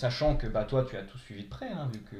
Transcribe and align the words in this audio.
sachant 0.00 0.36
que 0.36 0.46
bah, 0.46 0.64
toi, 0.64 0.84
tu 0.88 0.96
as 0.96 1.02
tout 1.02 1.18
suivi 1.18 1.44
de 1.44 1.48
près, 1.48 1.68
hein, 1.70 1.88
vu 1.92 2.00
que. 2.00 2.16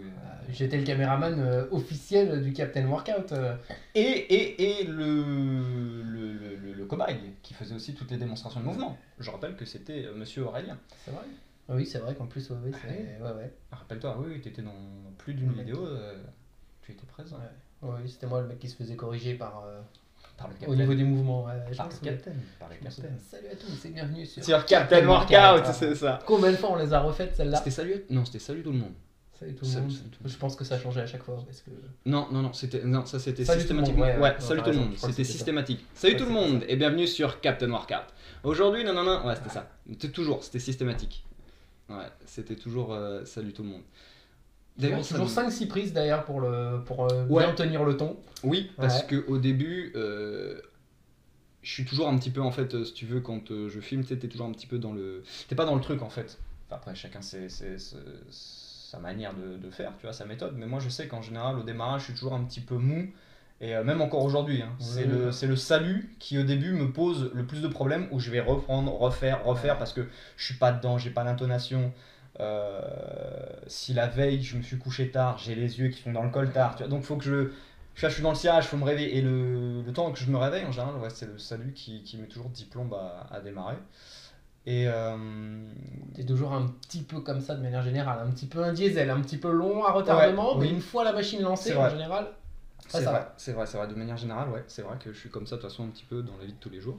J'étais 0.50 0.76
le 0.78 0.84
caméraman 0.84 1.38
euh, 1.40 1.66
officiel 1.70 2.42
du 2.42 2.52
Captain 2.52 2.86
Workout. 2.86 3.32
euh. 3.32 3.56
Et, 3.94 4.00
et, 4.02 4.80
et 4.80 4.84
le, 4.84 6.02
le, 6.02 6.32
le, 6.56 6.72
le 6.74 6.84
cobaye, 6.86 7.18
qui 7.42 7.54
faisait 7.54 7.74
aussi 7.74 7.94
toutes 7.94 8.10
les 8.10 8.16
démonstrations 8.18 8.60
de 8.60 8.66
mouvement. 8.66 8.96
Je 9.18 9.30
rappelle 9.30 9.56
que 9.56 9.64
c'était 9.64 10.04
euh, 10.04 10.14
monsieur 10.14 10.44
Aurélien. 10.44 10.78
C'est 11.04 11.10
vrai 11.10 11.24
Oui, 11.68 11.86
c'est 11.86 11.98
vrai 11.98 12.14
qu'en 12.14 12.26
plus, 12.26 12.48
ouais, 12.50 12.56
ouais, 12.58 12.70
c'est- 12.82 13.22
ouais, 13.22 13.32
ouais. 13.32 13.52
Ah, 13.72 13.76
Rappelle-toi, 13.76 14.18
oui, 14.20 14.40
tu 14.40 14.48
étais 14.48 14.62
dans 14.62 14.74
plus 15.18 15.34
d'une 15.34 15.50
Ouais. 15.50 15.56
vidéo, 15.64 15.84
euh, 15.86 16.22
tu 16.82 16.92
étais 16.92 17.06
présent. 17.06 17.36
Ouais. 17.38 17.88
Ouais, 17.88 18.06
c'était 18.06 18.26
moi 18.26 18.40
le 18.42 18.46
mec 18.48 18.58
qui 18.58 18.68
se 18.68 18.76
faisait 18.76 18.96
corriger 18.96 19.34
par, 19.34 19.62
euh, 19.64 19.80
Par 20.40 20.48
le 20.48 20.68
au 20.68 20.74
niveau 20.74 20.94
des 20.94 21.04
mouvements. 21.04 21.44
ouais, 21.44 21.52
Par 21.52 21.68
le. 21.70 21.76
Par 21.76 21.92
souviens. 21.92 22.12
capitaine. 22.12 22.40
Salut 23.30 23.46
à 23.52 23.56
tous 23.56 23.84
et 23.84 23.90
bienvenue 23.90 24.24
sur, 24.24 24.42
Sur 24.42 24.64
Captain 24.64 25.06
Workout, 25.06 25.30
Ah. 25.66 25.72
c'est 25.74 25.94
ça. 25.94 26.18
Combien 26.26 26.50
de 26.50 26.56
fois 26.56 26.70
on 26.72 26.76
les 26.76 26.92
a 26.94 27.00
refaites 27.00 27.36
celles-là 27.36 27.58
C'était 27.58 27.70
salut 27.70 28.04
Non, 28.08 28.24
c'était 28.24 28.38
salut 28.38 28.62
tout 28.62 28.72
le 28.72 28.78
monde. 28.78 28.94
Salut 29.38 29.54
tout 29.54 29.64
le 29.66 29.70
Salut, 29.70 29.82
monde. 29.84 29.92
salut 29.92 30.10
tout. 30.10 30.18
Je 30.28 30.36
pense 30.36 30.56
que 30.56 30.64
ça 30.64 30.78
changé 30.78 31.00
à 31.02 31.06
chaque 31.06 31.22
fois 31.22 31.36
parce 31.44 31.60
que. 31.60 31.70
Non, 32.06 32.28
non, 32.32 32.40
non, 32.40 32.52
c'était 32.54 32.82
non, 32.84 33.04
ça 33.04 33.18
c'était 33.18 33.44
Salut 33.44 33.62
tout 33.64 33.68
le 33.70 33.74
monde, 33.80 33.86
systématiquement. 33.86 34.22
ouais, 34.22 34.30
ouais. 34.30 34.34
Non, 34.40 34.46
salut 34.46 34.62
tout 34.62 34.70
le 34.70 34.76
monde, 34.76 34.92
c'était 34.96 35.24
systématique. 35.24 35.84
Salut 35.94 36.14
Ouais, 36.14 36.18
tout 36.20 36.26
le 36.26 36.32
monde 36.32 36.64
et 36.68 36.76
bienvenue 36.76 37.06
sur 37.06 37.40
Captain 37.42 37.70
Workout. 37.70 38.06
Aujourd'hui, 38.42 38.82
non, 38.84 38.94
non, 38.94 39.04
non, 39.04 39.26
ouais, 39.26 39.36
c'était 39.36 39.50
ça. 39.50 39.68
C'était 39.90 40.08
toujours, 40.08 40.42
c'était 40.42 40.58
systématique. 40.58 41.22
Ouais, 41.90 41.96
c'était 42.24 42.56
toujours 42.56 42.94
euh, 42.94 43.24
salut 43.26 43.52
tout 43.52 43.62
le 43.62 43.68
monde. 43.70 43.82
D'ailleurs, 44.80 45.06
toujours 45.06 45.26
me- 45.26 45.30
5-6 45.30 45.66
prises 45.66 45.92
d'ailleurs 45.92 46.24
pour, 46.24 46.40
le, 46.40 46.82
pour 46.84 47.10
euh, 47.12 47.26
Ouais. 47.26 47.44
bien 47.44 47.54
tenir 47.54 47.84
le 47.84 47.96
ton. 47.96 48.16
Oui, 48.42 48.70
parce 48.76 49.00
Ouais. 49.00 49.06
que 49.06 49.24
au 49.28 49.38
début, 49.38 49.92
euh, 49.96 50.60
je 51.62 51.70
suis 51.72 51.84
toujours 51.84 52.08
un 52.08 52.16
petit 52.18 52.30
peu 52.30 52.40
en 52.40 52.50
fait, 52.50 52.74
euh, 52.74 52.84
si 52.84 52.94
tu 52.94 53.06
veux, 53.06 53.20
quand 53.20 53.48
je 53.68 53.80
filme, 53.80 54.04
t'es 54.04 54.16
toujours 54.16 54.46
un 54.46 54.52
petit 54.52 54.66
peu 54.66 54.78
dans 54.78 54.92
le. 54.92 55.22
T'es 55.48 55.54
pas 55.54 55.66
dans 55.66 55.74
le 55.74 55.80
truc 55.82 56.02
en 56.02 56.08
fait. 56.10 56.38
Enfin, 56.66 56.76
après, 56.76 56.94
chacun 56.94 57.20
ses- 57.22 57.48
sa 58.30 58.98
manière 58.98 59.34
de, 59.34 59.56
de 59.56 59.70
faire, 59.70 59.92
tu 59.98 60.06
vois, 60.06 60.12
sa 60.12 60.24
méthode. 60.24 60.54
Mais 60.56 60.66
moi, 60.66 60.80
je 60.80 60.88
sais 60.88 61.06
qu'en 61.06 61.22
général, 61.22 61.56
au 61.58 61.62
démarrage, 61.62 62.00
je 62.00 62.04
suis 62.06 62.14
toujours 62.14 62.34
un 62.34 62.42
petit 62.44 62.60
peu 62.60 62.76
mou. 62.76 63.08
Et 63.60 63.76
euh, 63.76 63.84
même 63.84 64.00
encore 64.00 64.24
aujourd'hui, 64.24 64.62
hein, 64.62 64.72
c'est 64.78 65.00
Ouais. 65.00 65.06
le, 65.06 65.32
c'est 65.32 65.46
le 65.46 65.54
salut 65.54 66.16
qui 66.18 66.38
au 66.38 66.44
début 66.44 66.72
me 66.72 66.90
pose 66.92 67.30
le 67.34 67.44
plus 67.44 67.60
de 67.60 67.68
problèmes 67.68 68.08
où 68.10 68.18
je 68.18 68.30
vais 68.30 68.40
reprendre, 68.40 68.90
refaire, 68.98 69.44
refaire 69.44 69.76
parce 69.78 69.92
que 69.92 70.00
je 70.38 70.44
suis 70.46 70.54
pas 70.54 70.72
dedans, 70.72 70.96
j'ai 70.96 71.10
pas 71.10 71.24
l'intonation. 71.24 71.92
Euh, 72.40 72.80
si 73.66 73.92
la 73.94 74.06
veille 74.06 74.42
je 74.42 74.56
me 74.56 74.62
suis 74.62 74.78
couché 74.78 75.10
tard, 75.10 75.38
j'ai 75.38 75.54
les 75.54 75.78
yeux 75.78 75.88
qui 75.88 76.02
sont 76.02 76.12
dans 76.12 76.22
le 76.24 76.30
coltard, 76.30 76.74
tu 76.76 76.82
vois, 76.82 76.88
donc 76.90 77.02
faut 77.04 77.16
que 77.16 77.24
je, 77.24 77.50
je, 77.94 78.08
je 78.08 78.12
suis 78.14 78.22
dans 78.22 78.30
le 78.30 78.36
sillage, 78.36 78.66
faut 78.66 78.76
me 78.78 78.84
réveiller. 78.84 79.18
Et 79.18 79.20
le, 79.22 79.82
le 79.82 79.92
temps 79.92 80.10
que 80.12 80.18
je 80.18 80.30
me 80.30 80.38
réveille, 80.38 80.64
en 80.64 80.72
général, 80.72 80.96
ouais, 80.96 81.10
c'est 81.10 81.26
le 81.26 81.38
salut 81.38 81.72
qui, 81.74 82.02
qui 82.02 82.16
met 82.16 82.26
toujours 82.26 82.48
10 82.48 82.64
plombes 82.64 82.94
à, 82.94 83.26
à 83.34 83.40
démarrer. 83.40 83.76
Et 84.66 84.86
euh, 84.88 85.16
T'es 86.14 86.24
toujours 86.24 86.52
un 86.52 86.66
petit 86.66 87.02
peu 87.02 87.20
comme 87.20 87.40
ça 87.40 87.54
de 87.54 87.62
manière 87.62 87.82
générale, 87.82 88.20
un 88.26 88.30
petit 88.30 88.46
peu 88.46 88.62
un 88.62 88.72
diesel, 88.72 89.10
un 89.10 89.20
petit 89.20 89.38
peu 89.38 89.50
long 89.50 89.84
à 89.84 89.92
retardement, 89.92 90.56
Ouais, 90.56 90.64
mais 90.66 90.70
une 90.70 90.80
fois 90.80 91.04
la 91.04 91.12
machine 91.12 91.40
lancée 91.42 91.74
en 91.74 91.88
général. 91.88 92.28
c'est 92.88 93.02
vrai, 93.04 93.26
c'est 93.36 93.52
vrai, 93.52 93.66
c'est 93.66 93.78
vrai, 93.78 93.88
de 93.88 93.94
manière 93.94 94.16
générale, 94.16 94.48
ouais, 94.50 94.64
c'est 94.66 94.82
vrai 94.82 94.96
que 95.02 95.12
je 95.12 95.18
suis 95.18 95.30
comme 95.30 95.46
ça 95.46 95.56
de 95.56 95.60
toute 95.62 95.70
façon 95.70 95.84
un 95.84 95.88
petit 95.88 96.04
peu 96.04 96.22
dans 96.22 96.36
la 96.38 96.44
vie 96.44 96.52
de 96.52 96.58
tous 96.58 96.70
les 96.70 96.80
jours. 96.80 96.98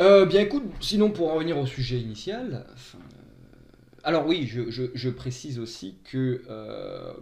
Euh, 0.00 0.26
bien 0.26 0.40
écoute, 0.40 0.64
sinon 0.80 1.10
pour 1.10 1.30
en 1.30 1.34
revenir 1.34 1.56
au 1.58 1.66
sujet 1.66 1.98
initial, 2.00 2.66
enfin, 2.74 2.98
alors 4.04 4.26
oui, 4.26 4.46
je, 4.46 4.70
je- 4.70 5.10
précise 5.10 5.58
aussi 5.58 5.98
que 6.04 6.42
euh, 6.48 7.12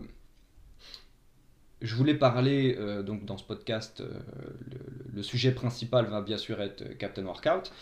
je 1.80 1.94
voulais 1.94 2.14
parler, 2.14 2.76
euh, 2.78 3.02
donc 3.02 3.24
dans 3.24 3.36
ce 3.36 3.44
podcast, 3.44 4.00
euh, 4.00 4.12
le, 5.14 5.22
sujet 5.22 5.52
principal 5.52 6.06
va 6.06 6.20
bien 6.20 6.38
sûr 6.38 6.60
être 6.60 6.96
Captain 6.98 7.24
Workout, 7.24 7.72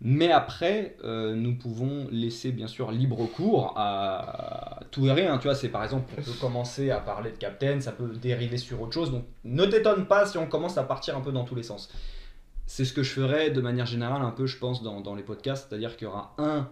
mais 0.00 0.30
après, 0.30 0.94
nous 1.04 1.56
pouvons 1.56 2.06
laisser 2.10 2.52
bien 2.52 2.66
sûr 2.66 2.92
libre 2.92 3.24
cours 3.24 3.72
à 3.76 4.80
tout 4.90 5.06
et 5.06 5.12
rien. 5.12 5.38
Tu 5.38 5.44
vois, 5.44 5.54
c'est 5.54 5.70
par 5.70 5.84
exemple, 5.84 6.12
on 6.18 6.22
peut 6.22 6.32
commencer 6.38 6.90
à 6.90 7.00
parler 7.00 7.30
de 7.30 7.36
Captain, 7.38 7.80
ça 7.80 7.92
peut 7.92 8.08
dériver 8.08 8.58
sur 8.58 8.82
autre 8.82 8.92
chose, 8.92 9.10
donc 9.10 9.24
ne 9.44 9.64
t'étonne 9.64 10.06
pas 10.06 10.26
si 10.26 10.36
on 10.36 10.46
commence 10.46 10.76
à 10.76 10.82
partir 10.82 11.16
un 11.16 11.22
peu 11.22 11.32
dans 11.32 11.44
tous 11.44 11.54
les 11.54 11.62
sens. 11.62 11.90
C'est 12.66 12.84
ce 12.84 12.92
que 12.92 13.02
je 13.02 13.10
ferai 13.10 13.50
de 13.50 13.60
manière 13.62 13.86
générale 13.86 14.20
un 14.20 14.32
peu, 14.32 14.44
je 14.44 14.58
pense, 14.58 14.82
dans, 14.82 15.00
dans 15.00 15.14
les 15.14 15.22
podcasts, 15.22 15.68
c'est-à-dire 15.70 15.96
qu'il 15.96 16.06
y 16.06 16.10
aura 16.10 16.34
un 16.36 16.68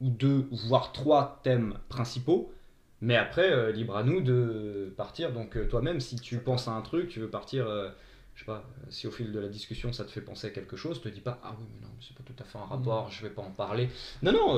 ou 0.00 0.10
deux, 0.10 0.46
voire 0.50 0.92
trois 0.92 1.40
thèmes 1.42 1.78
principaux, 1.88 2.52
mais 3.00 3.16
après, 3.16 3.50
euh, 3.50 3.72
libre 3.72 3.96
à 3.96 4.02
nous 4.02 4.20
de 4.20 4.92
partir. 4.96 5.32
Donc 5.32 5.56
euh, 5.56 5.66
toi-même, 5.66 6.00
si 6.00 6.16
tu 6.16 6.38
penses 6.38 6.68
à 6.68 6.72
un 6.72 6.82
truc, 6.82 7.08
tu 7.08 7.20
veux 7.20 7.28
partir, 7.30 7.66
euh, 7.66 7.88
je 8.34 8.40
sais 8.40 8.46
pas, 8.46 8.64
euh, 8.64 8.86
si 8.90 9.06
au 9.06 9.10
fil 9.10 9.32
de 9.32 9.38
la 9.40 9.48
discussion 9.48 9.92
ça 9.92 10.04
te 10.04 10.10
fait 10.10 10.20
penser 10.20 10.48
à 10.48 10.50
quelque 10.50 10.76
chose, 10.76 11.00
te 11.00 11.08
dis 11.08 11.20
pas, 11.20 11.38
ah 11.44 11.54
oui, 11.58 11.64
mais 11.74 11.86
non, 11.86 11.92
c'est 12.00 12.14
pas 12.16 12.22
tout 12.24 12.34
à 12.42 12.44
fait 12.44 12.58
un 12.58 12.64
rapport, 12.66 13.10
je 13.10 13.22
vais 13.22 13.30
pas 13.32 13.42
en 13.42 13.50
parler. 13.50 13.88
Non, 14.22 14.32
non, 14.32 14.54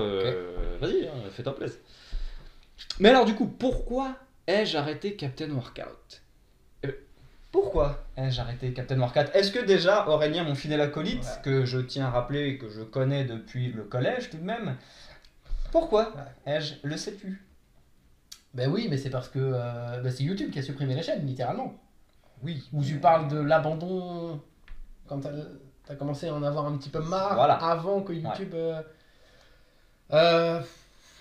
vas-y, 0.81 1.07
hein, 1.07 1.13
fais-toi 1.31 1.55
plaisir. 1.55 1.79
Mais 3.01 3.09
alors 3.11 3.25
du 3.25 3.35
coup, 3.35 3.47
pourquoi 3.47 4.17
ai-je 4.47 4.77
arrêté 4.77 5.15
Captain 5.15 5.51
Workout? 5.51 6.23
Pourquoi 7.51 8.05
ai-je 8.17 8.41
arrêté 8.41 8.73
Captain 8.75 8.99
Workout? 9.01 9.31
Est-ce 9.35 9.51
que 9.51 9.65
déjà 9.65 10.07
Aurélien, 10.09 10.45
mon 10.45 10.55
fidèle 10.55 10.83
acolyte, 10.83 11.25
Ouais. 11.25 11.43
que 11.43 11.65
je 11.65 11.79
tiens 11.79 12.07
à 12.07 12.11
rappeler, 12.11 12.59
que 12.59 12.69
je 12.69 12.83
connais 12.83 13.25
depuis 13.25 13.73
le 13.73 13.85
collège 13.85 14.29
tout 14.29 14.37
de 14.37 14.45
même, 14.45 14.77
pourquoi 15.73 16.13
ai-je 16.47 16.75
le 16.83 16.97
sais-tu 16.97 17.43
Ben 18.55 18.71
oui, 18.71 18.87
mais 18.91 18.97
c'est 18.97 19.11
parce 19.11 19.29
que 19.29 19.39
euh, 19.41 20.01
ben 20.01 20.11
c'est 20.11 20.25
YouTube 20.25 20.51
qui 20.51 20.59
a 20.59 20.63
supprimé 20.63 20.95
la 20.95 21.03
chaîne, 21.03 21.25
littéralement. 21.27 21.75
Oui. 22.43 22.69
Où 22.73 22.83
tu 22.85 22.99
parles 22.99 23.29
de 23.29 23.39
l'abandon 23.39 24.41
quand 25.07 25.21
t'as 25.21 25.31
as 25.91 25.97
commencé 25.97 26.29
à 26.29 26.35
en 26.35 26.43
avoir 26.43 26.67
un 26.67 26.77
petit 26.77 26.91
peu 26.91 27.01
marre 27.01 27.35
Voilà. 27.35 27.55
avant 27.55 28.03
que 28.03 28.13
YouTube. 28.13 28.53
euh, 28.55 28.83
euh, 30.13 30.61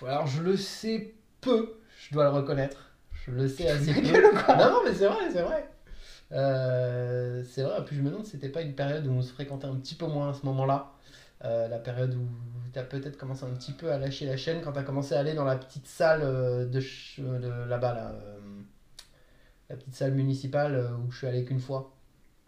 alors 0.06 0.26
je 0.26 0.42
le 0.42 0.56
sais 0.56 1.14
peu, 1.40 1.78
je 1.98 2.12
dois 2.12 2.24
le 2.24 2.30
reconnaître. 2.30 2.92
Je 3.24 3.30
le 3.32 3.48
sais 3.48 3.68
assez 3.68 3.92
peu. 3.94 4.22
non, 4.56 4.70
non, 4.70 4.80
mais 4.84 4.94
c'est 4.94 5.06
vrai, 5.06 5.30
c'est 5.32 5.42
vrai. 5.42 5.68
Euh, 6.32 7.42
c'est 7.48 7.62
vrai, 7.62 7.82
puis 7.84 7.96
je 7.96 8.02
me 8.02 8.10
demande 8.10 8.24
si 8.26 8.32
c'était 8.32 8.50
pas 8.50 8.60
une 8.62 8.74
période 8.74 9.06
où 9.06 9.10
on 9.12 9.22
se 9.22 9.32
fréquentait 9.32 9.66
un 9.66 9.76
petit 9.76 9.94
peu 9.94 10.06
moins 10.06 10.30
à 10.30 10.34
ce 10.34 10.44
moment-là. 10.46 10.92
Euh, 11.44 11.68
la 11.68 11.78
période 11.78 12.14
où 12.14 12.26
tu 12.72 12.78
as 12.78 12.84
peut-être 12.84 13.16
commencé 13.16 13.44
un 13.44 13.54
petit 13.54 13.72
peu 13.72 13.92
à 13.92 13.98
lâcher 13.98 14.26
la 14.26 14.36
chaîne 14.36 14.60
quand 14.62 14.72
tu 14.72 14.78
as 14.78 14.82
commencé 14.82 15.14
à 15.14 15.20
aller 15.20 15.34
dans 15.34 15.44
la 15.44 15.56
petite 15.56 15.86
salle 15.86 16.22
euh, 16.22 16.66
de, 16.66 16.80
ch- 16.80 17.20
de 17.20 17.48
là-bas, 17.68 17.94
là, 17.94 18.12
euh, 18.12 18.38
la 19.70 19.76
petite 19.76 19.94
salle 19.94 20.12
municipale 20.12 20.74
euh, 20.74 20.96
où 20.96 21.10
je 21.10 21.18
suis 21.18 21.26
allé 21.26 21.44
qu'une 21.44 21.60
fois. 21.60 21.94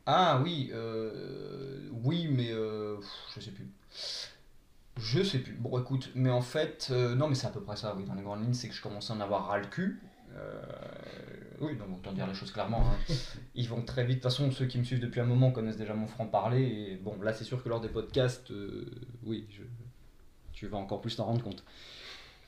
Ah 0.06 0.40
oui, 0.42 0.70
euh, 0.72 1.88
oui, 1.92 2.28
mais 2.28 2.50
euh, 2.52 2.96
je 3.34 3.40
sais 3.40 3.50
plus. 3.52 3.68
Je 4.96 5.22
sais 5.22 5.38
plus. 5.38 5.54
Bon, 5.54 5.78
écoute, 5.80 6.10
mais 6.14 6.30
en 6.30 6.42
fait, 6.42 6.88
euh, 6.90 7.14
non, 7.14 7.28
mais 7.28 7.34
c'est 7.34 7.46
à 7.46 7.50
peu 7.50 7.60
près 7.62 7.76
ça, 7.76 7.94
oui, 7.96 8.04
dans 8.04 8.14
les 8.14 8.22
grandes 8.22 8.42
lignes, 8.42 8.54
c'est 8.54 8.68
que 8.68 8.74
je 8.74 8.82
commençais 8.82 9.12
à 9.12 9.16
en 9.16 9.20
avoir 9.20 9.46
ras 9.48 9.58
le 9.58 9.66
cul. 9.66 10.00
Oui, 11.60 11.76
donc 11.76 11.88
autant 11.98 12.12
dire 12.12 12.26
les 12.26 12.34
choses 12.34 12.50
clairement. 12.52 12.82
hein. 12.90 13.14
Ils 13.54 13.68
vont 13.68 13.82
très 13.82 14.02
vite. 14.04 14.16
De 14.18 14.22
toute 14.22 14.30
façon, 14.30 14.50
ceux 14.50 14.66
qui 14.66 14.78
me 14.78 14.84
suivent 14.84 15.00
depuis 15.00 15.20
un 15.20 15.26
moment 15.26 15.50
connaissent 15.50 15.76
déjà 15.76 15.94
mon 15.94 16.06
franc-parler. 16.06 16.62
Et 16.62 16.96
bon, 16.96 17.20
là, 17.20 17.32
c'est 17.34 17.44
sûr 17.44 17.62
que 17.62 17.68
lors 17.68 17.80
des 17.80 17.88
podcasts, 17.88 18.50
euh, 18.50 18.90
oui, 19.24 19.46
tu 20.52 20.66
vas 20.66 20.78
encore 20.78 21.00
plus 21.02 21.16
t'en 21.16 21.24
rendre 21.26 21.42
compte. 21.42 21.62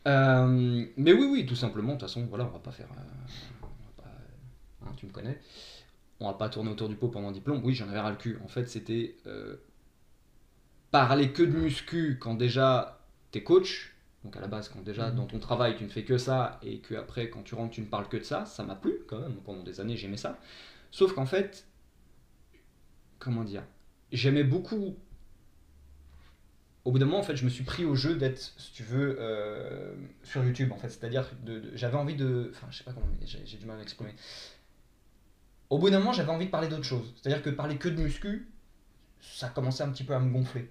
Euh, 0.09 0.87
mais 0.97 1.13
oui, 1.13 1.29
oui, 1.31 1.47
tout 1.47 1.55
simplement. 1.57 1.89
De 1.95 1.99
toute 1.99 2.09
façon, 2.09 2.25
voilà, 2.27 2.45
on 2.47 2.51
va 2.51 2.59
pas 2.59 2.73
faire. 2.73 2.89
euh, 2.97 3.67
pas- 4.03 4.87
hein, 4.87 4.93
tu 4.97 5.07
me 5.07 5.13
connais. 5.13 5.39
On 6.21 6.27
va 6.27 6.35
pas 6.35 6.49
tourner 6.49 6.71
autour 6.71 6.89
du 6.89 6.97
pot 6.97 7.09
pendant 7.09 7.33
10 7.33 7.41
plombs. 7.41 7.61
Oui, 7.63 7.75
j'en 7.75 7.89
avais 7.89 8.01
ras 8.01 8.11
le 8.11 8.17
cul. 8.17 8.39
En 8.45 8.49
fait, 8.49 8.67
c'était 8.69 9.17
parler 10.91 11.33
que 11.33 11.43
de 11.43 11.57
muscu 11.57 12.19
quand 12.21 12.35
déjà 12.35 13.01
t'es 13.31 13.43
coach. 13.43 13.92
Donc 14.25 14.37
à 14.37 14.41
la 14.41 14.47
base, 14.47 14.69
quand 14.69 14.81
déjà 14.83 15.11
Mhm. 15.11 15.17
dans 15.17 15.27
ton 15.27 15.39
travail 15.39 15.77
tu 15.77 15.85
ne 15.85 15.89
fais 15.89 16.05
que 16.05 16.17
ça 16.19 16.59
et 16.63 16.79
que 16.79 16.95
après 16.95 17.29
quand 17.31 17.43
tu 17.43 17.55
rentres 17.55 17.73
tu 17.75 17.81
ne 17.81 17.87
parles 17.87 18.09
que 18.09 18.17
de 18.19 18.23
ça, 18.25 18.47
ça 18.47 18.63
m'a 18.65 18.77
plu 18.77 18.95
quand 19.09 19.19
même. 19.19 19.35
Pendant 19.45 19.63
des 19.63 19.81
années 19.81 19.97
j'aimais 19.97 20.17
ça. 20.17 20.39
Sauf 20.91 21.13
qu'en 21.15 21.27
fait, 21.27 21.67
comment 23.19 23.45
dire, 23.45 23.65
j'aimais 24.13 24.45
beaucoup. 24.45 24.97
Au 26.85 26.91
bout 26.91 26.99
d'un 26.99 27.05
moment, 27.07 27.21
en 27.21 27.23
fait, 27.23 27.37
je 27.37 27.45
me 27.45 27.51
suis 27.51 27.63
pris 27.63 27.85
au 27.85 27.95
jeu 27.95 28.17
d'être, 28.17 28.39
si 28.41 28.73
tu 28.73 28.83
veux, 28.83 29.17
euh, 29.21 29.95
sur 30.25 30.43
YouTube, 30.45 30.73
en 30.73 30.77
fait. 30.77 30.89
C'est-à-dire, 30.89 31.31
de, 31.45 31.61
de- 31.61 31.77
j'avais 31.77 31.97
envie 31.97 32.17
de. 32.17 32.51
Enfin, 32.53 32.67
je 32.73 32.79
sais 32.79 32.85
pas 32.85 32.93
comment, 32.93 33.07
j'ai 33.25 33.41
j'ai 33.47 33.57
du 33.57 33.67
mal 33.67 33.77
à 33.77 33.79
m'exprimer. 33.79 34.13
Au 35.71 35.79
bout 35.79 35.91
d'un 35.91 35.99
moment, 36.01 36.13
j'avais 36.13 36.31
envie 36.31 36.47
de 36.47 36.51
parler 36.51 36.69
d'autre 36.69 36.83
chose. 36.85 37.13
C'est-à-dire 37.17 37.43
que 37.43 37.51
parler 37.51 37.77
que 37.79 37.89
de 37.89 38.03
muscu, 38.03 38.49
ça 39.21 39.49
commençait 39.49 39.85
un 39.85 39.91
petit 39.91 40.05
peu 40.05 40.15
à 40.15 40.19
me 40.21 40.31
gonfler. 40.33 40.69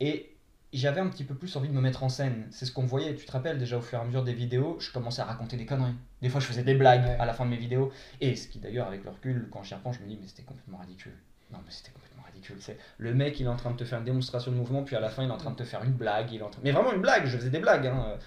Et 0.00 0.36
j'avais 0.72 1.00
un 1.00 1.08
petit 1.08 1.24
peu 1.24 1.34
plus 1.34 1.54
envie 1.56 1.68
de 1.68 1.72
me 1.74 1.80
mettre 1.80 2.02
en 2.02 2.08
scène. 2.08 2.46
C'est 2.50 2.66
ce 2.66 2.72
qu'on 2.72 2.84
voyait, 2.84 3.14
tu 3.14 3.24
te 3.24 3.32
rappelles 3.32 3.58
déjà 3.58 3.78
au 3.78 3.80
fur 3.80 3.98
et 3.98 4.02
à 4.02 4.04
mesure 4.04 4.22
des 4.24 4.34
vidéos, 4.34 4.76
je 4.80 4.92
commençais 4.92 5.22
à 5.22 5.24
raconter 5.24 5.56
des 5.56 5.64
conneries. 5.66 5.94
Des 6.20 6.28
fois, 6.28 6.40
je 6.40 6.46
faisais 6.46 6.62
des 6.62 6.74
blagues 6.74 7.04
Ouais. 7.04 7.16
à 7.18 7.24
la 7.26 7.32
fin 7.32 7.44
de 7.46 7.50
mes 7.50 7.56
vidéos. 7.56 7.90
Et 8.20 8.36
ce 8.36 8.48
qui, 8.48 8.58
d'ailleurs, 8.58 8.86
avec 8.86 9.04
le 9.04 9.10
recul, 9.10 9.48
quand 9.50 9.62
j'y 9.62 9.74
repense, 9.74 9.96
je 9.96 10.02
me 10.02 10.08
dis, 10.08 10.18
mais 10.20 10.26
c'était 10.26 10.42
complètement 10.42 10.78
ridicule. 10.78 11.16
Non, 11.50 11.58
mais 11.64 11.70
c'était 11.70 11.90
complètement 11.92 12.22
ridicule. 12.26 12.56
C'est 12.60 12.76
le 12.98 13.14
mec, 13.14 13.40
il 13.40 13.46
est 13.46 13.48
en 13.48 13.56
train 13.56 13.70
de 13.70 13.76
te 13.76 13.84
faire 13.84 13.98
une 13.98 14.04
démonstration 14.04 14.50
de 14.52 14.56
mouvement, 14.56 14.82
puis 14.84 14.94
à 14.96 15.00
la 15.00 15.08
fin, 15.08 15.22
il 15.22 15.28
est 15.28 15.32
en 15.32 15.38
train 15.38 15.50
de 15.52 15.56
te 15.56 15.64
faire 15.64 15.82
une 15.84 15.92
blague. 15.92 16.30
Il 16.32 16.40
est 16.40 16.42
en 16.42 16.50
train... 16.50 16.60
Mais 16.62 16.72
vraiment 16.72 16.92
une 16.92 17.00
blague, 17.00 17.24
je 17.26 17.36
faisais 17.38 17.50
des 17.50 17.60
blagues. 17.60 17.86
hein. 17.86 18.18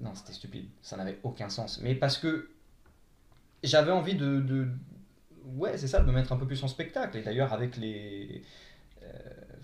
Non, 0.00 0.14
c'était 0.14 0.34
stupide. 0.34 0.68
Ça 0.82 0.98
n'avait 0.98 1.18
aucun 1.22 1.48
sens. 1.48 1.80
Mais 1.80 1.94
parce 1.94 2.18
que 2.18 2.50
j'avais 3.62 3.92
envie 3.92 4.14
de, 4.14 4.40
de- 4.40 4.68
Ouais, 5.56 5.78
c'est 5.78 5.86
ça, 5.86 6.00
de 6.00 6.06
me 6.06 6.12
mettre 6.12 6.32
un 6.32 6.36
peu 6.36 6.46
plus 6.46 6.62
en 6.64 6.68
spectacle. 6.68 7.16
Et 7.16 7.22
d'ailleurs, 7.22 7.52
avec 7.54 7.76
les. 7.78 8.42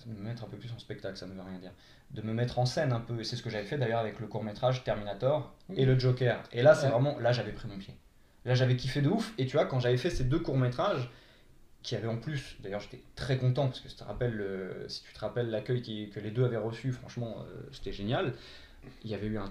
Euh, 0.07 0.11
me 0.15 0.21
mettre 0.29 0.45
un 0.45 0.49
peu 0.49 0.57
plus 0.57 0.73
en 0.73 0.79
spectacle, 0.79 1.17
ça 1.17 1.27
ne 1.27 1.35
veut 1.35 1.41
rien 1.43 1.59
dire. 1.59 1.73
De 2.11 2.23
me 2.23 2.33
mettre 2.33 2.59
en 2.59 2.67
scène 2.67 2.93
un 2.93 3.01
peu, 3.01 3.21
et 3.21 3.25
c'est 3.25 3.37
ce 3.37 3.43
que 3.43 3.51
j'avais 3.51 3.65
fait 3.65 3.79
d'ailleurs 3.79 4.01
avec 4.01 4.21
le 4.21 4.27
court 4.27 4.45
métrage 4.45 4.85
Terminator 4.85 5.55
et 5.75 5.85
le 5.85 5.99
Joker. 5.99 6.43
Et 6.53 6.63
là, 6.63 6.75
c'est 6.75 6.87
Ouais. 6.87 6.93
vraiment, 6.93 7.19
là 7.19 7.33
j'avais 7.33 7.53
pris 7.53 7.69
mon 7.69 7.79
pied. 7.79 7.95
Là 8.45 8.55
j'avais 8.55 8.77
kiffé 8.77 9.01
de 9.03 9.09
ouf, 9.09 9.33
et 9.39 9.47
tu 9.47 9.57
vois, 9.57 9.67
quand 9.67 9.81
j'avais 9.81 9.97
fait 9.97 10.11
ces 10.11 10.25
deux 10.25 10.41
courts 10.41 10.59
métrages, 10.59 11.11
qui 11.83 11.97
avaient 11.97 12.09
en 12.09 12.19
plus, 12.19 12.57
d'ailleurs 12.61 12.81
j'étais 12.81 13.03
très 13.17 13.39
content, 13.39 13.67
parce 13.67 13.81
que 13.81 13.89
si 13.89 13.97
tu 13.97 14.01
te 14.03 14.07
rappelles, 14.07 14.41
euh, 14.41 14.89
si 14.89 15.03
tu 15.03 15.13
te 15.13 15.19
rappelles 15.19 15.51
l'accueil 15.51 16.11
que 16.11 16.21
les 16.21 16.31
deux 16.31 16.45
avaient 16.45 16.57
reçu, 16.57 16.93
franchement, 16.93 17.39
euh, 17.41 17.61
c'était 17.73 17.93
génial. 17.93 18.35
Il 19.05 19.11
y 19.11 19.15
avait 19.15 19.27
eu 19.27 19.39
un 19.39 19.51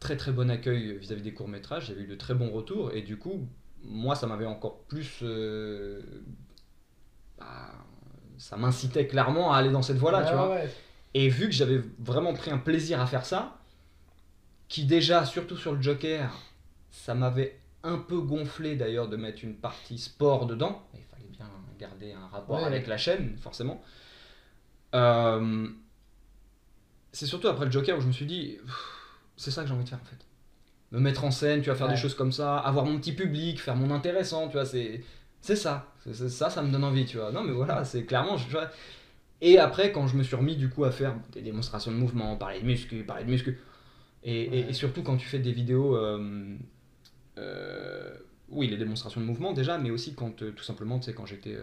très 0.00 0.16
très 0.16 0.30
bon 0.32 0.50
accueil 0.50 0.96
vis-à-vis 0.98 1.22
des 1.22 1.32
courts 1.34 1.48
métrages, 1.48 1.90
avait 1.90 2.02
eu 2.02 2.06
de 2.06 2.14
très 2.14 2.34
bons 2.34 2.50
retours, 2.50 2.92
et 2.92 3.02
du 3.02 3.16
coup, 3.16 3.48
moi 3.82 4.14
ça 4.14 4.26
m'avait 4.26 4.46
encore 4.46 4.82
plus. 4.84 5.20
euh, 5.22 6.02
bah, 7.38 7.72
ça 8.38 8.56
m'incitait 8.56 9.06
clairement 9.06 9.52
à 9.52 9.58
aller 9.58 9.70
dans 9.70 9.82
cette 9.82 9.96
voie-là, 9.98 10.20
Ouais, 10.22 10.28
tu 10.28 10.32
vois. 10.34 10.50
ouais. 10.50 10.72
Et 11.14 11.28
vu 11.28 11.46
que 11.46 11.52
j'avais 11.54 11.80
vraiment 11.98 12.32
pris 12.34 12.50
un 12.50 12.58
plaisir 12.58 13.00
à 13.00 13.06
faire 13.06 13.24
ça, 13.26 13.58
qui 14.68 14.84
déjà, 14.84 15.24
surtout 15.24 15.56
sur 15.56 15.72
le 15.74 15.80
Joker, 15.82 16.32
ça 16.90 17.14
m'avait 17.14 17.58
un 17.82 17.98
peu 17.98 18.18
gonflé 18.20 18.76
d'ailleurs 18.76 19.08
de 19.08 19.16
mettre 19.16 19.44
une 19.44 19.54
partie 19.54 19.98
sport 19.98 20.46
dedans. 20.46 20.82
Il 20.94 21.02
fallait 21.02 21.28
bien 21.30 21.46
garder 21.78 22.12
un 22.12 22.26
rapport 22.28 22.56
Ouais. 22.60 22.64
avec 22.64 22.86
la 22.86 22.96
chaîne, 22.96 23.36
forcément. 23.38 23.82
Euh, 24.94 25.68
c'est 27.12 27.26
surtout 27.26 27.48
après 27.48 27.66
le 27.66 27.70
Joker 27.70 27.98
où 27.98 28.00
je 28.00 28.06
me 28.06 28.12
suis 28.12 28.26
dit, 28.26 28.58
c'est 29.36 29.50
ça 29.50 29.62
que 29.62 29.68
j'ai 29.68 29.74
envie 29.74 29.84
de 29.84 29.88
faire 29.88 30.00
en 30.02 30.04
fait. 30.06 30.24
Me 30.92 31.00
mettre 31.00 31.24
en 31.24 31.30
scène, 31.30 31.60
tu 31.62 31.68
vas 31.70 31.76
faire 31.76 31.86
Ouais. 31.88 31.94
des 31.94 32.00
choses 32.00 32.14
comme 32.14 32.32
ça, 32.32 32.58
avoir 32.58 32.84
mon 32.86 32.98
petit 32.98 33.12
public, 33.12 33.60
faire 33.60 33.76
mon 33.76 33.90
intéressant, 33.90 34.46
tu 34.46 34.52
vois, 34.54 34.64
c'est 34.66 35.02
c'est 35.44 35.56
ça. 35.56 35.92
C'est- 36.04 36.28
ça, 36.28 36.50
ça 36.50 36.62
me 36.62 36.70
donne 36.72 36.84
envie, 36.84 37.04
tu 37.06 37.16
vois. 37.18 37.32
Non 37.32 37.42
mais 37.44 37.52
voilà, 37.52 37.84
c'est 37.84 38.04
clairement, 38.04 38.36
je- 38.36 38.56
et 39.42 39.58
après, 39.58 39.92
quand 39.92 40.06
je 40.08 40.16
me 40.16 40.22
suis 40.22 40.36
remis 40.36 40.56
du 40.56 40.68
coup 40.70 40.84
à 40.84 40.90
faire 40.92 41.16
des 41.32 41.42
démonstrations 41.42 41.92
de 41.92 41.96
mouvement, 41.96 42.36
parler 42.36 42.60
de 42.60 42.66
muscu, 42.66 43.04
parler 43.04 43.24
de 43.24 43.30
muscu, 43.30 43.58
et, 44.24 44.42
et- 44.60 44.64
Ouais. 44.64 44.70
et 44.70 44.72
surtout 44.74 45.02
quand 45.02 45.16
tu 45.18 45.26
fais 45.28 45.40
des 45.40 45.52
vidéos, 45.52 45.96
euh, 45.96 46.56
euh, 47.38 48.14
oui, 48.50 48.68
les 48.68 48.76
démonstrations 48.76 49.20
de 49.20 49.26
mouvement 49.26 49.52
déjà, 49.52 49.78
mais 49.78 49.90
aussi 49.90 50.14
quand 50.14 50.42
euh, 50.42 50.52
tout 50.52 50.64
simplement, 50.64 50.98
tu 50.98 51.06
sais, 51.06 51.14
quand 51.14 51.26
j'étais 51.26 51.56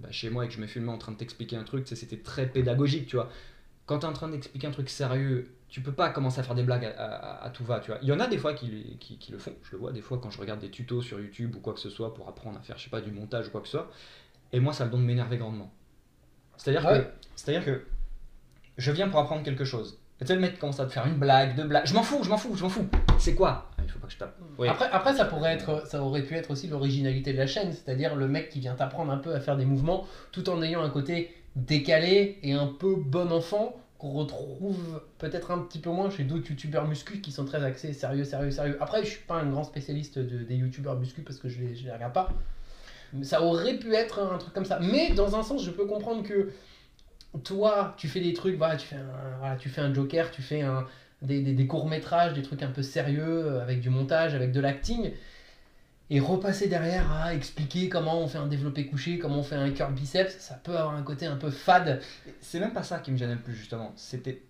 bah, 0.00 0.10
chez 0.10 0.30
moi 0.30 0.44
et 0.44 0.48
que 0.48 0.54
je 0.54 0.60
me 0.60 0.66
filmais 0.66 0.92
en 0.92 0.98
train 0.98 1.12
de 1.12 1.16
t'expliquer 1.18 1.56
un 1.56 1.64
truc, 1.64 1.86
c'était 1.88 2.18
très 2.18 2.46
pédagogique, 2.48 3.06
tu 3.06 3.16
vois. 3.16 3.30
Quand 3.86 4.00
tu 4.00 4.06
es 4.06 4.08
en 4.08 4.12
train 4.12 4.28
d'expliquer 4.28 4.66
un 4.68 4.70
truc 4.72 4.90
sérieux, 4.90 5.48
tu 5.68 5.80
peux 5.82 5.92
pas 5.92 6.08
commencer 6.10 6.40
à 6.40 6.42
faire 6.42 6.54
des 6.54 6.62
blagues 6.62 6.84
à, 6.86 6.90
à- 6.90 7.44
à 7.46 7.50
tout 7.50 7.64
va, 7.64 7.80
tu 7.80 7.90
vois. 7.90 7.98
Il 8.02 8.08
y 8.08 8.12
en 8.12 8.20
a 8.20 8.26
des 8.26 8.38
fois 8.38 8.54
qui, 8.54 8.96
qui, 9.00 9.18
qui 9.18 9.32
le 9.32 9.38
font, 9.38 9.52
je 9.62 9.72
le 9.72 9.78
vois 9.78 9.92
des 9.92 10.00
fois 10.00 10.18
quand 10.22 10.30
je 10.30 10.40
regarde 10.40 10.60
des 10.60 10.70
tutos 10.70 11.02
sur 11.02 11.20
YouTube 11.20 11.54
ou 11.56 11.60
quoi 11.60 11.74
que 11.74 11.80
ce 11.80 11.90
soit 11.90 12.14
pour 12.14 12.28
apprendre 12.28 12.58
à 12.58 12.62
faire, 12.62 12.78
je 12.78 12.84
sais 12.84 12.90
pas, 12.90 13.00
du 13.02 13.10
montage 13.10 13.48
ou 13.48 13.50
quoi 13.50 13.60
que 13.60 13.66
ce 13.66 13.72
soit, 13.72 13.90
et 14.52 14.60
moi 14.60 14.72
ça 14.72 14.84
le 14.84 14.90
donne 14.90 15.02
de 15.02 15.06
m'énerver 15.06 15.36
grandement. 15.36 15.70
C'est-à-dire 16.56 16.84
Ouais. 16.88 17.00
que 17.02 17.06
c'est-à-dire 17.36 17.64
que 17.64 17.84
je 18.78 18.90
viens 18.92 19.08
pour 19.08 19.20
apprendre 19.20 19.42
quelque 19.42 19.64
chose. 19.64 19.98
Et 20.20 20.24
tu 20.24 20.28
sais, 20.28 20.34
le 20.34 20.40
mec 20.40 20.58
commence 20.58 20.80
à 20.80 20.86
te 20.86 20.90
faire 20.92 21.06
une 21.06 21.14
blague, 21.18 21.54
deux 21.54 21.62
blagues. 21.64 21.86
Je 21.86 21.94
m'en 21.94 22.02
fous, 22.02 22.24
je 22.24 22.28
m'en 22.28 22.36
fous, 22.36 22.56
je 22.56 22.62
m'en 22.64 22.68
fous. 22.68 22.88
C'est 23.20 23.36
quoi? 23.36 23.70
Ah, 23.78 23.82
Il 23.84 23.88
faut 23.90 24.00
pas 24.00 24.08
que 24.08 24.12
je 24.12 24.18
tape. 24.18 24.36
Oui. 24.58 24.66
Après, 24.66 24.88
après, 24.90 25.14
ça 25.14 25.26
pourrait 25.26 25.52
être, 25.52 25.86
ça 25.86 26.02
aurait 26.02 26.22
pu 26.24 26.34
être 26.34 26.50
aussi 26.50 26.66
l'originalité 26.66 27.32
de 27.32 27.38
la 27.38 27.46
chaîne, 27.46 27.72
c'est-à-dire 27.72 28.16
le 28.16 28.26
mec 28.26 28.48
qui 28.48 28.58
vient 28.58 28.74
t'apprendre 28.74 29.12
un 29.12 29.18
peu 29.18 29.32
à 29.32 29.38
faire 29.38 29.56
des 29.56 29.64
mouvements, 29.64 30.08
tout 30.32 30.48
en 30.50 30.60
ayant 30.62 30.82
un 30.82 30.90
côté 30.90 31.32
décalé 31.54 32.38
et 32.42 32.52
un 32.52 32.66
peu 32.66 32.96
bon 32.96 33.30
enfant 33.32 33.76
qu'on 33.98 34.10
retrouve 34.10 35.02
peut-être 35.18 35.50
un 35.50 35.58
petit 35.58 35.80
peu 35.80 35.90
moins 35.90 36.08
chez 36.08 36.24
d'autres 36.24 36.48
youtubeurs 36.50 36.86
muscu 36.86 37.20
qui 37.20 37.32
sont 37.32 37.44
très 37.44 37.62
axés 37.64 37.92
sérieux, 37.92 38.24
sérieux, 38.24 38.52
sérieux. 38.52 38.76
Après, 38.80 39.04
je 39.04 39.10
suis 39.10 39.24
pas 39.24 39.34
un 39.34 39.46
grand 39.50 39.64
spécialiste 39.64 40.18
de- 40.18 40.44
des 40.44 40.54
youtubeurs 40.54 40.96
muscu 40.96 41.22
parce 41.22 41.38
que 41.38 41.48
je 41.48 41.60
les, 41.60 41.74
les 41.74 41.92
regarde 41.92 42.12
pas. 42.12 42.28
Ça 43.22 43.42
aurait 43.42 43.78
pu 43.78 43.94
être 43.94 44.20
un 44.20 44.38
truc 44.38 44.54
comme 44.54 44.64
ça. 44.64 44.78
Mais 44.80 45.10
dans 45.10 45.34
un 45.34 45.42
sens, 45.42 45.64
je 45.64 45.70
peux 45.70 45.86
comprendre 45.86 46.22
que 46.22 46.50
toi, 47.44 47.94
tu 47.96 48.08
fais 48.08 48.20
des 48.20 48.32
trucs, 48.34 48.56
voilà, 48.56 48.76
tu 48.76 48.86
fais 49.68 49.80
un, 49.80 49.94
Joker, 49.94 50.30
tu 50.30 50.42
fais 50.42 50.62
un, 50.62 50.86
des, 51.22 51.66
courts-métrages, 51.66 52.34
des 52.34 52.42
trucs 52.42 52.62
un 52.62 52.70
peu 52.70 52.82
sérieux, 52.82 53.60
avec 53.60 53.80
du 53.80 53.90
montage, 53.90 54.34
avec 54.34 54.52
de 54.52 54.60
l'acting, 54.60 55.12
et 56.10 56.20
repasser 56.20 56.68
derrière 56.68 57.10
à 57.12 57.34
expliquer 57.34 57.88
comment 57.88 58.18
on 58.20 58.28
fait 58.28 58.38
un 58.38 58.46
développé 58.46 58.86
couché, 58.86 59.18
comment 59.18 59.40
on 59.40 59.42
fait 59.42 59.56
un 59.56 59.70
curl 59.70 59.92
biceps, 59.92 60.36
ça 60.38 60.54
peut 60.54 60.76
avoir 60.76 60.94
un 60.94 61.02
côté 61.02 61.26
un 61.26 61.36
peu 61.36 61.50
fade. 61.50 62.00
C'est 62.40 62.60
même 62.60 62.72
pas 62.72 62.82
ça 62.82 62.98
qui 63.00 63.10
me 63.12 63.16
gênait 63.16 63.34
le 63.34 63.40
plus 63.42 63.54
justement. 63.54 63.92
C'était, 63.96 64.42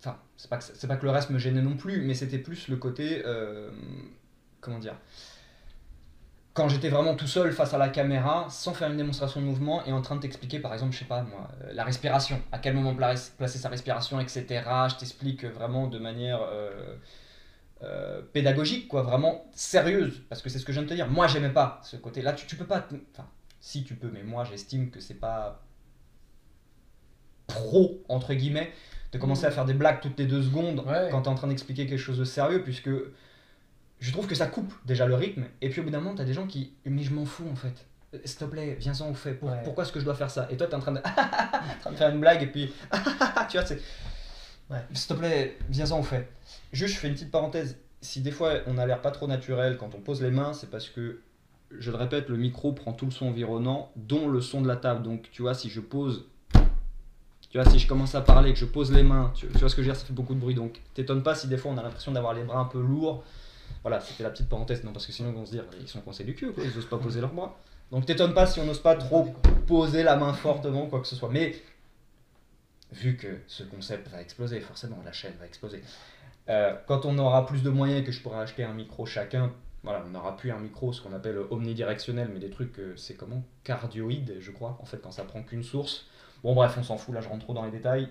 enfin, 0.00 0.18
c'est 0.36 0.48
pas 0.48 0.56
que 0.58 0.86
pas 0.86 0.96
que 0.96 1.04
le 1.04 1.10
reste 1.10 1.30
me 1.30 1.38
gênait 1.38 1.60
non 1.62 1.76
plus, 1.76 2.00
mais 2.02 2.14
c'était 2.14 2.38
plus 2.38 2.68
le 2.68 2.76
côté, 2.76 3.22
euh, 3.26 3.70
comment 4.60 4.78
dire, 4.78 4.94
quand 6.54 6.68
j'étais 6.68 6.88
vraiment 6.88 7.14
tout 7.14 7.26
seul 7.28 7.52
face 7.52 7.72
à 7.74 7.78
la 7.78 7.88
caméra, 7.88 8.46
sans 8.50 8.74
faire 8.74 8.90
une 8.90 8.96
démonstration 8.96 9.40
de 9.40 9.46
mouvement 9.46 9.84
et 9.84 9.92
en 9.92 10.02
train 10.02 10.16
de 10.16 10.20
t'expliquer, 10.22 10.58
par 10.58 10.72
exemple, 10.72 10.92
je 10.92 10.98
sais 10.98 11.04
pas 11.04 11.22
moi, 11.22 11.48
euh, 11.62 11.72
la 11.72 11.84
respiration, 11.84 12.42
à 12.50 12.58
quel 12.58 12.74
moment 12.74 12.94
pla- 12.96 13.14
placer 13.36 13.58
sa 13.58 13.68
respiration, 13.68 14.18
etc. 14.18 14.44
Je 14.90 14.96
t'explique 14.96 15.44
vraiment 15.44 15.86
de 15.86 15.98
manière 16.00 16.40
euh, 16.42 16.96
euh, 17.82 18.22
pédagogique, 18.32 18.88
quoi, 18.88 19.02
vraiment 19.02 19.44
sérieuse, 19.54 20.22
parce 20.28 20.42
que 20.42 20.48
c'est 20.50 20.58
ce 20.58 20.64
que 20.64 20.72
je 20.72 20.78
viens 20.78 20.84
de 20.84 20.88
te 20.90 20.94
dire. 20.94 21.08
Moi, 21.08 21.26
j'aimais 21.28 21.50
pas 21.50 21.80
ce 21.84 21.96
côté-là. 21.96 22.32
Tu, 22.32 22.46
tu 22.46 22.56
peux 22.56 22.64
pas, 22.66 22.86
enfin, 23.12 23.28
si 23.60 23.84
tu 23.84 23.94
peux, 23.94 24.10
mais 24.12 24.22
moi, 24.24 24.44
j'estime 24.44 24.90
que 24.90 25.00
c'est 25.00 25.14
pas 25.14 25.62
pro 27.46 28.02
entre 28.08 28.34
guillemets 28.34 28.72
de 29.12 29.18
commencer 29.18 29.46
à 29.46 29.50
faire 29.50 29.64
des 29.64 29.72
blagues 29.74 30.00
toutes 30.02 30.18
les 30.18 30.26
deux 30.26 30.42
secondes 30.42 30.80
Ouais. 30.86 31.08
quand 31.10 31.22
tu 31.22 31.28
es 31.28 31.32
en 31.32 31.34
train 31.34 31.48
d'expliquer 31.48 31.86
quelque 31.86 31.98
chose 31.98 32.18
de 32.18 32.24
sérieux 32.24 32.62
puisque 32.62 32.90
je 34.00 34.12
trouve 34.12 34.26
que 34.26 34.34
ça 34.34 34.46
coupe 34.46 34.72
déjà 34.84 35.06
le 35.06 35.14
rythme 35.14 35.46
et 35.62 35.70
puis 35.70 35.80
au 35.80 35.84
bout 35.84 35.90
d'un 35.90 36.00
moment 36.00 36.14
tu 36.14 36.20
as 36.20 36.26
des 36.26 36.34
gens 36.34 36.46
qui 36.46 36.74
mais 36.84 37.02
je 37.02 37.12
m'en 37.14 37.24
fous 37.24 37.48
en 37.50 37.56
fait 37.56 37.86
Euh, 38.14 38.18
s'il 38.24 38.38
te 38.38 38.44
plaît 38.44 38.76
viens-en 38.78 39.10
au 39.10 39.14
fait 39.14 39.32
Pour- 39.34 39.48
Ouais. 39.50 39.60
pourquoi 39.64 39.84
est-ce 39.84 39.92
que 39.92 40.00
je 40.00 40.04
dois 40.04 40.14
faire 40.14 40.30
ça? 40.30 40.46
Et 40.50 40.56
toi 40.58 40.66
tu 40.66 40.72
es 40.72 40.76
en 40.76 40.80
train 40.80 40.92
de, 40.92 40.98
en 41.04 41.80
train 41.80 41.90
de 41.92 41.96
faire 41.96 42.10
une 42.10 42.20
blague 42.20 42.42
et 42.42 42.46
puis 42.48 42.70
tu 43.48 43.56
vois 43.56 43.66
c'est 43.66 43.80
Ouais. 44.70 44.84
s'il 44.92 45.08
te 45.08 45.14
plaît 45.14 45.56
viens-en 45.70 46.00
au 46.00 46.02
fait 46.02 46.30
juste 46.72 46.94
je 46.94 46.98
fais 47.00 47.08
une 47.08 47.14
petite 47.14 47.30
parenthèse 47.30 47.78
si 48.02 48.20
des 48.20 48.30
fois 48.30 48.54
on 48.66 48.76
a 48.76 48.86
l'air 48.86 49.00
pas 49.00 49.10
trop 49.10 49.26
naturel 49.26 49.78
quand 49.78 49.94
on 49.94 50.00
pose 50.00 50.22
les 50.22 50.30
mains 50.30 50.52
c'est 50.52 50.70
parce 50.70 50.88
que 50.88 51.20
je 51.70 51.90
le 51.90 51.96
répète 51.96 52.28
le 52.28 52.36
micro 52.36 52.72
prend 52.72 52.92
tout 52.92 53.06
le 53.06 53.10
son 53.10 53.28
environnant 53.28 53.90
dont 53.96 54.28
le 54.28 54.40
son 54.42 54.60
de 54.60 54.68
la 54.68 54.76
table 54.76 55.02
donc 55.02 55.30
tu 55.30 55.42
vois 55.42 55.54
si 55.54 55.70
je 55.70 55.80
pose 55.80 56.26
tu 57.50 57.58
vois, 57.58 57.70
si 57.70 57.78
je 57.78 57.88
commence 57.88 58.14
à 58.14 58.20
parler, 58.20 58.52
que 58.52 58.58
je 58.58 58.66
pose 58.66 58.92
les 58.92 59.02
mains, 59.02 59.32
tu, 59.34 59.46
vois 59.46 59.70
ce 59.70 59.74
que 59.74 59.82
je 59.82 59.88
veux 59.88 59.92
dire, 59.92 59.96
ça 59.96 60.06
fait 60.06 60.12
beaucoup 60.12 60.34
de 60.34 60.40
bruit. 60.40 60.54
Donc, 60.54 60.80
t'étonnes 60.92 61.22
pas 61.22 61.34
si 61.34 61.48
des 61.48 61.56
fois 61.56 61.70
on 61.70 61.78
a 61.78 61.82
l'impression 61.82 62.12
d'avoir 62.12 62.34
les 62.34 62.42
bras 62.42 62.58
un 62.58 62.66
peu 62.66 62.80
lourds. 62.80 63.24
Voilà, 63.82 64.00
c'était 64.00 64.22
la 64.22 64.30
petite 64.30 64.48
parenthèse, 64.48 64.84
non, 64.84 64.92
parce 64.92 65.06
que 65.06 65.12
sinon 65.12 65.30
ils 65.30 65.34
vont 65.34 65.46
se 65.46 65.52
dire, 65.52 65.64
ils 65.80 65.88
sont 65.88 66.00
coincés 66.00 66.24
du 66.24 66.34
cul, 66.34 66.52
quoi, 66.52 66.64
ils 66.64 66.76
osent 66.76 66.88
pas 66.88 66.98
poser 66.98 67.20
leurs 67.20 67.32
bras. 67.32 67.56
Donc, 67.90 68.04
t'étonnes 68.04 68.34
pas 68.34 68.46
si 68.46 68.60
on 68.60 68.64
n'ose 68.64 68.82
pas 68.82 68.96
trop 68.96 69.34
poser 69.66 70.02
la 70.02 70.16
main 70.16 70.34
fortement, 70.34 70.86
quoi 70.88 71.00
que 71.00 71.06
ce 71.06 71.16
soit. 71.16 71.30
Mais, 71.32 71.56
vu 72.92 73.16
que 73.16 73.40
ce 73.46 73.62
concept 73.62 74.08
va 74.08 74.20
exploser, 74.20 74.60
forcément, 74.60 74.98
la 75.04 75.12
chaîne 75.12 75.34
va 75.38 75.46
exploser. 75.46 75.82
Euh, 76.48 76.74
quand 76.86 77.04
on 77.04 77.18
aura 77.18 77.46
plus 77.46 77.62
de 77.62 77.70
moyens 77.70 78.00
et 78.00 78.04
que 78.04 78.12
je 78.12 78.22
pourrai 78.22 78.40
acheter 78.40 78.64
un 78.64 78.72
micro 78.72 79.04
chacun, 79.04 79.52
voilà, 79.82 80.02
on 80.06 80.10
n'aura 80.10 80.36
plus 80.36 80.50
un 80.50 80.58
micro, 80.58 80.92
ce 80.92 81.00
qu'on 81.00 81.12
appelle 81.12 81.38
omnidirectionnel, 81.50 82.30
mais 82.32 82.40
des 82.40 82.50
trucs, 82.50 82.80
c'est 82.96 83.14
comment 83.14 83.42
Cardioïde, 83.64 84.36
je 84.40 84.50
crois, 84.50 84.78
en 84.80 84.84
fait, 84.84 84.98
quand 84.98 85.12
ça 85.12 85.24
prend 85.24 85.42
qu'une 85.42 85.62
source. 85.62 86.06
Bon, 86.42 86.54
bref, 86.54 86.76
on 86.78 86.82
s'en 86.82 86.96
fout, 86.96 87.14
là, 87.14 87.20
je 87.20 87.28
rentre 87.28 87.44
trop 87.44 87.54
dans 87.54 87.64
les 87.64 87.70
détails. 87.70 88.08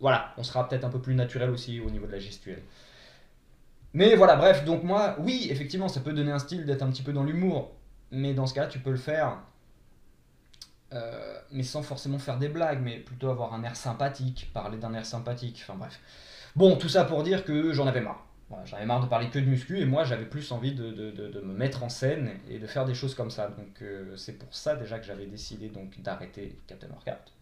Voilà, 0.00 0.32
on 0.38 0.42
sera 0.42 0.66
peut-être 0.68 0.84
un 0.84 0.88
peu 0.88 1.00
plus 1.00 1.14
naturel 1.14 1.50
aussi 1.50 1.80
au 1.80 1.90
niveau 1.90 2.06
de 2.06 2.12
la 2.12 2.18
gestuelle. 2.18 2.62
Mais 3.92 4.14
voilà, 4.14 4.36
bref, 4.36 4.64
donc 4.64 4.82
moi, 4.82 5.16
oui, 5.18 5.48
effectivement, 5.50 5.88
ça 5.88 6.00
peut 6.00 6.12
donner 6.12 6.30
un 6.30 6.38
style 6.38 6.64
d'être 6.64 6.82
un 6.82 6.90
petit 6.90 7.02
peu 7.02 7.12
dans 7.12 7.24
l'humour, 7.24 7.72
mais 8.10 8.32
dans 8.34 8.46
ce 8.46 8.54
cas-là, 8.54 8.68
tu 8.68 8.78
peux 8.78 8.90
le 8.90 8.96
faire, 8.96 9.38
euh, 10.92 11.38
mais 11.52 11.62
sans 11.62 11.82
forcément 11.82 12.18
faire 12.18 12.38
des 12.38 12.48
blagues, 12.48 12.80
mais 12.82 12.98
plutôt 12.98 13.30
avoir 13.30 13.54
un 13.54 13.62
air 13.64 13.76
sympathique, 13.76 14.50
parler 14.52 14.78
d'un 14.78 14.92
air 14.94 15.06
sympathique, 15.06 15.60
enfin 15.62 15.78
bref. 15.78 16.00
Bon, 16.56 16.76
tout 16.76 16.88
ça 16.88 17.04
pour 17.04 17.22
dire 17.22 17.44
que 17.44 17.72
j'en 17.72 17.86
avais 17.86 18.00
marre. 18.00 18.26
Voilà, 18.48 18.64
j'en 18.64 18.76
avais 18.78 18.86
marre 18.86 19.00
de 19.00 19.06
parler 19.06 19.30
que 19.30 19.38
de 19.38 19.44
muscu, 19.44 19.78
et 19.78 19.84
moi, 19.86 20.02
j'avais 20.02 20.24
plus 20.24 20.50
envie 20.50 20.74
de, 20.74 20.90
de- 20.90 21.10
de- 21.12 21.28
de 21.28 21.40
me 21.40 21.52
mettre 21.54 21.84
en 21.84 21.88
scène 21.88 22.32
et 22.48 22.58
de 22.58 22.66
faire 22.66 22.84
des 22.84 22.94
choses 22.94 23.14
comme 23.14 23.30
ça. 23.30 23.46
Donc, 23.48 23.80
euh, 23.82 24.16
c'est 24.16 24.32
pour 24.32 24.52
ça 24.54 24.74
déjà 24.74 24.98
que 24.98 25.06
j'avais 25.06 25.26
décidé 25.26 25.68
donc 25.68 26.00
d'arrêter 26.02 26.58
Captain 26.66 26.88
Workout. 26.88 27.32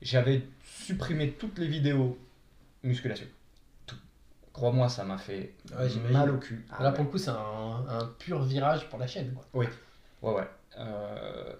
J'avais 0.00 0.42
supprimé 0.64 1.30
toutes 1.32 1.58
les 1.58 1.68
vidéos 1.68 2.18
musculation. 2.82 3.26
Tout. 3.86 3.94
Crois-moi, 4.52 4.88
ça 4.88 5.04
m'a 5.04 5.16
fait 5.18 5.54
Ouais, 5.78 5.88
mal 6.10 6.30
au 6.30 6.38
cul. 6.38 6.66
Ah 6.72 6.82
Là, 6.82 6.88
ouais. 6.90 6.94
pour 6.96 7.04
le 7.04 7.10
coup, 7.10 7.18
c'est 7.18 7.30
un, 7.30 7.86
un 7.88 8.06
pur 8.18 8.42
virage 8.42 8.88
pour 8.90 8.98
la 8.98 9.06
chaîne. 9.06 9.32
Quoi. 9.32 9.46
Ouais, 9.54 9.68
ouais. 10.22 10.48
Euh, 10.78 11.52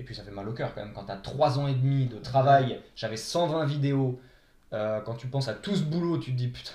Et 0.00 0.02
puis 0.02 0.14
ça 0.14 0.22
fait 0.22 0.30
mal 0.30 0.48
au 0.48 0.52
cœur 0.54 0.74
quand 0.74 0.82
même. 0.82 0.94
Quand 0.94 1.04
t'as 1.04 1.16
3 1.16 1.58
ans 1.58 1.68
et 1.68 1.74
demi 1.74 2.06
de 2.06 2.16
travail, 2.16 2.80
j'avais 2.96 3.18
120 3.18 3.66
vidéos. 3.66 4.18
Euh, 4.72 5.00
quand 5.02 5.14
tu 5.14 5.26
penses 5.26 5.48
à 5.48 5.52
tout 5.52 5.76
ce 5.76 5.82
boulot, 5.82 6.16
tu 6.16 6.32
te 6.32 6.36
dis 6.38 6.48
putain. 6.48 6.70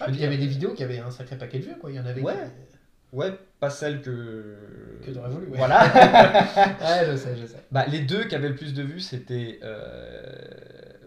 Ah, 0.00 0.06
il 0.08 0.18
y 0.18 0.24
avait 0.24 0.38
des 0.38 0.46
vidéos 0.46 0.72
qui 0.72 0.82
avaient 0.82 0.98
un 0.98 1.10
sacré 1.10 1.36
paquet 1.36 1.58
de 1.58 1.64
vues. 1.64 1.76
Quoi. 1.78 1.90
Il 1.90 1.96
y 1.96 2.00
en 2.00 2.06
avait 2.06 2.22
Ouais. 2.22 2.32
qui- 2.32 3.16
Ouais, 3.16 3.38
pas 3.60 3.68
celle 3.68 4.00
que. 4.00 4.56
Que 5.04 5.10
t'aurais 5.10 5.28
voulu, 5.28 5.48
ouais. 5.48 5.58
Voilà. 5.58 5.82
Ouais, 6.80 7.06
je 7.10 7.16
sais, 7.16 7.36
je 7.36 7.44
sais. 7.44 7.62
bah, 7.70 7.84
les 7.86 8.00
deux 8.00 8.24
qui 8.24 8.34
avaient 8.34 8.48
le 8.48 8.54
plus 8.54 8.72
de 8.72 8.82
vues, 8.82 9.00
c'était 9.00 9.60
euh, 9.62 10.34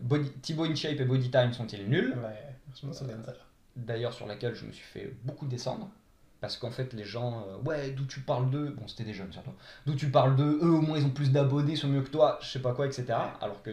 Body... 0.02 0.30
Thibaut 0.44 0.66
InShape 0.66 1.00
et 1.00 1.06
Body 1.06 1.32
Time 1.32 1.52
sont-ils 1.54 1.90
nuls? 1.90 2.12
Ouais, 2.24 2.56
je 2.80 2.86
me 2.86 2.94
souviens 2.94 3.18
de 3.18 3.24
ça. 3.26 3.34
D'ailleurs, 3.76 4.14
sur 4.14 4.28
laquelle 4.28 4.54
je 4.54 4.66
me 4.66 4.72
suis 4.72 4.86
fait 4.86 5.16
beaucoup 5.24 5.48
descendre. 5.48 5.90
Parce 6.46 6.58
qu'en 6.58 6.70
fait, 6.70 6.94
les 6.94 7.06
gens, 7.06 7.44
euh, 7.48 7.58
ouais, 7.68 7.90
d'où 7.90 8.06
tu 8.06 8.20
parles 8.20 8.52
d'eux, 8.52 8.70
bon, 8.70 8.88
c'était 8.88 9.04
des 9.04 9.16
jeunes 9.16 9.34
surtout, 9.34 9.50
d'où 9.88 9.96
tu 9.96 10.12
parles 10.12 10.36
d'eux, 10.36 10.60
eux 10.62 10.70
au 10.70 10.82
moins 10.82 11.00
ils 11.00 11.04
ont 11.04 11.10
plus 11.10 11.32
d'abonnés, 11.32 11.72
ils 11.72 11.78
sont 11.78 11.88
mieux 11.88 12.04
que 12.04 12.12
toi, 12.12 12.38
je 12.40 12.50
sais 12.50 12.62
pas 12.62 12.74
quoi, 12.74 12.86
etc. 12.86 13.06
Alors 13.42 13.64
que 13.64 13.72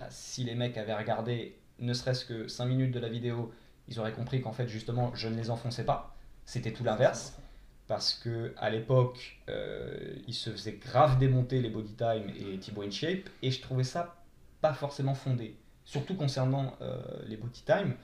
bah, 0.00 0.08
si 0.10 0.42
les 0.42 0.56
mecs 0.56 0.76
avaient 0.78 0.96
regardé 0.96 1.54
ne 1.78 1.94
serait-ce 1.94 2.24
que 2.24 2.48
5 2.48 2.64
minutes 2.64 2.90
de 2.90 2.98
la 2.98 3.08
vidéo, 3.08 3.52
ils 3.86 4.00
auraient 4.00 4.10
compris 4.10 4.40
qu'en 4.42 4.50
fait, 4.50 4.66
justement, 4.66 5.12
je 5.14 5.28
ne 5.28 5.36
les 5.36 5.48
enfonçais 5.48 5.84
pas. 5.84 6.16
C'était 6.44 6.72
tout 6.72 6.82
l'inverse. 6.82 7.38
Parce 7.86 8.14
que 8.14 8.52
à 8.56 8.68
l'époque, 8.68 9.38
euh, 9.48 10.16
ils 10.26 10.34
se 10.34 10.50
faisaient 10.50 10.80
grave 10.84 11.20
démonter 11.20 11.62
les 11.62 11.70
body 11.70 11.92
time 11.92 12.32
et 12.36 12.58
Thibaut 12.58 12.82
InShape, 12.82 13.28
et 13.42 13.52
je 13.52 13.62
trouvais 13.62 13.84
ça 13.84 14.16
pas 14.60 14.74
forcément 14.74 15.14
fondé. 15.14 15.54
Surtout 15.84 16.16
concernant 16.16 16.74
euh, 16.82 17.00
les 17.28 17.36
body 17.36 17.62
time. 17.62 17.94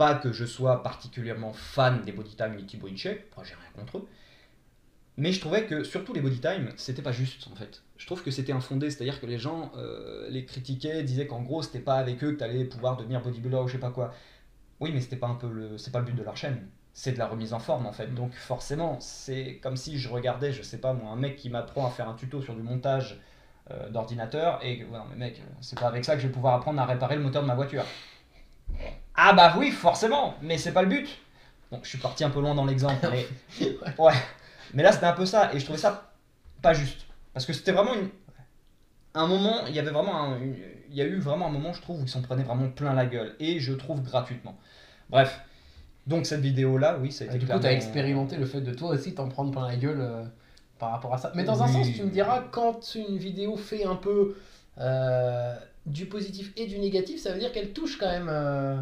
Pas 0.00 0.14
que 0.14 0.32
je 0.32 0.46
sois 0.46 0.82
particulièrement 0.82 1.52
fan 1.52 2.00
des 2.06 2.12
body 2.12 2.34
time 2.34 2.56
et 2.58 2.64
Thibaut 2.64 2.88
moi 2.88 3.44
j'ai 3.44 3.52
rien 3.52 3.70
contre 3.76 3.98
eux. 3.98 4.08
Mais 5.18 5.30
je 5.30 5.40
trouvais 5.40 5.66
que 5.66 5.84
surtout 5.84 6.14
les 6.14 6.22
body 6.22 6.40
time, 6.40 6.70
c'était 6.78 7.02
pas 7.02 7.12
juste 7.12 7.46
en 7.52 7.54
fait. 7.54 7.82
Je 7.98 8.06
trouve 8.06 8.22
que 8.22 8.30
c'était 8.30 8.52
infondé, 8.52 8.90
c'est-à-dire 8.90 9.20
que 9.20 9.26
les 9.26 9.36
gens 9.36 9.70
euh, 9.76 10.26
les 10.30 10.46
critiquaient, 10.46 11.02
disaient 11.02 11.26
qu'en 11.26 11.42
gros 11.42 11.60
c'était 11.60 11.80
pas 11.80 11.96
avec 11.96 12.24
eux 12.24 12.32
que 12.32 12.38
t'allais 12.38 12.64
pouvoir 12.64 12.96
devenir 12.96 13.20
bodybuilder 13.20 13.58
ou 13.58 13.68
je 13.68 13.72
sais 13.72 13.78
pas 13.78 13.90
quoi. 13.90 14.14
Oui, 14.80 14.90
mais 14.90 15.02
c'était 15.02 15.16
pas 15.16 15.26
un 15.26 15.34
peu 15.34 15.50
le, 15.50 15.76
c'est 15.76 15.90
pas 15.90 15.98
le 15.98 16.06
but 16.06 16.16
de 16.16 16.22
leur 16.22 16.38
chaîne. 16.38 16.66
C'est 16.94 17.12
de 17.12 17.18
la 17.18 17.26
remise 17.26 17.52
en 17.52 17.58
forme 17.58 17.84
en 17.84 17.92
fait. 17.92 18.06
Mm. 18.06 18.14
Donc 18.14 18.32
forcément, 18.32 18.98
c'est 19.00 19.58
comme 19.62 19.76
si 19.76 19.98
je 19.98 20.08
regardais, 20.08 20.50
je 20.50 20.62
sais 20.62 20.78
pas 20.78 20.94
moi, 20.94 21.10
un 21.10 21.16
mec 21.16 21.36
qui 21.36 21.50
m'apprend 21.50 21.86
à 21.86 21.90
faire 21.90 22.08
un 22.08 22.14
tuto 22.14 22.40
sur 22.40 22.54
du 22.54 22.62
montage 22.62 23.20
euh, 23.70 23.90
d'ordinateur 23.90 24.60
et 24.62 24.78
que, 24.78 24.84
ouais, 24.84 24.98
non, 24.98 25.04
mais 25.10 25.16
mec, 25.16 25.40
euh, 25.40 25.52
c'est 25.60 25.78
pas 25.78 25.88
avec 25.88 26.06
ça 26.06 26.14
que 26.14 26.22
je 26.22 26.26
vais 26.28 26.32
pouvoir 26.32 26.54
apprendre 26.54 26.80
à 26.80 26.86
réparer 26.86 27.16
le 27.16 27.22
moteur 27.22 27.42
de 27.42 27.48
ma 27.48 27.54
voiture. 27.54 27.84
Ah 29.22 29.32
bah 29.34 29.54
oui, 29.58 29.70
forcément, 29.70 30.34
mais 30.42 30.56
c'est 30.58 30.72
pas 30.72 30.82
le 30.82 30.88
but. 30.88 31.08
Donc 31.70 31.80
je 31.84 31.88
suis 31.90 31.98
parti 31.98 32.24
un 32.24 32.30
peu 32.30 32.40
loin 32.40 32.54
dans 32.54 32.64
l'exemple, 32.64 33.06
mais 33.12 33.26
ouais. 33.98 34.12
Mais 34.74 34.82
là 34.82 34.92
c'était 34.92 35.06
un 35.06 35.12
peu 35.12 35.26
ça 35.26 35.52
et 35.52 35.58
je 35.58 35.64
trouvais 35.64 35.78
ça 35.78 36.12
pas 36.62 36.72
juste 36.72 37.06
parce 37.34 37.44
que 37.46 37.52
c'était 37.52 37.72
vraiment 37.72 37.94
une 37.94 38.08
un 39.14 39.26
moment, 39.26 39.66
il 39.66 39.74
y 39.74 39.78
avait 39.78 39.90
vraiment 39.90 40.16
un- 40.22 40.38
il 40.38 40.94
y 40.96 41.00
a 41.02 41.04
eu 41.04 41.18
vraiment 41.18 41.46
un 41.46 41.50
moment 41.50 41.72
je 41.72 41.80
trouve 41.82 42.00
où 42.00 42.04
ils 42.04 42.08
s'en 42.08 42.22
prenaient 42.22 42.42
vraiment 42.44 42.68
plein 42.70 42.94
la 42.94 43.06
gueule 43.06 43.34
et 43.40 43.58
je 43.60 43.72
trouve 43.72 44.02
gratuitement. 44.02 44.56
Bref. 45.10 45.40
Donc 46.06 46.26
cette 46.26 46.40
vidéo 46.40 46.78
là, 46.78 46.96
oui, 47.00 47.12
ça 47.12 47.24
a 47.24 47.26
Et 47.26 47.30
été 47.30 47.38
du 47.38 47.46
coup, 47.46 47.50
tu 47.52 47.56
as 47.56 47.58
clairement- 47.60 47.76
expérimenté 47.76 48.36
le 48.36 48.46
fait 48.46 48.60
de 48.62 48.72
toi 48.74 48.90
aussi 48.90 49.14
t'en 49.14 49.28
prendre 49.28 49.50
plein 49.52 49.66
la 49.68 49.76
gueule 49.76 50.00
euh, 50.00 50.24
par 50.78 50.90
rapport 50.92 51.12
à 51.14 51.18
ça. 51.18 51.30
Mais 51.34 51.44
dans 51.44 51.62
un 51.62 51.68
sens, 51.68 51.86
tu 51.92 52.02
me 52.02 52.10
diras, 52.10 52.40
quand 52.50 52.94
une 52.94 53.16
vidéo 53.18 53.56
fait 53.56 53.84
un 53.84 53.96
peu 53.96 54.36
euh, 54.78 55.54
du 55.86 56.06
positif 56.06 56.52
et 56.56 56.66
du 56.66 56.78
négatif, 56.78 57.20
ça 57.20 57.32
veut 57.32 57.38
dire 57.38 57.52
qu'elle 57.52 57.72
touche 57.72 57.98
quand 57.98 58.08
même. 58.10 58.28
euh, 58.30 58.76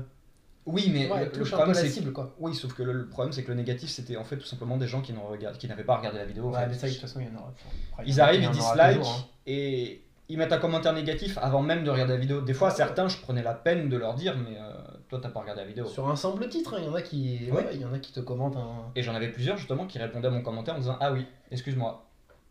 Oui, 0.70 0.90
mais 0.92 1.10
ouais, 1.10 1.30
le, 1.34 1.44
problème 1.44 1.74
c'est 1.74 1.88
cible, 1.88 2.12
quoi. 2.12 2.34
oui, 2.38 2.54
sauf 2.54 2.74
que 2.74 2.82
le, 2.82 2.92
le 2.92 3.08
problème 3.08 3.32
c'est 3.32 3.42
que 3.42 3.48
le 3.48 3.54
négatif 3.54 3.88
c'était 3.88 4.16
en 4.18 4.24
fait 4.24 4.36
tout 4.36 4.44
simplement 4.46 4.76
des 4.76 4.86
gens 4.86 5.00
qui 5.00 5.12
n'avaient 5.14 5.82
pas 5.84 5.96
regardé 5.96 6.18
la 6.18 6.26
vidéo. 6.26 6.48
en 6.48 6.52
Ouais, 6.52 6.60
fait. 6.60 6.66
mais 6.68 6.74
ça, 6.74 6.86
de 6.86 6.92
toute 6.92 7.00
façon, 7.00 7.20
il 7.20 7.26
y 7.26 7.30
en 7.30 7.40
aura. 7.40 7.52
Après, 7.92 8.04
il 8.04 8.08
y 8.10 8.12
Ils 8.12 8.20
arrivent, 8.20 8.42
ils 8.42 8.46
en 8.46 8.50
aura 8.50 8.74
dislike 8.74 8.96
toujours, 8.98 9.14
hein. 9.14 9.24
et 9.46 10.04
ils 10.28 10.36
mettent 10.36 10.52
un 10.52 10.58
commentaire 10.58 10.92
négatif 10.92 11.38
avant 11.40 11.62
même 11.62 11.84
de 11.84 11.90
regarder 11.90 12.12
la 12.12 12.18
vidéo. 12.20 12.42
Des 12.42 12.52
fois, 12.52 12.70
certains, 12.70 13.08
je 13.08 13.16
prenais 13.16 13.42
la 13.42 13.54
peine 13.54 13.88
de 13.88 13.96
leur 13.96 14.14
dire, 14.14 14.36
mais 14.36 14.58
euh, 14.58 14.72
toi, 15.08 15.18
t'as 15.22 15.30
pas 15.30 15.40
regardé 15.40 15.62
la 15.62 15.66
vidéo. 15.66 15.86
Sur 15.86 16.06
un 16.10 16.16
simple 16.16 16.46
titre, 16.48 16.74
hein, 16.74 16.80
il 16.80 16.84
y 16.86 16.88
en 16.88 16.94
a 16.94 17.00
qui, 17.00 17.48
Ouais. 17.50 17.62
ouais, 17.64 17.70
il 17.72 17.80
y 17.80 17.84
en 17.86 17.92
a 17.94 17.98
qui 17.98 18.12
te 18.12 18.20
commentent 18.20 18.56
un. 18.56 18.92
Et 18.94 19.02
j'en 19.02 19.14
avais 19.14 19.28
plusieurs 19.32 19.56
justement 19.56 19.86
qui 19.86 19.98
répondaient 19.98 20.28
à 20.28 20.30
mon 20.30 20.42
commentaire 20.42 20.74
en 20.74 20.78
disant 20.80 20.98
Ah 21.00 21.12
oui, 21.12 21.24
excuse-moi. 21.50 22.04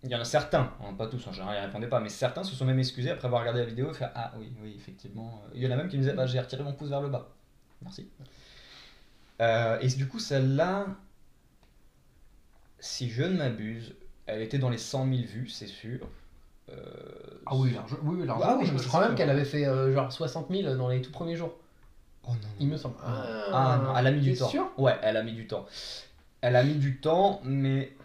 Il 0.04 0.10
y 0.12 0.16
en 0.16 0.20
a 0.20 0.24
certains, 0.26 0.72
hein, 0.82 0.94
pas 0.98 1.08
tous, 1.08 1.26
en 1.28 1.32
général 1.32 1.56
ils 1.60 1.66
répondaient 1.66 1.88
pas, 1.90 2.00
mais 2.00 2.10
certains 2.10 2.44
se 2.44 2.56
sont 2.56 2.66
même 2.66 2.78
excusés 2.80 3.10
après 3.12 3.28
avoir 3.28 3.42
regardé 3.42 3.62
la 3.62 3.66
vidéo 3.68 3.90
et 3.92 3.94
fait 3.94 4.06
Ah 4.16 4.32
oui, 4.40 4.52
oui, 4.64 4.74
effectivement. 4.76 5.42
Il 5.54 5.64
y 5.64 5.68
en 5.68 5.72
a 5.72 5.76
même 5.76 5.88
qui 5.88 5.98
me 5.98 6.02
disaient 6.02 6.14
Bah, 6.16 6.26
J'ai 6.26 6.40
retiré 6.40 6.64
mon 6.64 6.74
pouce 6.74 6.90
vers 6.90 7.02
le 7.02 7.10
bas. 7.10 7.30
Merci. 7.84 8.08
Euh, 9.42 9.80
et 9.82 9.88
du 9.88 10.08
coup, 10.08 10.20
celle-là, 10.20 10.88
si 12.80 13.10
je 13.10 13.24
ne 13.24 13.38
m'abuse, 13.38 13.96
elle 14.26 14.42
était 14.42 14.58
dans 14.60 14.70
les 14.70 14.78
100 14.78 15.06
000 15.08 15.22
vues, 15.28 15.50
c'est 15.50 15.68
sûr. 15.68 16.00
Euh, 16.70 16.76
Ah 17.46 17.56
oui, 17.56 17.72
large, 17.72 17.96
oui, 18.04 18.26
largement. 18.26 18.50
Ah 18.50 18.58
oui, 18.60 18.68
je, 18.72 18.78
je 18.78 18.88
crois 18.88 19.08
même 19.08 19.16
qu'elle 19.16 19.30
avait 19.30 19.46
fait 19.46 19.66
euh, 19.66 19.94
genre 19.94 20.12
60 20.12 20.48
000 20.50 20.76
dans 20.76 20.90
les 20.90 21.02
tout 21.02 21.12
premiers 21.12 21.36
jours, 21.36 21.56
Oh 22.24 22.32
non. 22.32 22.48
il 22.60 22.68
me 22.68 22.78
semble. 22.78 22.96
Ah 23.04 23.80
non, 23.84 23.96
elle 23.98 24.08
a 24.08 24.12
mis 24.12 24.22
du 24.22 24.36
temps. 24.36 24.50
sûr? 24.50 24.70
Ouais, 24.78 24.98
elle 25.02 25.16
a 25.18 25.24
mis 25.24 25.34
du 25.34 25.48
temps. 25.48 25.66
Elle 26.42 26.56
a 26.56 26.64
mis 26.64 26.76
du 26.76 26.98
temps, 27.00 27.40
mais 27.46 27.96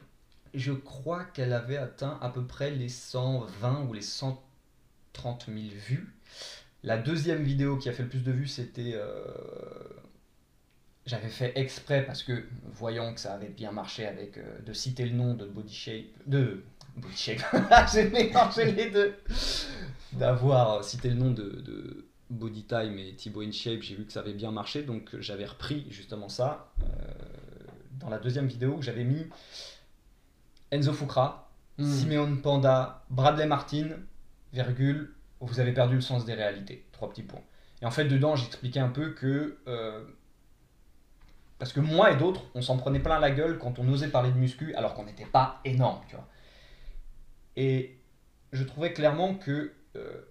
je 0.55 0.73
crois 0.73 1.25
qu'elle 1.25 1.53
avait 1.53 1.77
atteint 1.77 2.19
à 2.23 2.29
peu 2.29 2.45
près 2.45 2.71
les 2.71 2.89
120 2.89 3.87
ou 3.89 3.93
les 3.95 4.01
130 4.03 5.47
000 5.47 5.59
vues. 5.89 6.15
La 6.85 6.99
deuxième 6.99 7.43
vidéo 7.43 7.77
qui 7.77 7.89
a 7.89 7.93
fait 7.93 8.03
le 8.03 8.09
plus 8.09 8.25
de 8.25 8.33
vues, 8.33 8.47
c'était. 8.49 8.93
euh, 8.95 9.25
J'avais 11.07 11.29
fait 11.29 11.53
exprès 11.57 12.05
parce 12.05 12.23
que, 12.23 12.45
voyant 12.73 13.13
que 13.15 13.21
ça 13.21 13.35
avait 13.35 13.49
bien 13.49 13.73
marché 13.73 14.07
avec. 14.07 14.39
euh, 14.39 14.59
de 14.65 14.73
citer 14.73 15.05
le 15.07 15.15
nom 15.17 15.35
de 15.35 15.47
Body 15.47 15.75
Shape. 15.75 16.05
De. 16.27 16.63
Body 16.97 17.17
Shape. 17.17 17.43
J'ai 17.93 18.09
mélangé 18.11 18.71
les 18.73 18.91
deux. 18.91 19.15
D'avoir 20.13 20.85
cité 20.85 21.09
le 21.09 21.15
nom 21.17 21.31
de, 21.31 21.43
de 21.43 22.07
Body 22.31 22.65
Time 22.65 22.99
et 22.99 23.15
Thibaut 23.15 23.43
InShape, 23.43 23.81
j'ai 23.83 23.95
vu 23.95 24.05
que 24.05 24.13
ça 24.13 24.21
avait 24.21 24.35
bien 24.35 24.51
marché, 24.51 24.83
donc 24.83 25.09
j'avais 25.21 25.47
repris 25.47 25.87
justement 25.91 26.29
ça 26.29 26.71
euh, 26.83 26.87
dans 27.99 28.11
la 28.11 28.19
deuxième 28.19 28.47
vidéo 28.47 28.75
où 28.79 28.83
j'avais 28.83 29.05
mis 29.05 29.27
Enzo 30.71 30.93
Fukra, 30.93 31.49
Hmm. 31.79 31.91
Simeone 31.91 32.43
Panda, 32.43 33.03
Bradley 33.09 33.47
Martin, 33.47 33.89
virgule, 34.53 35.15
vous 35.43 35.61
avez 35.61 35.73
perdu 35.73 35.97
le 35.97 36.01
sens 36.01 36.25
des 36.25 36.35
réalités. 36.35 36.87
Trois 36.93 37.11
petits 37.11 37.23
points. 37.23 37.43
Et 37.83 37.87
en 37.87 37.91
fait, 37.91 38.05
dedans, 38.05 38.37
j'expliquais 38.37 38.81
un 38.81 38.89
peu 38.89 39.11
que. 39.11 39.59
euh, 39.67 40.05
parce 41.59 41.73
que 41.73 41.81
moi 41.81 42.11
et 42.11 42.17
d'autres, 42.17 42.43
on 42.55 42.63
s'en 42.63 42.77
prenait 42.77 42.99
plein 42.99 43.21
la 43.21 43.31
gueule 43.31 43.59
quand 43.59 43.79
on 43.79 43.89
osait 43.89 44.09
parler 44.09 44.33
de 44.33 44.37
muscu 44.37 44.75
alors 44.75 44.95
qu'on 44.95 45.05
n'était 45.05 45.27
pas 45.27 45.61
énorme, 45.65 46.01
tu 46.09 46.17
vois. 46.17 46.27
Et 47.55 47.99
je 48.53 48.65
trouvais 48.65 48.93
clairement 48.93 49.35
que 49.35 49.73
euh, 49.97 50.23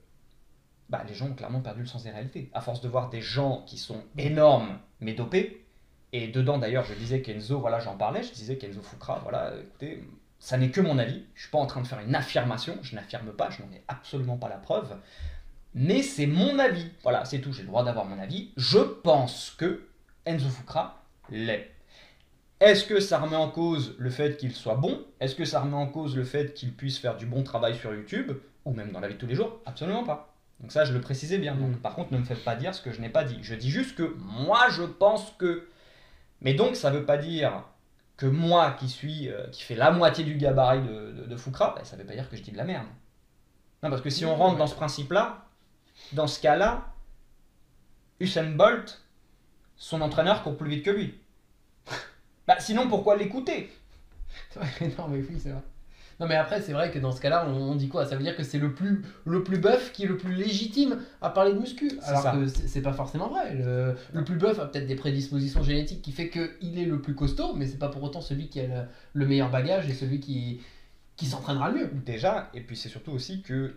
bah, 0.89 1.03
les 1.08 1.13
gens 1.13 1.27
ont 1.27 1.34
clairement 1.34 1.62
perdu 1.62 1.82
le 1.82 1.88
sens 1.88 2.03
des 2.03 2.12
réalités. 2.12 2.50
À 2.53 2.60
force 2.60 2.82
de 2.82 2.89
voir 2.89 3.10
des 3.10 3.22
gens 3.22 3.63
qui 3.65 3.77
sont 3.77 4.03
énormes 4.18 4.77
mais 5.00 5.13
dopés, 5.13 5.65
et 6.12 6.27
dedans 6.27 6.58
d'ailleurs 6.58 6.84
je 6.84 6.94
disais 6.94 7.22
qu'Enzo, 7.22 7.60
voilà 7.60 7.80
j'en 7.80 7.96
parlais, 7.96 8.24
je 8.24 8.34
disais 8.34 8.58
qu'Enzo 8.58 8.82
Fukra, 8.82 9.20
voilà 9.24 9.53
écoutez, 9.58 10.03
ça 10.42 10.58
n'est 10.58 10.72
que 10.72 10.82
mon 10.82 10.98
avis, 10.98 11.24
je 11.36 11.44
suis 11.44 11.52
pas 11.52 11.60
en 11.60 11.68
train 11.68 11.82
de 11.82 11.88
faire 11.88 12.00
une 12.00 12.16
affirmation, 12.16 12.78
je 12.82 12.96
n'affirme 12.96 13.32
pas, 13.32 13.50
je 13.52 13.62
n'en 13.62 13.72
ai 13.72 13.82
absolument 13.88 14.36
pas 14.36 14.50
la 14.50 14.58
preuve, 14.58 14.98
mais 15.76 16.02
c'est 16.02 16.26
mon 16.26 16.60
avis, 16.60 16.88
voilà 17.04 17.24
c'est 17.24 17.40
tout, 17.40 17.54
j'ai 17.54 17.62
le 17.62 17.68
droit 17.68 17.86
d'avoir 17.86 18.06
mon 18.06 18.20
avis, 18.20 18.50
je 18.58 18.80
pense 18.80 19.56
que 19.58 19.88
Enzo 20.26 20.50
Fukra 20.50 21.04
l'est. 21.30 21.72
Est-ce 22.60 22.86
que 22.86 23.00
ça 23.00 23.20
remet 23.20 23.36
en 23.36 23.50
cause 23.50 23.96
le 23.98 24.10
fait 24.10 24.38
qu'il 24.38 24.52
soit 24.52 24.76
bon? 24.76 25.04
Est-ce 25.20 25.36
que 25.36 25.46
ça 25.46 25.62
remet 25.62 25.76
en 25.76 25.88
cause 25.88 26.16
le 26.16 26.24
fait 26.24 26.54
qu'il 26.54 26.74
puisse 26.74 26.98
faire 27.00 27.18
du 27.18 27.26
bon 27.26 27.44
travail 27.44 27.76
sur 27.76 27.94
YouTube? 27.94 28.34
Ou 28.66 28.74
même 28.74 28.92
dans 28.92 29.00
la 29.00 29.08
vie 29.08 29.16
de 29.16 29.20
tous 29.20 29.26
les 29.26 29.34
jours? 29.34 29.60
Absolument 29.66 30.04
pas. 30.04 30.36
Donc 30.60 30.72
ça, 30.72 30.86
je 30.86 30.94
le 30.94 31.02
précisais 31.02 31.40
bien. 31.40 31.58
Par 31.82 31.96
contre, 31.96 32.14
ne 32.14 32.20
me 32.20 32.24
faites 32.24 32.44
pas 32.44 32.56
dire 32.56 32.76
ce 32.76 32.82
que 32.84 32.92
je 32.92 33.02
n'ai 33.02 33.10
pas 33.10 33.24
dit. 33.24 33.40
Je 33.42 33.56
dis 33.56 33.72
juste 33.72 33.96
que 33.96 34.16
moi, 34.20 34.70
je 34.70 34.84
pense 34.84 35.34
que... 35.40 35.68
Mais 36.42 36.54
donc, 36.54 36.76
ça 36.76 36.92
veut 36.92 37.04
pas 37.04 37.18
dire 37.18 37.64
que 38.22 38.28
moi, 38.28 38.75
qui 38.80 38.88
suis, 38.88 39.30
euh, 39.30 39.48
qui 39.48 39.63
fait 39.63 39.74
la 39.74 39.90
moitié 39.90 40.24
du 40.24 40.36
gabarit 40.36 40.84
de, 40.84 41.12
de, 41.12 41.25
de 41.25 41.38
Fukra, 41.38 41.74
ben, 41.75 41.84
ça 41.84 41.96
veut 41.96 42.06
pas 42.06 42.13
dire 42.13 42.30
que 42.30 42.38
je 42.38 42.44
dis 42.44 42.51
de 42.51 42.58
la 42.58 42.66
merde. 42.66 42.86
Non, 43.82 43.90
parce 43.90 44.04
que 44.04 44.12
si 44.12 44.25
on 44.25 44.36
rentre 44.36 44.60
dans 44.60 44.68
ce 44.68 44.75
principe-là, 44.75 45.44
dans 46.13 46.28
ce 46.28 46.40
cas-là, 46.40 46.94
Usain 48.20 48.51
Bolt, 48.51 49.01
son 49.75 50.01
entraîneur 50.01 50.44
court 50.44 50.56
plus 50.56 50.70
vite 50.70 50.86
que 50.86 50.92
lui. 50.92 51.20
Bah, 52.48 52.60
sinon, 52.60 52.88
pourquoi 52.88 53.18
l'écouter? 53.18 53.72
Non, 54.56 55.08
mais 55.08 55.18
oui, 55.18 55.40
c'est 55.42 55.50
vrai. 55.50 55.63
Non, 56.22 56.28
mais 56.28 56.36
après, 56.36 56.62
c'est 56.62 56.72
vrai 56.72 56.92
que 56.92 57.00
dans 57.00 57.12
ce 57.12 57.20
cas-là, 57.20 57.48
on, 57.50 57.72
on 57.72 57.75
dit 57.75 57.90
quoi? 57.90 58.06
Ça 58.06 58.16
veut 58.16 58.22
dire 58.24 58.36
que 58.38 58.44
c'est 58.44 58.60
le 58.60 58.74
plus, 58.75 59.04
le 59.25 59.44
plus 59.44 59.58
bœuf 59.58 59.92
qui 59.92 60.04
est 60.04 60.08
le 60.08 60.18
plus 60.18 60.36
légitime 60.36 61.00
à 61.20 61.32
parler 61.32 61.51
de 61.54 61.58
muscu. 61.60 61.92
Alors 62.04 62.22
ça. 62.22 62.32
que 62.34 62.46
c'est 62.48 62.84
pas 62.84 62.94
forcément 62.94 63.28
vrai. 63.28 63.56
Le, 63.56 63.96
le 64.13 64.24
plus 64.24 64.36
bœuf 64.36 64.60
a 64.60 64.68
peut-être 64.68 64.86
des 64.86 64.96
prédispositions 64.96 65.63
génétiques 65.63 66.04
qui 66.04 66.12
fait 66.12 66.30
qu'il 66.30 66.78
est 66.80 66.86
le 66.86 67.01
plus 67.01 67.16
costaud, 67.16 67.56
mais 67.56 67.66
c'est 67.66 67.80
pas 67.80 67.90
pour 67.90 68.04
autant 68.04 68.22
celui 68.22 68.50
qui 68.50 68.60
a 68.60 68.68
le, 68.68 68.84
le 69.13 69.25
meilleur 69.25 69.50
bagage 69.50 69.90
et 69.90 69.94
celui 69.94 70.20
qui, 70.20 70.62
qui 71.16 71.25
s'entraînera 71.25 71.70
le 71.72 71.80
mieux. 71.80 71.90
Déjà, 72.06 72.51
et 72.54 72.62
puis 72.62 72.78
c'est 72.78 72.90
surtout 72.90 73.12
aussi 73.12 73.42
que 73.42 73.75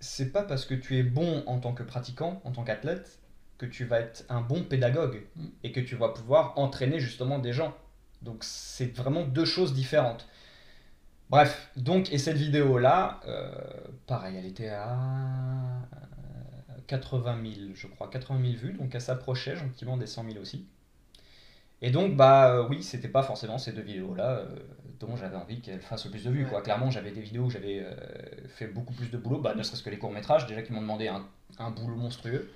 c'est 0.00 0.32
pas 0.32 0.42
parce 0.42 0.64
que 0.64 0.74
tu 0.74 0.98
es 0.98 1.04
bon 1.04 1.44
en 1.46 1.60
tant 1.60 1.72
que 1.72 1.84
pratiquant, 1.84 2.40
en 2.44 2.50
tant 2.50 2.64
qu'athlète, 2.64 3.20
que 3.58 3.66
tu 3.66 3.84
vas 3.84 4.00
être 4.00 4.24
un 4.28 4.40
bon 4.40 4.64
pédagogue 4.64 5.22
Mm. 5.36 5.44
et 5.62 5.70
que 5.70 5.80
tu 5.80 5.94
vas 5.94 6.08
pouvoir 6.08 6.54
entraîner 6.58 6.98
justement 6.98 7.38
des 7.38 7.52
gens. 7.52 7.76
Donc 8.22 8.38
c'est 8.42 8.96
vraiment 8.96 9.22
deux 9.24 9.44
choses 9.44 9.72
différentes. 9.72 10.26
Bref, 11.30 11.70
donc, 11.76 12.12
et 12.12 12.18
cette 12.18 12.36
vidéo-là, 12.36 13.20
euh, 13.26 13.50
pareil, 14.06 14.36
elle 14.36 14.46
était 14.46 14.68
à 14.68 14.92
euh, 14.92 16.72
80 16.88 17.38
000, 17.42 17.54
je 17.74 17.86
crois, 17.86 18.08
80 18.10 18.40
000 18.42 18.52
vues, 18.58 18.72
donc 18.72 18.94
elle 18.94 19.00
s'approchait 19.00 19.56
gentiment 19.56 19.96
des 19.96 20.06
100 20.06 20.24
000 20.24 20.38
aussi. 20.40 20.66
Et 21.82 21.90
donc, 21.90 22.14
bah 22.16 22.50
euh, 22.54 22.66
oui, 22.68 22.82
c'était 22.82 23.08
pas 23.08 23.22
forcément 23.22 23.56
ces 23.58 23.72
deux 23.72 23.80
vidéos-là 23.80 24.30
euh, 24.40 24.46
dont 24.98 25.16
j'avais 25.16 25.36
envie 25.36 25.60
qu'elles 25.62 25.80
fassent 25.80 26.04
le 26.04 26.10
plus 26.10 26.24
de 26.24 26.30
vues. 26.30 26.46
Quoi. 26.46 26.60
Clairement, 26.60 26.90
j'avais 26.90 27.10
des 27.10 27.22
vidéos 27.22 27.44
où 27.44 27.50
j'avais 27.50 27.80
euh, 27.82 27.94
fait 28.48 28.66
beaucoup 28.66 28.92
plus 28.92 29.10
de 29.10 29.16
boulot, 29.16 29.38
bah, 29.40 29.54
ne 29.54 29.62
serait-ce 29.62 29.82
que 29.82 29.88
les 29.88 29.98
courts-métrages, 29.98 30.46
déjà 30.46 30.60
qui 30.62 30.72
m'ont 30.72 30.82
demandé 30.82 31.08
un, 31.08 31.24
un 31.58 31.70
boulot 31.70 31.96
monstrueux. 31.96 32.50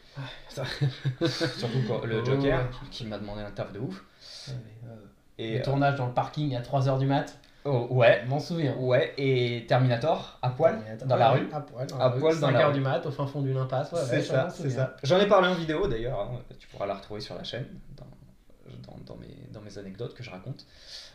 Ça- 0.50 0.64
Surtout 1.26 1.78
quand- 1.88 2.04
le 2.04 2.22
Joker, 2.24 2.60
ouais. 2.64 2.88
qui 2.90 3.06
m'a 3.06 3.18
demandé 3.18 3.40
un 3.42 3.50
taf 3.50 3.72
de 3.72 3.78
ouf. 3.78 4.04
Ouais, 4.48 4.54
mais, 4.64 4.88
euh, 4.90 4.96
Et, 5.38 5.54
le 5.54 5.60
euh, 5.60 5.64
tournage 5.64 5.96
dans 5.96 6.06
le 6.06 6.12
parking 6.12 6.54
à 6.54 6.60
3h 6.60 6.98
du 6.98 7.06
mat. 7.06 7.38
Oh, 7.66 7.86
ouais. 7.90 8.24
M'en 8.26 8.38
souviens. 8.40 8.76
Ouais, 8.76 9.14
et 9.16 9.64
Terminator, 9.66 10.38
à 10.42 10.50
poil, 10.50 10.78
dans 11.06 11.16
la 11.16 11.30
rue. 11.30 11.48
À 11.52 11.60
poil, 11.60 11.86
dans 11.86 11.96
À 11.96 11.98
la 11.98 12.08
rue. 12.10 12.20
poil 12.20 12.34
dans 12.40 12.48
5 12.48 12.52
la 12.52 12.60
heures 12.66 12.72
du 12.72 12.80
mat, 12.80 13.06
au 13.06 13.10
fin 13.10 13.26
fond 13.26 13.40
d'une 13.40 13.56
impasse. 13.56 13.90
Ouais, 13.92 14.00
c'est 14.04 14.16
ouais, 14.16 14.22
ça, 14.22 14.50
c'est 14.50 14.70
ça. 14.70 14.96
J'en 15.02 15.18
ai 15.18 15.26
parlé 15.26 15.48
en 15.48 15.54
vidéo 15.54 15.86
d'ailleurs, 15.88 16.20
hein, 16.20 16.40
tu 16.58 16.66
pourras 16.68 16.86
la 16.86 16.94
retrouver 16.94 17.20
sur 17.20 17.34
la 17.34 17.44
chaîne, 17.44 17.66
dans, 17.96 18.92
dans, 18.92 18.98
dans 19.06 19.16
mes, 19.16 19.48
dans 19.52 19.60
mes 19.62 19.78
anecdotes 19.78 20.14
que 20.14 20.22
je 20.22 20.30
raconte. 20.30 20.66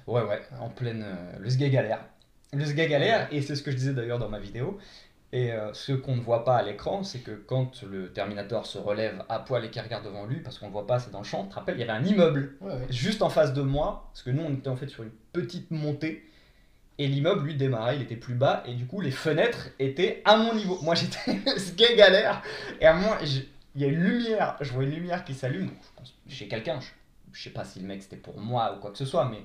Ouais, 0.08 0.24
ouais, 0.24 0.42
en 0.60 0.70
pleine. 0.70 1.04
euh, 1.06 1.38
le 1.40 1.50
sgay 1.50 1.70
galère. 1.70 2.00
Le 2.52 2.66
sgay 2.66 2.88
galère, 2.88 3.28
et 3.32 3.42
c'est 3.44 3.56
ce 3.56 3.62
que 3.62 3.70
je 3.70 3.76
disais 3.76 3.94
d'ailleurs 3.94 4.18
dans 4.20 4.30
ma 4.30 4.40
vidéo. 4.40 4.80
Et 5.32 5.52
euh, 5.54 5.72
ce 5.74 5.92
qu'on 5.92 6.16
ne 6.16 6.22
voit 6.22 6.44
pas 6.44 6.56
à 6.58 6.64
l'écran, 6.64 7.04
c'est 7.04 7.20
que 7.20 7.30
quand 7.30 7.84
le 7.84 8.12
Terminator 8.12 8.66
se 8.66 8.80
relève 8.80 9.24
à 9.30 9.38
poil 9.38 9.64
et 9.64 9.70
qu'il 9.70 9.84
regarde 9.84 10.04
devant 10.04 10.26
lui, 10.26 10.40
parce 10.40 10.58
qu'on 10.58 10.66
le 10.66 10.72
voit 10.72 10.88
pas, 10.88 10.98
c'est 10.98 11.12
dans 11.12 11.20
le 11.20 11.24
champ, 11.26 11.44
tu 11.44 11.50
te 11.50 11.54
rappelles, 11.56 11.76
il 11.76 11.82
y 11.82 11.84
avait 11.84 11.92
un 11.92 12.04
immeuble 12.04 12.56
ouais. 12.62 12.88
juste 12.90 13.22
en 13.22 13.30
face 13.30 13.54
de 13.54 13.62
moi, 13.62 14.10
parce 14.12 14.24
que 14.24 14.32
nous 14.32 14.42
on 14.42 14.52
était 14.52 14.70
en 14.70 14.76
fait 14.76 14.88
sur 14.88 15.04
une 15.04 15.12
petite 15.32 15.70
montée, 15.70 16.24
et 17.00 17.08
l'immeuble 17.08 17.46
lui 17.46 17.56
démarrait, 17.56 17.96
il 17.96 18.04
était 18.04 18.16
plus 18.16 18.36
bas, 18.36 18.62
et 18.68 18.74
du 18.76 18.86
coup 18.86 19.02
les 19.02 19.10
fenêtres 19.12 19.70
étaient 19.80 20.22
à 20.26 20.38
mon 20.38 20.54
niveau. 20.54 20.78
Moi 20.84 20.94
j'étais 20.94 21.40
ce 21.58 21.72
gay 21.74 21.96
galère, 21.96 22.44
et 22.80 22.86
à 22.86 22.94
moi 22.94 23.18
je- 23.24 23.40
il 23.76 23.82
y 23.82 23.86
a 23.86 23.88
une 23.88 24.04
lumière, 24.04 24.56
je 24.62 24.72
vois 24.74 24.84
une 24.84 24.92
lumière 24.92 25.24
qui 25.24 25.34
s'allume, 25.34 25.68
donc 25.68 25.78
je 25.82 25.98
pense 25.98 26.14
chez 26.28 26.48
quelqu'un, 26.48 26.80
je, 26.82 26.88
je 27.32 27.44
sais 27.44 27.50
pas 27.52 27.64
si 27.66 27.80
le 27.80 27.88
mec 27.88 28.04
c'était 28.04 28.18
pour 28.18 28.38
moi 28.40 28.76
ou 28.76 28.80
quoi 28.82 28.92
que 28.92 28.98
ce 28.98 29.06
soit, 29.06 29.26
mais 29.30 29.40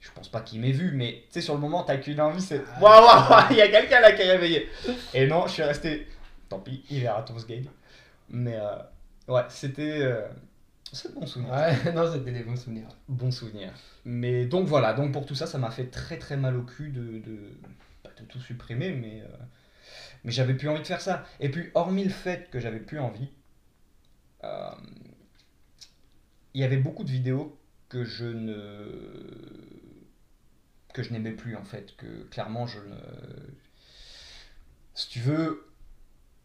je 0.00 0.10
pense 0.14 0.28
pas 0.28 0.40
qu'il 0.42 0.60
m'ait 0.60 0.70
vu, 0.72 0.92
mais 0.92 1.22
tu 1.26 1.34
sais 1.34 1.40
sur 1.40 1.54
le 1.54 1.60
moment 1.60 1.82
t'as 1.82 1.96
qu'une 1.96 2.20
envie, 2.20 2.40
c'est 2.42 2.62
Ah. 2.76 2.80
waouh, 2.82 3.04
waouh, 3.04 3.30
waouh, 3.30 3.44
il 3.50 3.56
y 3.56 3.62
a 3.62 3.68
quelqu'un 3.68 4.00
là 4.00 4.12
qui 4.12 4.22
est 4.22 4.30
réveillé. 4.30 4.68
Et 5.14 5.26
non, 5.26 5.46
je 5.48 5.52
suis 5.54 5.62
resté, 5.64 6.06
tant 6.48 6.58
pis, 6.60 6.84
il 6.90 7.00
verra 7.00 7.22
ton 7.22 7.36
ce 7.38 7.46
gay. 7.46 7.62
Mais 8.28 8.56
euh, 8.56 8.76
ouais, 9.32 9.42
c'était. 9.48 10.00
euh, 10.02 10.26
c'est 10.92 11.14
bon 11.14 11.26
souvenir. 11.26 11.52
Ouais, 11.52 11.92
non, 11.94 12.10
c'était 12.12 12.32
des 12.32 12.42
bons 12.42 12.56
souvenirs. 12.56 12.88
Bon 13.08 13.30
souvenir. 13.30 13.72
Mais 14.04 14.46
donc 14.46 14.66
voilà, 14.66 14.94
donc 14.94 15.12
pour 15.12 15.26
tout 15.26 15.34
ça, 15.34 15.46
ça 15.46 15.58
m'a 15.58 15.70
fait 15.70 15.86
très 15.86 16.18
très 16.18 16.36
mal 16.36 16.56
au 16.56 16.62
cul 16.62 16.90
de, 16.90 17.18
de, 17.18 17.52
pas 18.02 18.10
de 18.18 18.24
tout 18.24 18.40
supprimer, 18.40 18.92
mais, 18.92 19.22
euh, 19.22 19.26
mais 20.24 20.32
j'avais 20.32 20.54
plus 20.54 20.68
envie 20.68 20.80
de 20.82 20.86
faire 20.86 21.00
ça. 21.00 21.24
Et 21.40 21.50
puis, 21.50 21.70
hormis 21.74 22.04
le 22.04 22.10
fait 22.10 22.50
que 22.50 22.60
j'avais 22.60 22.80
plus 22.80 22.98
envie, 22.98 23.28
euh, 24.44 24.70
il 26.54 26.60
y 26.60 26.64
avait 26.64 26.76
beaucoup 26.76 27.04
de 27.04 27.10
vidéos 27.10 27.58
que 27.88 28.04
je 28.04 28.26
ne 28.26 29.28
que 30.94 31.02
je 31.02 31.12
n'aimais 31.12 31.32
plus 31.32 31.54
en 31.54 31.64
fait, 31.64 31.94
que 31.96 32.24
clairement 32.24 32.66
je 32.66 32.80
ne... 32.80 32.96
Si 34.94 35.08
tu 35.08 35.20
veux, 35.20 35.70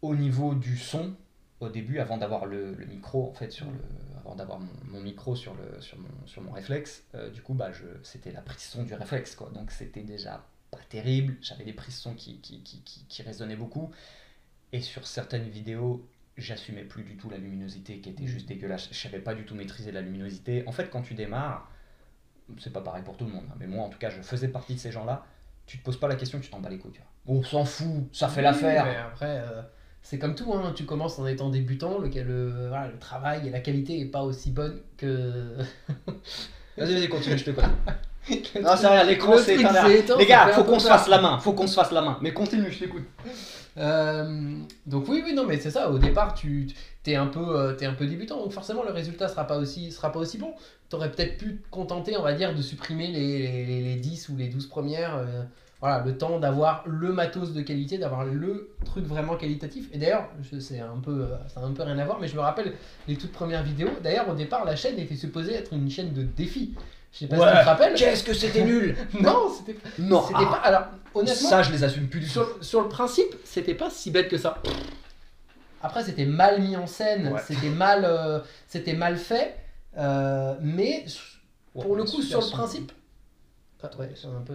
au 0.00 0.14
niveau 0.14 0.54
du 0.54 0.76
son, 0.76 1.16
au 1.60 1.68
début, 1.68 1.98
avant 1.98 2.18
d'avoir 2.18 2.46
le, 2.46 2.74
le 2.74 2.86
micro, 2.86 3.28
en 3.28 3.32
fait, 3.32 3.50
sur 3.50 3.66
le, 3.66 3.78
avant 4.18 4.34
d'avoir 4.34 4.58
mon, 4.60 4.68
mon 4.84 5.00
micro 5.00 5.36
sur, 5.36 5.54
le, 5.54 5.80
sur, 5.80 5.98
mon, 5.98 6.08
sur 6.26 6.42
mon 6.42 6.52
réflexe, 6.52 7.04
euh, 7.14 7.30
du 7.30 7.42
coup, 7.42 7.54
bah, 7.54 7.72
je, 7.72 7.84
c'était 8.02 8.32
la 8.32 8.40
prise 8.42 8.62
son 8.62 8.82
du 8.82 8.94
réflexe, 8.94 9.34
quoi. 9.36 9.50
Donc 9.54 9.70
c'était 9.70 10.02
déjà 10.02 10.44
pas 10.70 10.80
terrible, 10.88 11.36
j'avais 11.40 11.64
des 11.64 11.72
prises 11.72 11.96
son 11.96 12.14
qui, 12.14 12.40
qui, 12.40 12.62
qui, 12.62 12.80
qui, 12.82 13.04
qui 13.08 13.22
résonnaient 13.22 13.56
beaucoup, 13.56 13.90
et 14.72 14.80
sur 14.80 15.06
certaines 15.06 15.48
vidéos, 15.48 16.06
j'assumais 16.36 16.82
plus 16.82 17.04
du 17.04 17.16
tout 17.16 17.30
la 17.30 17.38
luminosité 17.38 18.00
qui 18.00 18.10
était 18.10 18.26
juste 18.26 18.48
dégueulasse. 18.48 18.88
Je 18.90 18.98
savais 18.98 19.20
pas 19.20 19.34
du 19.34 19.44
tout 19.44 19.54
maîtriser 19.54 19.92
la 19.92 20.00
luminosité. 20.00 20.64
En 20.66 20.72
fait, 20.72 20.90
quand 20.90 21.02
tu 21.02 21.14
démarres, 21.14 21.70
c'est 22.58 22.72
pas 22.72 22.80
pareil 22.80 23.04
pour 23.04 23.16
tout 23.16 23.24
le 23.24 23.30
monde, 23.32 23.44
hein, 23.50 23.56
mais 23.60 23.66
moi 23.68 23.84
en 23.84 23.88
tout 23.88 23.98
cas, 23.98 24.10
je 24.10 24.20
faisais 24.20 24.48
partie 24.48 24.74
de 24.74 24.80
ces 24.80 24.90
gens-là. 24.90 25.24
Tu 25.66 25.78
te 25.78 25.84
poses 25.84 25.98
pas 25.98 26.08
la 26.08 26.16
question, 26.16 26.40
tu 26.40 26.50
t'en 26.50 26.60
bats 26.60 26.68
les 26.68 26.78
couilles. 26.78 26.92
tu 26.92 27.00
vois. 27.00 27.36
On 27.36 27.42
s'en 27.42 27.64
fout, 27.64 28.04
ça 28.12 28.28
fait 28.28 28.40
Oui, 28.40 28.42
l'affaire. 28.42 28.84
Mais 28.84 28.96
après, 28.96 29.38
euh, 29.38 29.62
c'est 30.04 30.18
comme 30.18 30.34
tout, 30.34 30.52
hein. 30.52 30.72
tu 30.76 30.84
commences 30.84 31.18
en 31.18 31.26
étant 31.26 31.48
débutant, 31.48 31.98
le, 31.98 32.08
le, 32.08 32.68
voilà, 32.68 32.88
le 32.88 32.98
travail 32.98 33.48
et 33.48 33.50
la 33.50 33.60
qualité 33.60 33.98
est 33.98 34.04
pas 34.04 34.22
aussi 34.22 34.50
bonne 34.50 34.78
que. 34.98 35.56
Vas-y, 36.76 36.92
vas-y, 36.94 37.08
continue, 37.08 37.38
je 37.38 37.44
te 37.44 37.50
connais. 37.50 37.68
Non, 38.62 38.70
c'est 38.76 38.86
rien, 38.88 39.04
l'écran 39.04 39.32
Le 39.32 39.38
c'est 39.38 39.56
Les 39.56 39.62
gars, 40.26 40.48
faut 40.52 40.62
un 40.62 40.64
qu'on 40.64 40.78
se 40.78 40.88
fasse 40.88 41.08
la 41.08 41.20
main, 41.20 41.38
faut 41.38 41.52
qu'on 41.52 41.66
se 41.66 41.74
fasse 41.74 41.92
la 41.92 42.00
main. 42.00 42.18
Mais 42.22 42.32
continue, 42.32 42.70
je 42.70 42.78
t'écoute. 42.78 43.04
Euh, 43.76 44.56
donc 44.86 45.08
oui, 45.08 45.22
oui, 45.24 45.34
non, 45.34 45.44
mais 45.44 45.58
c'est 45.58 45.70
ça. 45.70 45.90
Au 45.90 45.98
départ, 45.98 46.34
tu 46.34 46.68
es 47.06 47.16
un 47.16 47.26
peu, 47.26 47.40
euh, 47.40 47.72
t'es 47.74 47.84
un 47.86 47.92
peu 47.92 48.06
débutant, 48.06 48.38
donc 48.42 48.52
forcément 48.52 48.82
le 48.82 48.92
résultat 48.92 49.28
sera 49.28 49.46
pas 49.46 49.58
aussi, 49.58 49.92
sera 49.92 50.10
pas 50.10 50.20
aussi 50.20 50.38
bon. 50.38 50.54
T'aurais 50.88 51.10
peut-être 51.10 51.36
pu 51.36 51.56
te 51.56 51.68
contenter, 51.70 52.16
on 52.16 52.22
va 52.22 52.32
dire, 52.32 52.54
de 52.54 52.62
supprimer 52.62 53.08
les, 53.08 53.64
les, 53.66 53.80
les 53.82 53.96
10 53.96 54.30
ou 54.30 54.36
les 54.36 54.48
12 54.48 54.68
premières. 54.68 55.16
euh, 55.16 55.42
voilà, 55.84 56.02
le 56.02 56.16
temps 56.16 56.38
d'avoir 56.38 56.82
le 56.86 57.12
matos 57.12 57.52
de 57.52 57.60
qualité, 57.60 57.98
d'avoir 57.98 58.24
le 58.24 58.70
truc 58.86 59.04
vraiment 59.04 59.36
qualitatif. 59.36 59.84
Et 59.92 59.98
d'ailleurs, 59.98 60.30
c'est 60.58 60.80
un 60.80 60.96
peu, 60.96 61.10
euh, 61.10 61.36
ça 61.52 61.60
a 61.60 61.64
un 61.64 61.72
peu 61.72 61.82
rien 61.82 61.98
à 61.98 62.06
voir, 62.06 62.18
mais 62.18 62.26
je 62.26 62.34
me 62.34 62.40
rappelle 62.40 62.72
les 63.06 63.16
toutes 63.16 63.32
premières 63.32 63.62
vidéos. 63.62 63.90
D'ailleurs, 64.02 64.26
au 64.30 64.34
départ, 64.34 64.64
la 64.64 64.76
chaîne 64.76 64.98
était 64.98 65.14
supposée 65.14 65.52
être 65.52 65.74
une 65.74 65.90
chaîne 65.90 66.14
de 66.14 66.22
défis. 66.22 66.72
Je 67.12 67.18
sais 67.18 67.26
pas 67.26 67.36
si 67.36 67.42
tu 67.42 67.48
te 67.60 67.64
rappelles. 67.66 67.94
Qu'est-ce 67.96 68.24
que 68.24 68.32
c'était 68.32 68.64
nul 68.64 68.96
Non, 69.20 69.50
c'était 69.54 69.76
Non, 69.98 70.22
c'était 70.22 70.38
ah, 70.46 70.52
pas. 70.52 70.66
Alors, 70.66 70.82
honnêtement, 71.14 71.50
ça 71.50 71.62
je 71.62 71.70
les 71.70 71.84
assume 71.84 72.08
plus 72.08 72.20
du 72.20 72.26
tout. 72.28 72.32
sur, 72.32 72.64
sur 72.64 72.80
le 72.80 72.88
principe, 72.88 73.34
c'était 73.44 73.74
pas 73.74 73.90
si 73.90 74.10
bête 74.10 74.28
que 74.28 74.38
ça. 74.38 74.62
Après, 75.82 76.02
c'était 76.02 76.24
mal 76.24 76.62
mis 76.62 76.78
en 76.78 76.86
scène, 76.86 77.28
Ouais. 77.28 77.40
c'était 77.46 77.68
mal, 77.68 78.06
euh, 78.06 78.40
c'était 78.68 78.94
mal 78.94 79.18
fait, 79.18 79.54
euh, 79.98 80.54
mais 80.62 81.04
pour 81.74 81.90
Ouais, 81.90 81.98
le 81.98 82.04
coup, 82.04 82.22
sur 82.22 82.40
le 82.40 82.50
principe. 82.50 82.90
Ouais, 83.98 84.10
c'est 84.14 84.26
un 84.26 84.42
peu. 84.44 84.54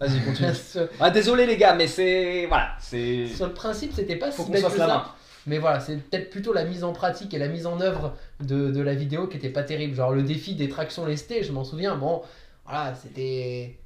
Vas-y, 0.00 0.20
continue. 0.24 0.48
ah, 1.00 1.10
désolé 1.10 1.46
les 1.46 1.56
gars, 1.56 1.74
mais 1.74 1.86
c'est. 1.86 2.46
Voilà, 2.46 2.70
c'est. 2.78 3.26
sur 3.26 3.46
le 3.46 3.54
principe, 3.54 3.92
c'était 3.94 4.16
pas 4.16 4.30
Faut 4.30 4.44
si 4.44 4.50
bête 4.50 4.64
que 4.64 4.70
ça. 4.70 4.86
main. 4.86 5.04
Mais 5.46 5.58
voilà, 5.58 5.78
c'est 5.78 5.96
peut-être 5.96 6.30
plutôt 6.30 6.52
la 6.52 6.64
mise 6.64 6.82
en 6.82 6.92
pratique 6.92 7.32
et 7.32 7.38
la 7.38 7.48
mise 7.48 7.66
en 7.66 7.80
œuvre 7.80 8.16
de, 8.40 8.70
de 8.70 8.80
la 8.80 8.94
vidéo 8.94 9.28
qui 9.28 9.36
était 9.36 9.50
pas 9.50 9.62
terrible. 9.62 9.94
Genre 9.94 10.12
le 10.12 10.22
défi 10.22 10.54
des 10.54 10.68
tractions 10.68 11.06
lestées, 11.06 11.42
je 11.44 11.52
m'en 11.52 11.64
souviens. 11.64 11.96
Bon, 11.96 12.22
voilà, 12.64 12.94
c'était. 12.94 13.78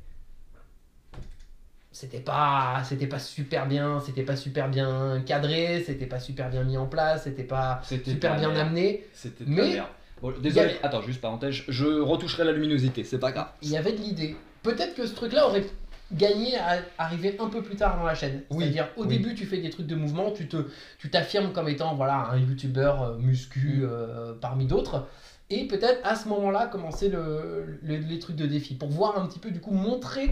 C'était 1.92 2.20
pas, 2.20 2.82
c'était 2.84 3.08
pas 3.08 3.18
super 3.18 3.66
bien, 3.66 4.00
c'était 4.00 4.22
pas 4.22 4.36
super 4.36 4.68
bien 4.68 5.22
cadré, 5.26 5.82
c'était 5.84 6.06
pas 6.06 6.20
super 6.20 6.48
bien 6.48 6.62
mis 6.62 6.76
en 6.76 6.86
place, 6.86 7.24
c'était 7.24 7.42
pas 7.42 7.80
super 7.82 8.36
bien 8.36 8.48
merde. 8.48 8.68
amené. 8.68 9.04
C'était 9.12 9.44
Mais-. 9.46 9.82
Bon, 10.22 10.32
désolé, 10.38 10.76
attends, 10.82 11.00
juste 11.02 11.20
parenthèse, 11.20 11.62
je 11.66 11.86
retoucherai 11.86 12.44
la 12.44 12.52
luminosité, 12.52 13.04
c'est 13.04 13.18
pas 13.18 13.32
grave. 13.32 13.48
Il 13.62 13.70
y 13.70 13.76
avait 13.76 13.92
de 13.92 13.98
l'idée. 13.98 14.36
Peut-être 14.62 14.94
que 14.94 15.06
ce 15.06 15.14
truc-là 15.14 15.46
aurait 15.46 15.64
gagné 16.12 16.56
à 16.58 16.78
arriver 16.98 17.36
un 17.38 17.46
peu 17.48 17.62
plus 17.62 17.76
tard 17.76 17.96
dans 17.98 18.04
la 18.04 18.14
chaîne. 18.14 18.42
Oui, 18.50 18.64
C'est-à-dire 18.64 18.88
au 18.96 19.02
oui. 19.02 19.08
début 19.18 19.34
tu 19.34 19.46
fais 19.46 19.58
des 19.58 19.70
trucs 19.70 19.86
de 19.86 19.94
mouvement, 19.94 20.32
tu 20.32 20.48
te, 20.48 20.56
tu 20.98 21.08
t'affirmes 21.08 21.52
comme 21.52 21.68
étant 21.68 21.94
voilà 21.94 22.28
un 22.30 22.36
youtubeur 22.38 23.02
euh, 23.02 23.16
muscu 23.18 23.78
Mm. 23.82 23.88
euh, 23.88 24.34
parmi 24.40 24.66
d'autres. 24.66 25.06
Et 25.50 25.66
peut-être 25.66 26.00
à 26.04 26.14
ce 26.16 26.28
moment-là 26.28 26.66
commencer 26.66 27.08
le, 27.08 27.78
le- 27.82 27.96
les 27.96 28.18
trucs 28.18 28.36
de 28.36 28.46
défi 28.46 28.74
pour 28.74 28.88
voir 28.88 29.18
un 29.18 29.26
petit 29.26 29.38
peu 29.38 29.50
du 29.50 29.60
coup 29.60 29.72
montrer 29.72 30.30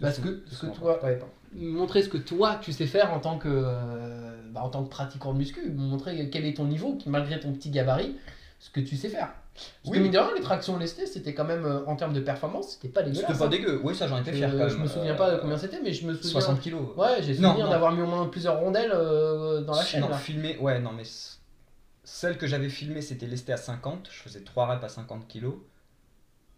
ce 0.00 0.20
que, 0.20 0.42
ce 0.50 0.66
que 0.66 0.72
toi 0.76 1.04
ouais, 1.04 1.16
pardon. 1.16 1.32
montrer 1.54 2.02
ce 2.02 2.08
que 2.08 2.16
toi 2.16 2.58
tu 2.62 2.72
sais 2.72 2.86
faire 2.86 3.12
en 3.12 3.20
tant 3.20 3.36
que 3.38 3.48
euh, 3.50 4.40
bah, 4.50 4.62
en 4.64 4.68
tant 4.70 4.82
que 4.84 4.88
pratiquant 4.88 5.32
de 5.34 5.38
muscu 5.38 5.70
montrer 5.70 6.30
quel 6.30 6.44
est 6.46 6.54
ton 6.54 6.64
niveau 6.64 6.94
qui 6.96 7.10
malgré 7.10 7.38
ton 7.38 7.52
petit 7.52 7.70
gabarit 7.70 8.16
ce 8.60 8.70
que 8.70 8.80
tu 8.80 8.96
sais 8.96 9.08
faire 9.08 9.28
parce 9.82 9.92
Oui. 9.92 9.98
que 9.98 10.02
mine 10.02 10.12
de 10.12 10.18
rien 10.18 10.30
les 10.34 10.40
tractions 10.42 10.76
lestées 10.78 11.06
c'était 11.06 11.34
quand 11.34 11.44
même 11.44 11.64
euh, 11.64 11.84
en 11.86 11.96
termes 11.96 12.12
de 12.12 12.20
performance 12.20 12.72
c'était 12.72 12.88
pas 12.88 13.02
dégueulasse 13.02 13.26
C'était 13.26 13.38
pas 13.38 13.46
hein. 13.46 13.48
dégueu, 13.48 13.80
oui, 13.84 13.94
ça 13.94 14.06
j'en 14.08 14.18
étais 14.20 14.32
fier 14.32 14.50
quand 14.50 14.56
même. 14.58 14.68
je 14.68 14.76
me 14.76 14.86
souviens 14.86 15.14
pas 15.14 15.30
de 15.32 15.36
combien 15.38 15.56
c'était 15.56 15.80
mais 15.80 15.92
je 15.92 16.06
me 16.06 16.14
souviens 16.14 16.30
60 16.30 16.60
kilos. 16.60 16.82
ouais 16.96 17.22
j'ai 17.22 17.34
Non, 17.38 17.48
souvenir 17.50 17.66
non. 17.66 17.70
d'avoir 17.72 17.92
mis 17.92 18.02
au 18.02 18.06
moins 18.06 18.26
plusieurs 18.28 18.58
rondelles 18.58 18.92
euh, 18.92 19.60
dans 19.62 19.74
la 19.74 19.82
chaîne 19.84 20.00
Non, 20.02 20.12
filmé, 20.14 20.56
ouais, 20.58 20.78
non, 20.80 20.92
mais 20.92 21.04
celle 22.04 22.38
que 22.38 22.46
j'avais 22.46 22.68
filmée, 22.68 23.02
c'était 23.02 23.26
lestée 23.26 23.52
à 23.52 23.56
50. 23.56 24.08
Je 24.10 24.18
faisais 24.18 24.40
3 24.40 24.66
reps 24.66 24.84
à 24.84 24.88
50 24.88 25.28
kilos. 25.28 25.54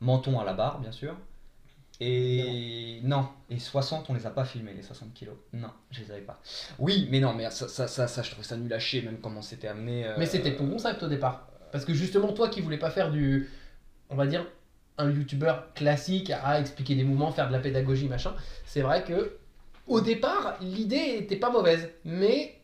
Menton 0.00 0.40
à 0.40 0.44
la 0.44 0.54
barre, 0.54 0.80
bien 0.80 0.92
sûr. 0.92 1.14
Et 2.00 3.00
non, 3.04 3.28
et 3.50 3.58
60, 3.58 4.08
on 4.10 4.14
les 4.14 4.26
a 4.26 4.30
pas 4.30 4.44
filmés, 4.44 4.72
les 4.74 4.82
60 4.82 5.12
kilos. 5.14 5.36
Non, 5.52 5.68
je 5.90 6.00
les 6.00 6.10
avais 6.10 6.22
pas. 6.22 6.40
Oui, 6.78 7.06
mais 7.10 7.20
non, 7.20 7.32
mais 7.34 7.48
ça, 7.50 7.68
ça, 7.68 7.86
ça, 7.86 8.08
ça, 8.08 8.22
je 8.22 8.30
trouvais 8.30 8.46
ça 8.46 8.56
nul 8.56 8.72
à 8.72 8.78
chier, 8.78 9.02
même 9.02 9.18
comment 9.20 9.42
c'était 9.42 9.68
amené. 9.68 10.06
euh, 10.06 10.14
Mais 10.18 10.26
c'était 10.26 10.56
ton 10.56 10.68
concept 10.68 11.02
au 11.02 11.08
départ. 11.08 11.48
Parce 11.72 11.84
que 11.84 11.94
justement, 11.94 12.32
toi 12.32 12.48
qui 12.48 12.60
voulais 12.60 12.78
pas 12.78 12.90
faire 12.90 13.10
du. 13.10 13.48
On 14.10 14.14
va 14.14 14.26
dire. 14.26 14.46
Un 14.98 15.10
youtubeur 15.10 15.72
classique 15.72 16.30
à 16.30 16.60
expliquer 16.60 16.94
des 16.94 17.02
mouvements, 17.02 17.32
faire 17.32 17.48
de 17.48 17.52
la 17.52 17.58
pédagogie, 17.58 18.08
machin. 18.08 18.34
C'est 18.66 18.82
vrai 18.82 19.02
que. 19.04 19.36
Au 19.88 20.00
départ, 20.00 20.58
l'idée 20.60 21.16
était 21.18 21.36
pas 21.36 21.50
mauvaise. 21.50 21.88
Mais 22.04 22.58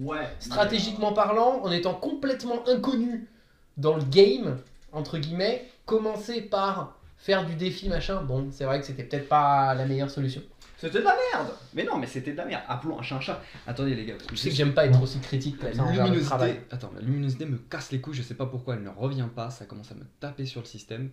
Ouais. 0.00 0.26
stratégiquement 0.40 1.12
parlant, 1.12 1.60
en 1.62 1.70
étant 1.70 1.94
complètement 1.94 2.66
inconnu 2.68 3.28
dans 3.76 3.96
le 3.96 4.02
game, 4.04 4.58
entre 4.92 5.18
guillemets, 5.18 5.68
commencer 5.84 6.40
par 6.40 6.96
faire 7.18 7.44
du 7.44 7.54
défi, 7.54 7.88
machin, 7.88 8.22
bon, 8.22 8.48
c'est 8.52 8.64
vrai 8.64 8.80
que 8.80 8.86
c'était 8.86 9.02
peut-être 9.02 9.28
pas 9.28 9.74
la 9.74 9.84
meilleure 9.86 10.10
solution. 10.10 10.42
C'était 10.78 10.98
de 10.98 11.04
la 11.04 11.16
merde 11.32 11.54
Mais 11.74 11.84
non, 11.84 11.96
mais 11.96 12.06
c'était 12.06 12.32
de 12.32 12.36
la 12.36 12.44
merde. 12.44 12.62
Appelons 12.68 12.98
un 12.98 13.02
chat 13.02 13.16
un 13.16 13.20
chat. 13.20 13.42
Attendez, 13.66 13.94
les 13.94 14.04
gars. 14.04 14.14
parce 14.14 14.26
que 14.28 14.36
Je 14.36 14.40
sais 14.40 14.50
que 14.50 14.54
j'aime 14.54 14.74
pas 14.74 14.86
être 14.86 15.00
aussi 15.02 15.18
critique 15.20 15.58
comme 15.58 15.72
ça 15.72 15.78
La 15.78 15.84
envers 15.84 15.94
le 15.96 16.02
luminosité, 16.04 16.26
travail. 16.28 16.60
attends, 16.70 16.92
la 16.94 17.00
luminosité 17.00 17.46
me 17.46 17.56
casse 17.56 17.92
les 17.92 18.00
couilles, 18.00 18.14
je 18.14 18.22
sais 18.22 18.34
pas 18.34 18.46
pourquoi 18.46 18.74
elle 18.74 18.82
ne 18.82 18.90
revient 18.90 19.28
pas, 19.34 19.48
ça 19.50 19.64
commence 19.64 19.90
à 19.92 19.94
me 19.94 20.04
taper 20.20 20.44
sur 20.44 20.60
le 20.60 20.66
système. 20.66 21.10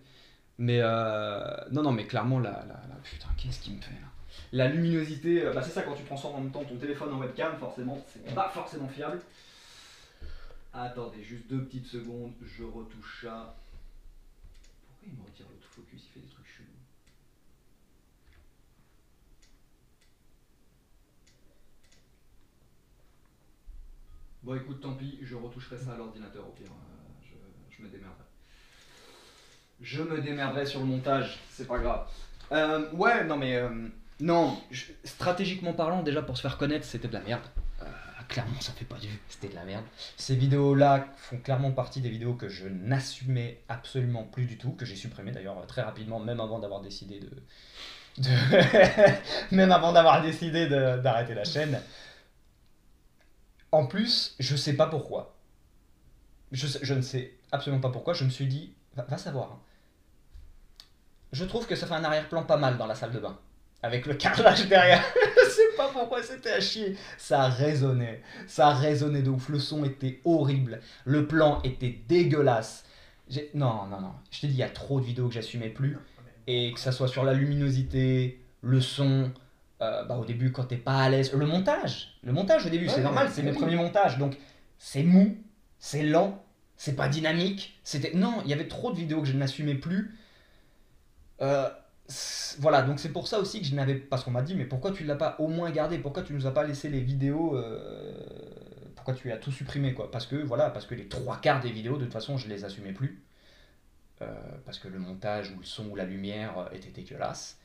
Mais 0.58 0.80
euh, 0.82 1.40
non, 1.72 1.82
non, 1.82 1.92
mais 1.92 2.06
clairement, 2.06 2.38
la, 2.40 2.50
la, 2.50 2.66
la- 2.66 3.00
putain, 3.02 3.28
qu'est-ce 3.38 3.60
qui 3.60 3.72
me 3.72 3.80
fait 3.80 3.94
là? 3.94 4.06
La 4.52 4.68
luminosité, 4.68 5.42
euh, 5.46 5.52
bah, 5.52 5.62
c'est 5.62 5.70
ça 5.70 5.82
quand 5.82 5.94
tu 5.94 6.04
transformes 6.04 6.36
en 6.36 6.40
même 6.40 6.50
temps 6.52 6.64
ton 6.64 6.76
téléphone 6.76 7.12
en 7.14 7.18
webcam, 7.18 7.56
forcément, 7.58 7.98
c'est 8.12 8.34
pas 8.34 8.48
forcément 8.50 8.88
fiable. 8.88 9.20
Attendez, 10.72 11.22
juste 11.22 11.46
deux 11.48 11.62
petites 11.62 11.86
secondes, 11.86 12.32
je 12.44 12.64
retouche 12.64 13.22
ça. 13.24 13.54
Pourquoi 14.88 15.06
il 15.08 15.14
me 15.18 15.24
retire 15.24 15.46
l'autofocus? 15.50 16.02
Il 16.08 16.12
fait 16.12 16.20
des 16.20 16.26
trucs 16.32 16.33
Bon, 24.44 24.54
écoute, 24.54 24.80
tant 24.82 24.92
pis, 24.92 25.18
je 25.22 25.34
retoucherai 25.36 25.78
ça 25.78 25.92
à 25.92 25.96
l'ordinateur 25.96 26.46
au 26.46 26.50
pire. 26.52 26.66
euh, 26.66 27.34
je, 27.70 27.82
me 27.82 27.88
démerderai. 27.88 28.24
Je 29.80 30.02
me 30.02 30.20
démerderai 30.20 30.66
sur 30.66 30.80
le 30.80 30.86
montage, 30.86 31.38
c'est 31.50 31.66
pas 31.66 31.78
grave. 31.78 32.06
Euh, 32.52 32.90
ouais, 32.92 33.24
non 33.24 33.36
mais. 33.38 33.56
euh, 33.56 33.70
non, 34.20 34.56
stratégiquement 35.02 35.72
parlant, 35.72 36.02
déjà 36.02 36.22
pour 36.22 36.36
se 36.36 36.42
faire 36.42 36.58
connaître, 36.58 36.84
c'était 36.84 37.08
de 37.08 37.14
la 37.14 37.20
merde. 37.20 37.42
Euh, 37.82 37.86
clairement, 38.28 38.60
ça 38.60 38.72
fait 38.72 38.84
pas 38.84 38.98
du. 38.98 39.08
C'était 39.28 39.48
de 39.48 39.54
la 39.54 39.64
merde. 39.64 39.84
Ces 40.18 40.36
vidéos-là 40.36 41.06
font 41.16 41.38
clairement 41.38 41.72
partie 41.72 42.00
des 42.02 42.10
vidéos 42.10 42.34
que 42.34 42.48
je 42.48 42.68
n'assumais 42.68 43.62
absolument 43.68 44.24
plus 44.24 44.44
du 44.44 44.58
tout, 44.58 44.72
que 44.72 44.84
j'ai 44.84 44.94
supprimées 44.96 45.32
d'ailleurs 45.32 45.58
euh, 45.58 45.66
très 45.66 45.82
rapidement, 45.82 46.20
même 46.20 46.40
avant 46.40 46.58
d'avoir 46.58 46.82
décidé 46.82 47.18
de. 47.18 47.30
même 49.50 49.72
avant 49.72 49.92
d'avoir 49.92 50.22
décidé 50.22 50.68
d'arrêter 50.68 51.34
la 51.34 51.44
chaîne. 51.44 51.80
En 53.74 53.86
plus, 53.86 54.36
je 54.38 54.54
sais 54.54 54.74
pas 54.74 54.86
pourquoi. 54.86 55.34
Je, 56.52 56.94
ne 56.94 57.00
sais 57.00 57.32
absolument 57.50 57.80
pas 57.80 57.88
pourquoi. 57.88 58.14
Je 58.14 58.22
me 58.22 58.30
suis 58.30 58.46
dit, 58.46 58.72
va, 58.94 59.18
savoir. 59.18 59.50
hein. 59.50 59.58
Je 61.32 61.44
trouve 61.44 61.66
que 61.66 61.74
ça 61.74 61.88
fait 61.88 61.94
un 61.94 62.04
arrière-plan 62.04 62.44
pas 62.44 62.56
mal 62.56 62.78
dans 62.78 62.86
la 62.86 62.94
salle 62.94 63.10
de 63.10 63.18
bain. 63.18 63.36
Avec 63.82 64.06
le 64.06 64.14
carrelage 64.14 64.68
derrière. 64.68 65.02
je 65.44 65.50
sais 65.50 65.76
pas 65.76 65.88
pourquoi 65.88 66.22
c'était 66.22 66.52
à 66.52 66.60
chier. 66.60 66.96
Ça 67.18 67.48
résonnait. 67.48 68.22
Ça 68.46 68.70
résonnait 68.70 69.22
de 69.22 69.30
ouf. 69.30 69.48
Le 69.48 69.58
son 69.58 69.84
était 69.84 70.20
horrible. 70.24 70.80
Le 71.04 71.26
plan 71.26 71.60
était 71.64 71.98
dégueulasse. 72.06 72.84
Non, 73.54 73.86
non, 73.86 74.00
non. 74.00 74.12
Je 74.30 74.42
t'ai 74.42 74.46
dit, 74.46 74.54
il 74.54 74.58
y 74.58 74.62
a 74.62 74.70
trop 74.70 75.00
de 75.00 75.04
vidéos 75.04 75.26
que 75.26 75.34
j'assumais 75.34 75.70
plus. 75.70 75.98
Et 76.46 76.72
que 76.74 76.78
ça 76.78 76.92
soit 76.92 77.08
sur 77.08 77.24
la 77.24 77.34
luminosité, 77.34 78.40
le 78.62 78.80
son, 78.80 79.32
euh, 79.82 80.04
bah, 80.04 80.16
au 80.16 80.24
début 80.24 80.52
quand 80.52 80.64
t'es 80.64 80.76
pas 80.76 80.98
à 80.98 81.08
l'aise, 81.08 81.32
le 81.32 81.46
montage, 81.46 82.18
le 82.22 82.32
montage 82.32 82.66
au 82.66 82.68
début 82.68 82.88
c'est 82.88 83.02
normal, 83.02 83.28
c'est 83.30 83.42
mes 83.42 83.50
oui. 83.50 83.58
premiers 83.58 83.76
montages, 83.76 84.18
donc 84.18 84.36
c'est 84.78 85.02
mou, 85.02 85.36
c'est 85.78 86.04
lent, 86.04 86.44
c'est 86.76 86.94
pas 86.94 87.08
dynamique, 87.08 87.80
c'était 87.82 88.12
non, 88.14 88.40
il 88.44 88.50
y 88.50 88.52
avait 88.52 88.68
trop 88.68 88.92
de 88.92 88.96
vidéos 88.96 89.20
que 89.20 89.26
je 89.26 89.36
n'assumais 89.36 89.74
plus. 89.74 90.16
Euh, 91.42 91.68
voilà, 92.58 92.82
donc 92.82 93.00
c'est 93.00 93.08
pour 93.08 93.26
ça 93.26 93.40
aussi 93.40 93.60
que 93.60 93.66
je 93.66 93.74
n'avais 93.74 93.96
parce 93.96 94.22
qu'on 94.22 94.30
m'a 94.30 94.42
dit 94.42 94.54
mais 94.54 94.64
pourquoi 94.64 94.92
tu 94.92 95.04
l'as 95.04 95.16
pas 95.16 95.36
au 95.38 95.48
moins 95.48 95.70
gardé, 95.70 95.98
pourquoi 95.98 96.22
tu 96.22 96.34
nous 96.34 96.46
as 96.46 96.54
pas 96.54 96.64
laissé 96.64 96.88
les 96.88 97.00
vidéos, 97.00 97.56
euh, 97.56 98.14
pourquoi 98.94 99.14
tu 99.14 99.32
as 99.32 99.38
tout 99.38 99.50
supprimé 99.50 99.92
quoi? 99.94 100.10
Parce 100.10 100.26
que 100.26 100.36
voilà, 100.36 100.70
parce 100.70 100.86
que 100.86 100.94
les 100.94 101.08
trois 101.08 101.38
quarts 101.38 101.60
des 101.60 101.72
vidéos 101.72 101.96
de 101.96 102.04
toute 102.04 102.12
façon 102.12 102.36
je 102.36 102.48
les 102.48 102.64
assumais 102.64 102.92
plus. 102.92 103.22
Parce 104.64 104.78
que 104.78 104.88
le 104.88 104.98
montage 104.98 105.50
ou 105.50 105.58
le 105.58 105.66
son 105.66 105.90
ou 105.90 105.96
la 105.96 106.06
lumière 106.06 106.70
était 106.72 106.88
dégueulasse. 106.88 107.58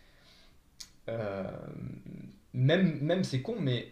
Euh, 1.10 1.44
même, 2.54 3.00
même 3.02 3.24
c'est 3.24 3.42
con, 3.42 3.56
mais 3.60 3.92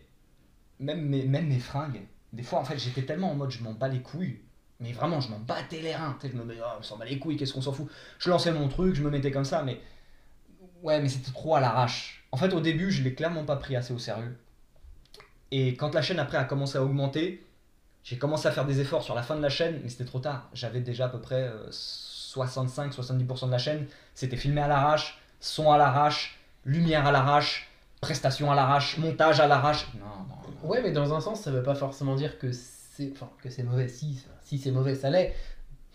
même 0.79 1.01
mes, 1.07 1.59
fringues, 1.59 2.01
des 2.33 2.43
fois 2.43 2.59
en 2.59 2.65
fait 2.65 2.77
j'étais 2.77 3.03
tellement 3.03 3.31
en 3.31 3.35
mode 3.35 3.51
je 3.51 3.63
m'en 3.63 3.73
bats 3.73 3.87
les 3.87 4.01
couilles, 4.01 4.39
mais 4.79 4.91
vraiment 4.91 5.19
je 5.19 5.29
m'en 5.29 5.39
battais 5.39 5.81
les 5.81 5.95
reins, 5.95 6.17
je 6.21 6.29
me 6.29 6.43
mets, 6.43 6.57
oh, 6.59 6.77
on 6.79 6.83
s'en 6.83 6.97
bat 6.97 7.05
les 7.05 7.19
couilles, 7.19 7.37
qu'est-ce 7.37 7.53
qu'on 7.53 7.61
s'en 7.61 7.73
fout? 7.73 7.87
Je 8.19 8.29
lançais 8.29 8.51
mon 8.51 8.67
truc, 8.67 8.95
je 8.95 9.03
me 9.03 9.09
mettais 9.09 9.31
comme 9.31 9.45
ça, 9.45 9.63
mais 9.63 9.79
ouais, 10.83 11.01
mais 11.01 11.09
c'était 11.09 11.31
trop 11.31 11.55
à 11.55 11.59
l'arrache. 11.59 12.25
En 12.31 12.37
fait 12.37 12.53
au 12.53 12.59
début 12.59 12.91
je 12.91 13.03
l'ai 13.03 13.13
clairement 13.13 13.45
pas 13.45 13.55
pris 13.55 13.75
assez 13.75 13.93
au 13.93 13.99
sérieux. 13.99 14.37
Et 15.51 15.75
quand 15.75 15.93
la 15.93 16.01
chaîne 16.01 16.19
après 16.19 16.37
a 16.37 16.43
commencé 16.43 16.77
à 16.77 16.83
augmenter, 16.83 17.45
j'ai 18.03 18.17
commencé 18.17 18.47
à 18.47 18.51
faire 18.51 18.65
des 18.65 18.79
efforts 18.79 19.03
sur 19.03 19.15
la 19.15 19.23
fin 19.23 19.35
de 19.35 19.41
la 19.41 19.49
chaîne, 19.49 19.79
mais 19.83 19.89
c'était 19.89 20.05
trop 20.05 20.19
tard. 20.19 20.49
J'avais 20.53 20.81
déjà 20.81 21.05
à 21.05 21.09
peu 21.09 21.19
près 21.19 21.43
euh, 21.43 21.69
65-70% 21.69 23.47
de 23.47 23.51
la 23.51 23.57
chaîne. 23.57 23.87
C'était 24.13 24.37
filmé 24.37 24.61
à 24.61 24.67
l'arrache, 24.67 25.19
son 25.39 25.71
à 25.71 25.77
l'arrache, 25.77 26.36
lumière 26.67 27.07
à 27.07 27.11
l'arrache, 27.11 27.67
prestation 28.01 28.51
à 28.51 28.55
l'arrache, 28.55 28.97
montage 28.99 29.39
à 29.39 29.47
l'arrache. 29.47 29.87
Non, 29.95 30.05
non, 30.05 30.35
non. 30.63 30.69
Ouais, 30.69 30.81
mais 30.83 30.91
dans 30.91 31.13
un 31.15 31.19
sens, 31.21 31.41
ça 31.41 31.49
veut 31.49 31.63
pas 31.63 31.73
forcément 31.75 32.15
dire 32.15 32.37
que 32.37 32.51
c'est 32.51 33.11
enfin, 33.13 33.29
que 33.41 33.49
c'est 33.49 33.63
mauvais. 33.63 33.87
Si, 33.87 34.23
c'est 34.43 34.71
mauvais, 34.71 34.93
ça 34.93 35.09
l'est. 35.09 35.33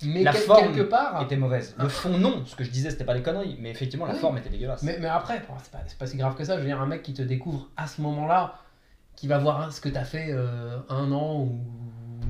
Mais 0.05 0.25
La 0.25 0.33
quel- 0.33 0.41
forme 0.43 0.73
quelque 0.73 0.83
part. 0.89 1.23
était 1.23 1.37
mauvaise. 1.37 1.77
Le 1.79 1.89
fond, 1.89 2.19
non. 2.19 2.45
Ce 2.45 2.57
que 2.57 2.65
je 2.65 2.71
disais, 2.71 2.91
c'était 2.91 3.05
pas 3.05 3.15
des 3.15 3.23
conneries. 3.23 3.57
Mais 3.61 3.71
effectivement, 3.71 4.07
la 4.07 4.15
Oui. 4.15 4.19
forme 4.19 4.39
était 4.39 4.49
dégueulasse. 4.51 4.83
Mais, 4.83 4.97
mais 4.99 5.07
après, 5.07 5.39
bon, 5.47 5.55
c'est 5.63 5.71
pas, 5.71 5.79
c'est 5.87 5.97
pas 5.99 6.07
si 6.07 6.17
grave 6.17 6.35
que 6.35 6.43
ça. 6.45 6.57
Je 6.57 6.61
veux 6.63 6.67
dire, 6.67 6.81
un 6.81 6.87
mec 6.87 7.03
qui 7.05 7.13
te 7.15 7.23
découvre 7.23 7.69
à 7.77 7.87
ce 7.87 8.01
moment-là, 8.01 8.55
qui 9.15 9.29
va 9.29 9.39
voir 9.39 9.73
ce 9.73 9.81
que 9.81 9.89
t'as 9.89 10.05
fait 10.05 10.29
euh, 10.31 10.79
un 10.89 11.13
an 11.13 11.41
ou 11.43 11.61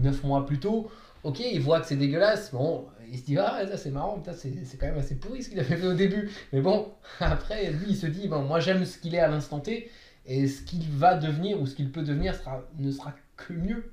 neuf 0.02 0.22
mois 0.22 0.44
plus 0.44 0.59
tôt, 0.61 0.90
ok, 1.22 1.40
il 1.40 1.61
voit 1.62 1.81
que 1.81 1.87
c'est 1.87 1.96
dégueulasse. 1.96 2.50
Bon, 2.52 2.85
il 3.12 3.18
se 3.18 3.25
dit, 3.25 3.38
ah, 3.38 3.61
ça 3.70 3.77
c'est 3.77 3.90
marrant, 3.90 4.18
putain, 4.18 4.33
c'est 4.35 4.77
quand 4.79 4.87
même 4.87 4.98
assez 4.98 5.14
pourri 5.16 5.42
ce 5.42 5.51
qu'il 5.51 5.61
avait 5.61 5.77
fait 5.77 5.87
au 5.87 5.94
début. 5.94 6.31
Mais 6.53 6.61
bon, 6.61 6.88
après, 7.20 7.70
lui, 7.70 7.87
il 7.90 7.96
se 7.96 8.07
dit, 8.07 8.27
bon, 8.29 8.40
moi 8.42 8.59
j'aime 8.59 8.85
ce 8.85 8.98
qu'il 8.98 9.14
est 9.14 9.20
à 9.20 9.29
l'instant 9.29 9.61
T, 9.61 9.90
et 10.27 10.46
ce 10.48 10.62
qu'il 10.62 10.88
va 10.90 11.14
devenir 11.16 11.61
ou 11.61 11.66
ce 11.66 11.75
qu'il 11.75 11.90
peut 11.92 12.03
devenir 12.03 12.35
sera, 12.35 12.62
ne 12.79 12.90
sera 12.90 13.12
que 13.37 13.53
mieux. 13.53 13.92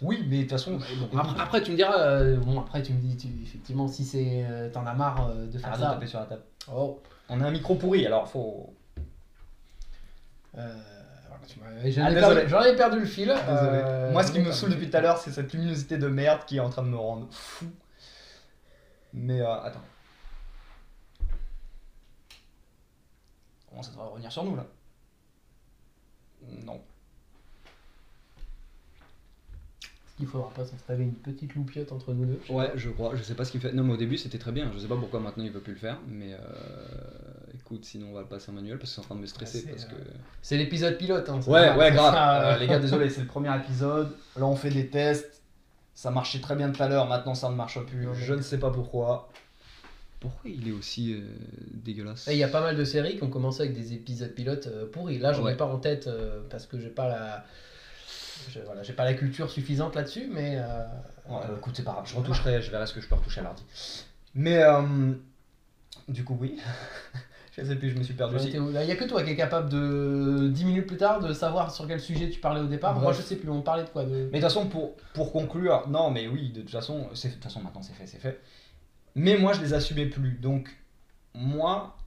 Oui, 0.00 0.24
mais 0.28 0.36
de 0.38 0.42
toute 0.42 0.52
façon, 0.52 0.78
Bon, 1.12 1.18
après, 1.18 1.40
après, 1.42 1.62
tu 1.62 1.72
me 1.72 1.76
diras, 1.76 1.98
euh, 1.98 2.36
bon, 2.36 2.60
après, 2.60 2.82
tu 2.82 2.92
me 2.92 3.00
dis, 3.00 3.16
tu, 3.16 3.26
effectivement, 3.42 3.88
si 3.88 4.04
c'est 4.04 4.44
euh, 4.48 4.68
t'en 4.70 4.86
as 4.86 4.94
marre 4.94 5.28
euh, 5.30 5.46
de 5.46 5.58
faire 5.58 5.68
arrête 5.70 5.80
de 5.80 5.84
ça. 5.84 5.90
taper 5.94 6.06
sur 6.06 6.20
la 6.20 6.26
table. 6.26 6.42
Oh, 6.72 7.00
On 7.28 7.40
a 7.40 7.46
un 7.46 7.50
micro 7.50 7.74
pourri, 7.74 8.06
alors 8.06 8.28
faut. 8.28 8.72
j'en 10.54 10.62
Ah, 10.64 11.80
ai 11.80 12.14
désolé. 12.14 12.14
perdu- 12.14 12.48
j'en 12.48 12.62
ai 12.62 12.76
perdu 12.76 13.00
le 13.00 13.06
fil. 13.06 13.26
Désolé. 13.28 14.10
Moi, 14.12 14.22
ce 14.22 14.32
qui 14.32 14.40
me 14.40 14.52
saoule 14.52 14.70
le 14.70 14.74
depuis 14.76 14.90
tout 14.90 14.96
à 14.96 15.00
l'heure, 15.00 15.18
c'est 15.18 15.30
cette 15.32 15.52
luminosité 15.52 15.98
de 15.98 16.08
merde 16.08 16.40
qui 16.46 16.56
est 16.56 16.60
en 16.60 16.70
train 16.70 16.82
de 16.82 16.88
me 16.88 16.96
rendre 16.96 17.26
fou. 17.30 17.66
Mais 19.12 19.40
euh, 19.40 19.60
attends. 19.62 19.82
Comment 23.68 23.82
ça 23.82 23.90
devrait 23.90 24.08
revenir 24.08 24.32
sur 24.32 24.44
nous 24.44 24.56
là? 24.56 24.66
Non. 26.64 26.80
Il 30.20 30.26
faudra 30.26 30.50
pas 30.50 30.64
s'installer 30.64 31.04
une 31.04 31.14
petite 31.14 31.54
loupiote 31.54 31.92
entre 31.92 32.12
nous 32.12 32.24
deux. 32.26 32.40
Ouais, 32.50 32.72
je 32.74 32.90
crois. 32.90 33.14
Je 33.14 33.22
sais 33.22 33.34
pas 33.34 33.44
ce 33.44 33.52
qu'il 33.52 33.60
fait. 33.60 33.72
Non, 33.72 33.84
mais 33.84 33.92
au 33.92 33.96
début 33.96 34.16
c'était 34.18 34.38
très 34.38 34.50
bien. 34.50 34.68
Je 34.74 34.78
sais 34.80 34.88
pas 34.88 34.96
pourquoi 34.96 35.20
maintenant 35.20 35.44
il 35.44 35.52
veut 35.52 35.60
plus 35.60 35.74
le 35.74 35.78
faire. 35.78 35.98
Mais 36.08 36.32
euh, 36.32 36.38
écoute, 37.54 37.84
sinon 37.84 38.08
on 38.10 38.14
va 38.14 38.22
le 38.22 38.26
passer 38.26 38.50
en 38.50 38.54
manuel 38.54 38.78
parce 38.78 38.90
que 38.90 38.94
c'est 38.96 39.00
en 39.00 39.04
train 39.04 39.14
de 39.14 39.20
me 39.20 39.26
stresser. 39.26 39.60
C'est, 39.60 39.68
parce 39.70 39.84
que... 39.84 39.94
euh, 39.94 40.04
C'est 40.42 40.56
l'épisode 40.56 40.98
pilote. 40.98 41.28
Hein, 41.28 41.38
Ouais, 41.46 41.72
ouais, 41.76 41.92
grave. 41.92 42.14
euh, 42.16 42.54
Euh, 42.54 42.58
les 42.58 42.66
gars, 42.66 42.80
désolé, 42.80 43.08
c'est 43.10 43.20
le 43.20 43.26
premier 43.28 43.54
épisode. 43.58 44.16
Là, 44.36 44.44
on 44.46 44.56
fait 44.56 44.70
des 44.70 44.88
tests. 44.88 45.37
Ça 45.98 46.12
marchait 46.12 46.38
très 46.38 46.54
bien 46.54 46.70
tout 46.70 46.80
à 46.80 46.86
l'heure. 46.86 47.08
Maintenant, 47.08 47.34
ça 47.34 47.48
ne 47.50 47.56
marche 47.56 47.80
plus. 47.84 48.06
Non, 48.06 48.14
Je 48.14 48.32
ne 48.32 48.40
sais 48.40 48.58
pas 48.58 48.70
pourquoi. 48.70 49.28
Pourquoi 50.20 50.48
il 50.48 50.68
est 50.68 50.70
aussi 50.70 51.12
euh, 51.12 51.22
dégueulasse 51.74 52.28
Il 52.30 52.36
y 52.36 52.44
a 52.44 52.48
pas 52.48 52.60
mal 52.60 52.76
de 52.76 52.84
séries 52.84 53.16
qui 53.16 53.24
ont 53.24 53.30
commencé 53.30 53.62
avec 53.62 53.74
des 53.74 53.94
épisodes 53.94 54.32
pilotes 54.32 54.68
euh, 54.68 54.86
pourris. 54.88 55.18
Là, 55.18 55.32
j'en 55.32 55.40
ai 55.42 55.46
Ouais. 55.46 55.56
pas 55.56 55.64
en 55.66 55.78
tête 55.78 56.06
euh, 56.06 56.40
parce 56.50 56.66
que 56.66 56.78
j'ai 56.78 56.88
pas 56.90 57.08
la. 57.08 57.44
je- 58.48 58.60
voilà, 58.60 58.84
j'ai 58.84 58.92
pas 58.92 59.04
la 59.04 59.14
culture 59.14 59.50
suffisante 59.50 59.96
là-dessus, 59.96 60.28
mais. 60.32 60.54
euh, 60.58 60.84
Ouais, 61.28 61.40
euh, 61.50 61.56
écoute, 61.56 61.74
c'est 61.76 61.82
pas 61.82 61.90
grave. 61.94 62.04
Je 62.08 62.14
retoucherai. 62.14 62.62
Je 62.62 62.70
verrai 62.70 62.86
ce 62.86 62.92
que 62.94 63.00
je 63.00 63.08
peux 63.08 63.16
retoucher 63.16 63.40
à 63.40 63.42
l'ordi. 63.44 63.64
Mais 64.36 64.58
euh, 64.62 65.12
du 66.06 66.22
coup, 66.22 66.38
oui. 66.40 66.60
je 67.58 67.64
sais 67.64 67.76
plus. 67.76 67.90
Je 67.90 67.98
me 67.98 68.02
suis 68.02 68.14
perdu 68.14 68.36
aussi. 68.36 68.52
Là, 68.52 68.82
Il 68.84 68.88
y 68.88 68.92
a 68.92 68.96
que 68.96 69.04
toi 69.04 69.22
qui 69.22 69.30
est 69.30 69.36
capable 69.36 69.68
de 69.70 70.48
10 70.48 70.64
minutes 70.64 70.86
plus 70.86 70.96
tard 70.96 71.20
de 71.20 71.32
savoir 71.32 71.70
sur 71.74 71.86
quel 71.86 72.00
sujet 72.00 72.30
tu 72.30 72.40
parlais 72.40 72.60
au 72.60 72.66
départ. 72.66 72.92
Bref. 72.94 73.02
Moi, 73.04 73.12
je 73.12 73.22
sais 73.22 73.36
plus. 73.36 73.50
On 73.50 73.62
parlait 73.62 73.84
de 73.84 73.88
quoi 73.90 74.04
de... 74.04 74.10
Mais 74.10 74.16
de 74.24 74.30
toute 74.32 74.40
façon, 74.42 74.66
pour, 74.66 74.94
pour 75.14 75.32
conclure, 75.32 75.88
non, 75.88 76.10
mais 76.10 76.26
oui, 76.28 76.50
de 76.50 76.60
toute 76.62 76.70
façon, 76.70 77.08
c'est- 77.14 77.28
de 77.28 77.34
toute 77.34 77.44
façon, 77.44 77.60
maintenant 77.60 77.82
c'est 77.82 77.92
fait, 77.94 78.06
c'est 78.06 78.18
fait. 78.20 78.40
Mais 79.14 79.36
moi, 79.36 79.52
je 79.52 79.60
les 79.60 79.74
assumais 79.74 80.06
plus. 80.06 80.38
Donc, 80.40 80.68
moi, 81.34 81.97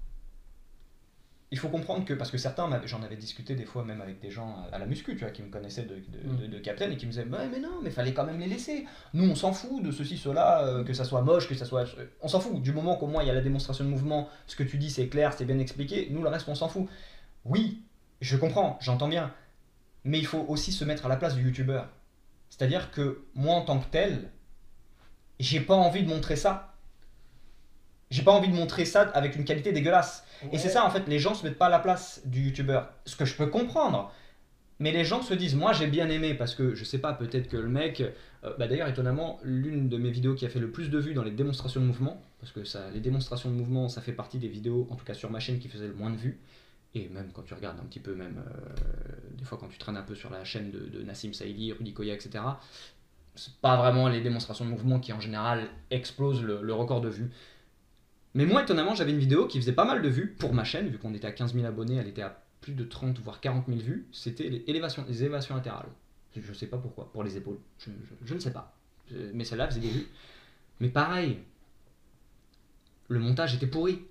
il 1.53 1.59
faut 1.59 1.67
comprendre 1.67 2.05
que, 2.05 2.13
parce 2.13 2.31
que 2.31 2.37
certains, 2.37 2.69
j'en 2.85 3.03
avais 3.03 3.17
discuté 3.17 3.55
des 3.55 3.65
fois 3.65 3.83
même 3.83 3.99
avec 3.99 4.21
des 4.21 4.31
gens 4.31 4.55
à 4.71 4.79
la 4.79 4.85
muscu, 4.85 5.15
tu 5.15 5.25
vois, 5.25 5.31
qui 5.31 5.43
me 5.43 5.49
connaissaient 5.49 5.83
de, 5.83 5.95
de, 5.95 6.43
de, 6.43 6.47
de 6.47 6.59
Captain 6.59 6.89
et 6.89 6.95
qui 6.95 7.05
me 7.05 7.11
disaient, 7.11 7.25
ouais, 7.25 7.49
mais 7.51 7.59
non, 7.59 7.81
mais 7.83 7.89
fallait 7.89 8.13
quand 8.13 8.23
même 8.23 8.39
les 8.39 8.47
laisser. 8.47 8.85
Nous, 9.13 9.29
on 9.29 9.35
s'en 9.35 9.51
fout 9.51 9.83
de 9.83 9.91
ceci, 9.91 10.17
cela, 10.17 10.63
euh, 10.63 10.85
que 10.85 10.93
ça 10.93 11.03
soit 11.03 11.21
moche, 11.21 11.49
que 11.49 11.55
ça 11.55 11.65
soit. 11.65 11.83
On 12.21 12.29
s'en 12.29 12.39
fout. 12.39 12.61
Du 12.61 12.71
moment 12.71 12.95
qu'au 12.95 13.07
moins 13.07 13.21
il 13.21 13.27
y 13.27 13.29
a 13.29 13.33
la 13.33 13.41
démonstration 13.41 13.83
de 13.83 13.89
mouvement, 13.89 14.29
ce 14.47 14.55
que 14.55 14.63
tu 14.63 14.77
dis, 14.77 14.89
c'est 14.89 15.09
clair, 15.09 15.33
c'est 15.33 15.43
bien 15.43 15.59
expliqué, 15.59 16.07
nous, 16.09 16.23
le 16.23 16.29
reste, 16.29 16.47
on 16.47 16.55
s'en 16.55 16.69
fout. 16.69 16.87
Oui, 17.43 17.83
je 18.21 18.37
comprends, 18.37 18.77
j'entends 18.79 19.09
bien. 19.09 19.33
Mais 20.05 20.19
il 20.19 20.25
faut 20.25 20.45
aussi 20.47 20.71
se 20.71 20.85
mettre 20.85 21.05
à 21.05 21.09
la 21.09 21.17
place 21.17 21.35
du 21.35 21.43
youtubeur. 21.43 21.89
C'est-à-dire 22.49 22.91
que 22.91 23.25
moi, 23.35 23.55
en 23.55 23.61
tant 23.65 23.79
que 23.79 23.89
tel, 23.91 24.31
j'ai 25.41 25.59
pas 25.59 25.75
envie 25.75 26.03
de 26.03 26.07
montrer 26.07 26.37
ça. 26.37 26.75
J'ai 28.09 28.23
pas 28.23 28.31
envie 28.31 28.49
de 28.49 28.55
montrer 28.55 28.85
ça 28.85 29.01
avec 29.01 29.35
une 29.35 29.43
qualité 29.43 29.73
dégueulasse. 29.73 30.23
Et 30.51 30.57
c'est 30.57 30.69
ça, 30.69 30.85
en 30.85 30.89
fait, 30.89 31.07
les 31.07 31.19
gens 31.19 31.33
se 31.35 31.45
mettent 31.45 31.57
pas 31.57 31.67
à 31.67 31.69
la 31.69 31.79
place 31.79 32.21
du 32.25 32.41
youtubeur. 32.45 32.89
Ce 33.05 33.15
que 33.15 33.25
je 33.25 33.35
peux 33.35 33.47
comprendre. 33.47 34.11
Mais 34.79 34.91
les 34.91 35.05
gens 35.05 35.21
se 35.21 35.33
disent, 35.35 35.55
moi 35.55 35.73
j'ai 35.73 35.87
bien 35.87 36.09
aimé 36.09 36.33
parce 36.33 36.55
que 36.55 36.73
je 36.75 36.83
sais 36.83 36.97
pas, 36.97 37.13
peut-être 37.13 37.47
que 37.47 37.57
le 37.57 37.69
mec. 37.69 38.01
euh, 38.01 38.55
bah 38.57 38.67
D'ailleurs, 38.67 38.87
étonnamment, 38.87 39.39
l'une 39.43 39.89
de 39.89 39.97
mes 39.97 40.09
vidéos 40.11 40.33
qui 40.35 40.45
a 40.45 40.49
fait 40.49 40.59
le 40.59 40.71
plus 40.71 40.89
de 40.89 40.97
vues 40.97 41.13
dans 41.13 41.23
les 41.23 41.31
démonstrations 41.31 41.81
de 41.81 41.85
mouvement, 41.85 42.21
parce 42.39 42.51
que 42.51 42.63
ça, 42.63 42.89
les 42.91 42.99
démonstrations 42.99 43.49
de 43.51 43.55
mouvement, 43.55 43.89
ça 43.89 44.01
fait 44.01 44.13
partie 44.13 44.39
des 44.39 44.47
vidéos, 44.47 44.87
en 44.89 44.95
tout 44.95 45.05
cas 45.05 45.13
sur 45.13 45.29
ma 45.29 45.39
chaîne, 45.39 45.59
qui 45.59 45.67
faisaient 45.69 45.87
le 45.87 45.93
moins 45.93 46.09
de 46.09 46.17
vues. 46.17 46.39
Et 46.95 47.09
même 47.09 47.31
quand 47.33 47.43
tu 47.43 47.53
regardes 47.53 47.79
un 47.79 47.83
petit 47.83 47.99
peu, 47.99 48.15
même 48.15 48.43
euh, 48.45 48.73
des 49.37 49.45
fois 49.45 49.57
quand 49.59 49.67
tu 49.67 49.77
traînes 49.77 49.97
un 49.97 50.01
peu 50.03 50.15
sur 50.15 50.29
la 50.31 50.43
chaîne 50.43 50.71
de, 50.71 50.79
de 50.79 51.03
Nassim 51.03 51.33
Saïdi, 51.33 51.71
Rudy 51.73 51.93
Koya, 51.93 52.15
etc., 52.15 52.43
c'est 53.35 53.53
pas 53.61 53.77
vraiment 53.77 54.07
les 54.09 54.21
démonstrations 54.21 54.65
de 54.65 54.71
mouvement 54.71 54.99
qui 54.99 55.13
en 55.13 55.19
général 55.19 55.69
explosent 55.89 56.43
le, 56.43 56.61
le 56.61 56.73
record 56.73 57.01
de 57.01 57.09
vues. 57.09 57.31
Mais 58.33 58.45
moi, 58.45 58.63
étonnamment, 58.63 58.95
j'avais 58.95 59.11
une 59.11 59.19
vidéo 59.19 59.45
qui 59.47 59.59
faisait 59.59 59.73
pas 59.73 59.83
mal 59.85 60.01
de 60.01 60.07
vues 60.09 60.35
pour 60.39 60.53
ma 60.53 60.63
chaîne, 60.63 60.87
vu 60.87 60.97
qu'on 60.97 61.13
était 61.13 61.27
à 61.27 61.31
15 61.31 61.53
000 61.53 61.65
abonnés, 61.65 61.95
elle 61.97 62.07
était 62.07 62.21
à 62.21 62.41
plus 62.61 62.73
de 62.73 62.83
30 62.83 63.19
voire 63.19 63.41
40 63.41 63.65
000 63.67 63.79
vues. 63.79 64.05
C'était 64.11 64.47
les 64.49 64.63
élévations, 64.67 65.03
les 65.07 65.21
élévations 65.23 65.55
latérales. 65.55 65.89
Je 66.35 66.53
sais 66.53 66.67
pas 66.67 66.77
pourquoi. 66.77 67.11
Pour 67.11 67.23
les 67.23 67.35
épaules. 67.35 67.57
Je, 67.79 67.89
je- 67.91 68.27
je 68.27 68.33
ne 68.33 68.39
sais 68.39 68.51
pas. 68.53 68.73
Je- 69.09 69.17
Mais 69.33 69.43
celle-là 69.43 69.67
faisait 69.67 69.81
des 69.81 69.89
vues. 69.89 70.07
Mais 70.79 70.87
pareil, 70.89 71.39
le 73.09 73.19
montage 73.19 73.53
était 73.55 73.67
pourri. 73.67 74.01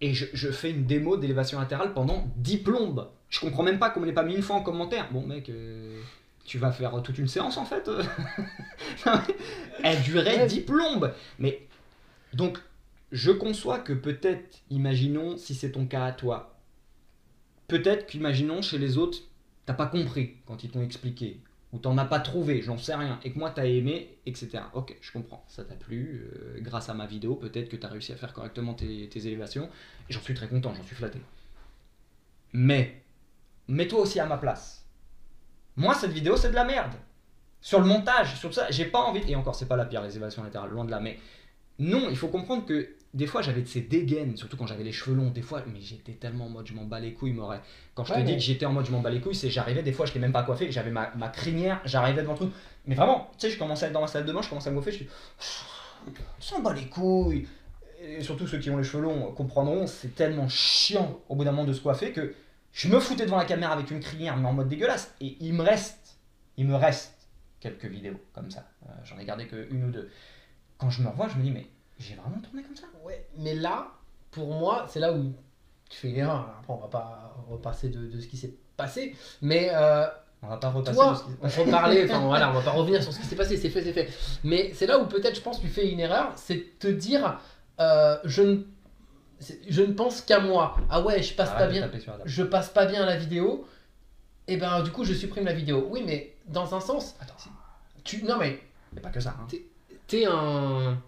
Et 0.00 0.12
je, 0.14 0.26
je 0.34 0.50
fais 0.50 0.70
une 0.70 0.84
démo 0.84 1.16
d'élévation 1.16 1.58
latérale 1.58 1.92
pendant 1.94 2.30
10 2.36 2.58
plombes. 2.58 3.08
Je 3.30 3.40
comprends 3.40 3.62
même 3.64 3.78
pas 3.80 3.90
qu'on 3.90 4.00
me 4.00 4.06
l'ait 4.06 4.12
pas 4.12 4.22
mis 4.22 4.36
une 4.36 4.42
fois 4.42 4.56
en 4.56 4.62
commentaire. 4.62 5.10
Bon, 5.10 5.26
mec, 5.26 5.48
euh, 5.48 6.00
tu 6.44 6.58
vas 6.58 6.70
faire 6.70 7.02
toute 7.02 7.18
une 7.18 7.26
séance 7.28 7.56
en 7.56 7.64
fait. 7.64 7.90
Elle 9.82 10.02
durait 10.02 10.36
Ouais. 10.40 10.46
10 10.46 10.60
plombes. 10.60 11.12
Mais 11.38 11.66
donc, 12.34 12.60
je 13.12 13.30
conçois 13.30 13.78
que 13.78 13.92
peut-être, 13.92 14.62
imaginons 14.70 15.36
si 15.36 15.54
c'est 15.54 15.72
ton 15.72 15.86
cas 15.86 16.04
à 16.04 16.12
toi, 16.12 16.58
peut-être 17.68 18.06
qu'imaginons 18.06 18.62
chez 18.62 18.78
les 18.78 18.98
autres, 18.98 19.18
t'as 19.64 19.74
pas 19.74 19.86
compris 19.86 20.36
quand 20.46 20.64
ils 20.64 20.70
t'ont 20.70 20.82
expliqué, 20.82 21.40
ou 21.72 21.78
t'en 21.78 21.98
as 21.98 22.04
pas 22.04 22.20
trouvé, 22.20 22.62
j'en 22.62 22.78
sais 22.78 22.94
rien, 22.94 23.20
et 23.24 23.32
que 23.32 23.38
moi 23.38 23.50
t'as 23.50 23.66
aimé, 23.66 24.18
etc. 24.26 24.64
Ok, 24.74 24.96
je 25.00 25.12
comprends, 25.12 25.44
ça 25.48 25.64
t'a 25.64 25.74
plu, 25.74 26.28
euh, 26.32 26.58
grâce 26.60 26.88
à 26.88 26.94
ma 26.94 27.06
vidéo, 27.06 27.34
peut-être 27.34 27.68
que 27.68 27.76
t'as 27.76 27.88
réussi 27.88 28.12
à 28.12 28.16
faire 28.16 28.32
correctement 28.32 28.74
tes, 28.74 29.08
tes 29.08 29.26
élévations, 29.26 29.68
et 30.08 30.12
j'en 30.12 30.20
suis 30.20 30.34
très 30.34 30.48
content, 30.48 30.74
j'en 30.74 30.84
suis 30.84 30.96
flatté. 30.96 31.20
Mais, 32.52 33.02
mets-toi 33.68 34.00
aussi 34.00 34.20
à 34.20 34.26
ma 34.26 34.38
place. 34.38 34.86
Moi, 35.76 35.94
cette 35.94 36.12
vidéo, 36.12 36.36
c'est 36.36 36.50
de 36.50 36.54
la 36.54 36.64
merde. 36.64 36.94
Sur 37.60 37.80
le 37.80 37.86
montage, 37.86 38.38
sur 38.38 38.54
ça, 38.54 38.70
j'ai 38.70 38.86
pas 38.86 39.00
envie. 39.00 39.30
Et 39.30 39.36
encore, 39.36 39.54
c'est 39.54 39.66
pas 39.66 39.76
la 39.76 39.84
pire, 39.84 40.02
les 40.02 40.12
élévations 40.12 40.42
latérales, 40.42 40.70
loin 40.70 40.84
de 40.84 40.90
là. 40.90 41.00
Mais 41.00 41.18
non, 41.78 42.08
il 42.08 42.16
faut 42.16 42.28
comprendre 42.28 42.64
que 42.64 42.95
des 43.14 43.26
fois, 43.26 43.40
j'avais 43.42 43.62
de 43.62 43.66
ces 43.66 43.80
dégaines, 43.80 44.36
surtout 44.36 44.56
quand 44.56 44.66
j'avais 44.66 44.84
les 44.84 44.92
cheveux 44.92 45.16
longs. 45.16 45.30
Des 45.30 45.42
fois, 45.42 45.62
mais 45.72 45.80
j'étais 45.80 46.12
tellement 46.12 46.46
en 46.46 46.50
mode 46.50 46.66
je 46.66 46.74
m'en 46.74 46.84
bats 46.84 47.00
les 47.00 47.14
couilles, 47.14 47.32
m'aurait. 47.32 47.62
Quand 47.94 48.04
je 48.04 48.14
te 48.14 48.20
dis 48.20 48.34
que 48.34 48.40
j'étais 48.40 48.66
en 48.66 48.72
mode 48.72 48.86
je 48.86 48.92
m'en 48.92 49.00
bats 49.00 49.10
les 49.10 49.20
couilles, 49.20 49.34
c'est 49.34 49.50
j'arrivais 49.50 49.82
des 49.82 49.92
fois, 49.92 50.06
je 50.06 50.12
l'ai 50.14 50.20
même 50.20 50.32
pas 50.32 50.42
coiffé, 50.42 50.70
j'avais 50.70 50.90
ma, 50.90 51.12
ma 51.16 51.28
crinière, 51.28 51.80
j'arrivais 51.84 52.22
devant 52.22 52.34
truc. 52.34 52.50
Mais 52.86 52.94
vraiment, 52.94 53.30
tu 53.38 53.46
sais, 53.46 53.52
je 53.52 53.58
commençais 53.58 53.86
à 53.86 53.88
être 53.88 53.94
dans 53.94 54.00
ma 54.02 54.06
salle 54.06 54.26
de 54.26 54.32
bain, 54.32 54.42
je 54.42 54.48
commençais 54.48 54.68
à 54.68 54.72
me 54.72 54.76
coiffer, 54.80 54.92
je 54.92 54.96
suis. 54.96 55.08
s'en 56.40 56.60
bat 56.60 56.74
les 56.74 56.86
couilles. 56.86 57.48
Et 58.02 58.22
surtout 58.22 58.46
ceux 58.46 58.58
qui 58.58 58.68
ont 58.70 58.76
les 58.76 58.84
cheveux 58.84 59.02
longs 59.02 59.32
comprendront, 59.32 59.86
c'est 59.86 60.14
tellement 60.14 60.48
chiant 60.48 61.18
au 61.28 61.34
bout 61.34 61.44
d'un 61.44 61.52
moment 61.52 61.64
de 61.64 61.72
se 61.72 61.80
coiffer 61.80 62.12
que 62.12 62.34
je 62.72 62.88
me 62.88 63.00
foutais 63.00 63.24
devant 63.24 63.38
la 63.38 63.46
caméra 63.46 63.72
avec 63.72 63.90
une 63.90 64.00
crinière, 64.00 64.36
mais 64.36 64.46
en 64.46 64.52
mode 64.52 64.68
dégueulasse. 64.68 65.14
Et 65.22 65.36
il 65.40 65.54
me 65.54 65.62
reste, 65.62 66.18
il 66.58 66.66
me 66.66 66.74
reste 66.74 67.14
quelques 67.60 67.86
vidéos 67.86 68.20
comme 68.34 68.50
ça. 68.50 68.68
Euh, 68.86 68.92
J'en 69.04 69.18
ai 69.18 69.24
gardé 69.24 69.46
que 69.46 69.66
une 69.72 69.84
ou 69.86 69.90
deux. 69.90 70.10
Quand 70.76 70.90
je 70.90 71.00
me 71.02 71.08
revois, 71.08 71.28
je 71.28 71.36
me 71.36 71.42
dis, 71.42 71.50
mais 71.50 71.66
j'ai 71.98 72.14
vraiment 72.14 72.38
tourné 72.40 72.62
comme 72.62 72.76
ça? 72.76 72.86
Ouais, 73.04 73.26
mais 73.38 73.54
là, 73.54 73.88
pour 74.30 74.48
moi, 74.54 74.86
c'est 74.88 75.00
là 75.00 75.12
où 75.12 75.32
tu 75.88 75.98
fais 75.98 76.08
une 76.10 76.16
erreur. 76.16 76.54
Après, 76.58 76.72
on 76.72 76.76
va 76.78 76.88
pas 76.88 77.34
repasser 77.48 77.88
de, 77.88 78.06
de 78.06 78.20
ce 78.20 78.26
qui 78.26 78.36
s'est 78.36 78.54
passé, 78.76 79.14
mais 79.40 79.70
euh, 79.72 80.06
On 80.42 80.48
va 80.48 80.56
pas 80.58 80.70
repasser 80.70 80.96
toi, 80.96 81.12
de 81.12 81.16
ce 81.16 81.22
qui 81.24 81.30
s'est 81.30 81.36
on 81.40 81.42
passé. 81.42 81.60
reparler, 81.62 82.04
enfin 82.04 82.20
voilà, 82.26 82.50
on 82.50 82.54
va 82.54 82.60
pas 82.62 82.72
revenir 82.72 83.02
sur 83.02 83.12
ce 83.12 83.20
qui 83.20 83.26
s'est 83.26 83.36
passé, 83.36 83.56
c'est 83.56 83.70
fait, 83.70 83.82
c'est 83.82 83.92
fait. 83.92 84.08
Mais 84.44 84.72
c'est 84.74 84.86
là 84.86 84.98
où 84.98 85.06
peut-être, 85.06 85.36
je 85.36 85.40
pense, 85.40 85.60
tu 85.60 85.68
fais 85.68 85.88
une 85.90 86.00
erreur, 86.00 86.32
c'est 86.36 86.56
de 86.56 86.64
te 86.78 86.88
dire, 86.88 87.38
euh, 87.80 88.18
je 88.24 88.42
ne, 88.42 88.56
je 89.68 89.82
ne 89.82 89.92
pense 89.92 90.20
qu'à 90.20 90.40
moi. 90.40 90.76
Ah 90.90 91.00
ouais, 91.02 91.22
je 91.22 91.34
passe 91.34 91.50
pas 91.50 91.66
bien, 91.66 91.90
je 92.24 92.42
passe 92.42 92.68
pas 92.70 92.86
bien 92.86 93.02
à 93.02 93.06
la 93.06 93.16
vidéo. 93.16 93.66
Et 94.48 94.56
ben 94.58 94.82
du 94.82 94.92
coup, 94.92 95.04
je 95.04 95.12
supprime 95.12 95.44
la 95.44 95.52
vidéo. 95.52 95.88
Oui, 95.90 96.04
mais 96.06 96.36
dans 96.46 96.72
un 96.74 96.80
sens, 96.80 97.16
Attends, 97.20 97.34
tu, 98.04 98.22
non 98.24 98.36
mais 98.38 98.60
y 98.94 98.98
a 98.98 99.00
pas 99.00 99.08
que 99.10 99.18
ça. 99.18 99.34
hein. 99.40 99.46
t'es 100.06 100.24
un 100.26 101.02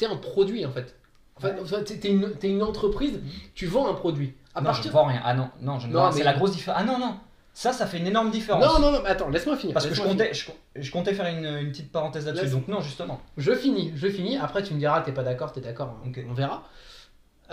t'es 0.00 0.06
un 0.06 0.16
produit 0.16 0.64
en 0.64 0.70
fait. 0.72 0.96
En 1.36 1.40
fait, 1.40 1.54
enfin, 1.60 1.82
t'es 1.82 2.08
une, 2.08 2.32
t'es 2.32 2.48
une 2.50 2.62
entreprise, 2.62 3.20
tu 3.54 3.66
vends 3.66 3.88
un 3.88 3.94
produit. 3.94 4.34
À 4.54 4.60
non, 4.60 4.66
partir 4.66 4.84
je 4.84 4.90
vends 4.90 5.04
rien. 5.04 5.20
Ah 5.24 5.34
non, 5.34 5.48
non, 5.60 5.78
je 5.78 5.86
ne 5.86 5.92
Non, 5.92 5.98
vends 6.00 6.04
rien. 6.06 6.12
C'est 6.12 6.18
mais- 6.20 6.24
la 6.24 6.32
grosse 6.34 6.52
différence. 6.52 6.80
Ah 6.82 6.84
non, 6.84 6.98
non. 6.98 7.16
Ça, 7.52 7.72
ça 7.72 7.86
fait 7.86 7.98
une 7.98 8.06
énorme 8.06 8.30
différence. 8.30 8.64
non, 8.64 8.78
non, 8.80 8.92
non, 8.92 9.00
mais 9.02 9.08
attends, 9.08 9.28
laisse-moi 9.28 9.56
finir. 9.56 9.74
Parce 9.74 9.86
que 9.86 9.94
je 9.94 10.02
comptais, 10.02 10.32
je, 10.34 10.50
je 10.76 10.90
comptais 10.90 11.12
faire 11.14 11.26
une, 11.26 11.44
une 11.44 11.70
petite 11.70 11.90
parenthèse 11.92 12.26
là-dessus. 12.26 12.50
Donc 12.50 12.68
non, 12.68 12.80
justement. 12.80 13.20
Je 13.36 13.52
finis, 13.54 13.92
je 13.96 14.08
finis. 14.08 14.36
Après, 14.38 14.62
tu 14.62 14.72
me 14.74 14.78
diras, 14.78 15.00
t'es 15.02 15.12
pas 15.12 15.22
d'accord, 15.22 15.52
t'es 15.52 15.60
d'accord, 15.60 15.96
on- 16.04 16.08
Ok. 16.10 16.20
on 16.28 16.32
verra. 16.32 16.64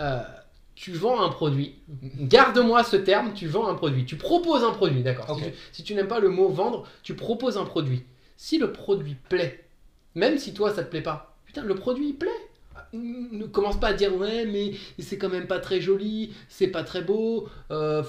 Euh, 0.00 0.20
tu 0.74 0.92
vends 0.92 1.20
un 1.22 1.28
produit. 1.30 1.80
Garde-moi 2.20 2.84
ce 2.84 2.96
terme, 2.96 3.32
tu 3.34 3.46
vends 3.48 3.66
un 3.68 3.74
produit. 3.74 4.04
Tu 4.04 4.16
proposes 4.16 4.62
un 4.64 4.70
produit, 4.72 5.02
d'accord. 5.02 5.36
Tu, 5.36 5.44
si 5.72 5.82
tu 5.82 5.94
n'aimes 5.94 6.08
pas 6.08 6.20
le 6.20 6.28
mot 6.28 6.48
vendre, 6.48 6.86
tu 7.02 7.14
proposes 7.14 7.56
un 7.58 7.64
produit. 7.64 8.04
Si 8.36 8.58
le 8.58 8.70
produit 8.72 9.16
plaît, 9.28 9.64
même 10.14 10.38
si 10.38 10.54
toi 10.54 10.72
ça 10.72 10.84
te 10.84 10.90
plaît 10.90 11.02
pas, 11.02 11.27
putain, 11.48 11.62
le 11.62 11.74
produit 11.74 12.12
plaît. 12.12 12.30
Ne 12.92 13.44
commence 13.46 13.80
pas 13.80 13.88
à 13.88 13.92
dire 13.92 14.14
ouais, 14.16 14.46
mais 14.46 14.72
c'est 15.00 15.18
quand 15.18 15.28
même 15.28 15.48
pas 15.48 15.58
très 15.58 15.80
joli, 15.80 16.32
c'est 16.48 16.68
pas 16.68 16.84
très 16.84 17.02
beau, 17.02 17.48
euh, 17.70 18.02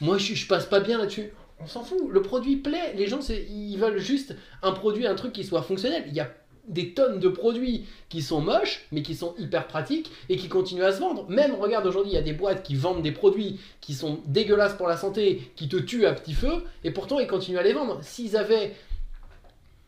moi 0.00 0.16
je, 0.16 0.34
je 0.34 0.46
passe 0.46 0.66
pas 0.66 0.78
bien 0.78 0.96
là-dessus. 0.98 1.32
On 1.58 1.66
s'en 1.66 1.82
fout, 1.82 2.08
le 2.08 2.22
produit 2.22 2.56
plaît, 2.56 2.94
les 2.96 3.08
gens 3.08 3.18
ils 3.28 3.76
veulent 3.76 3.98
juste 3.98 4.36
un 4.62 4.72
produit, 4.72 5.06
un 5.06 5.16
truc 5.16 5.32
qui 5.32 5.44
soit 5.44 5.62
fonctionnel. 5.62 6.04
Il 6.06 6.14
y 6.14 6.20
a 6.20 6.30
des 6.68 6.94
tonnes 6.94 7.18
de 7.18 7.28
produits 7.28 7.86
qui 8.08 8.22
sont 8.22 8.40
moches, 8.40 8.86
mais 8.92 9.02
qui 9.02 9.14
sont 9.14 9.34
hyper 9.38 9.66
pratiques 9.66 10.10
et 10.28 10.36
qui 10.36 10.48
continuent 10.48 10.84
à 10.84 10.92
se 10.92 11.00
vendre. 11.00 11.28
Même, 11.28 11.54
regarde, 11.54 11.86
aujourd'hui, 11.86 12.12
il 12.12 12.14
y 12.14 12.18
a 12.18 12.22
des 12.22 12.32
boîtes 12.32 12.62
qui 12.62 12.74
vendent 12.74 13.02
des 13.02 13.12
produits 13.12 13.58
qui 13.80 13.94
sont 13.94 14.20
dégueulasses 14.26 14.76
pour 14.76 14.86
la 14.86 14.96
santé, 14.96 15.50
qui 15.56 15.68
te 15.68 15.76
tuent 15.76 16.06
à 16.06 16.12
petit 16.12 16.34
feu, 16.34 16.62
et 16.84 16.90
pourtant 16.90 17.18
ils 17.18 17.26
continuent 17.26 17.58
à 17.58 17.64
les 17.64 17.72
vendre. 17.72 17.98
S'ils 18.02 18.36
avaient. 18.36 18.74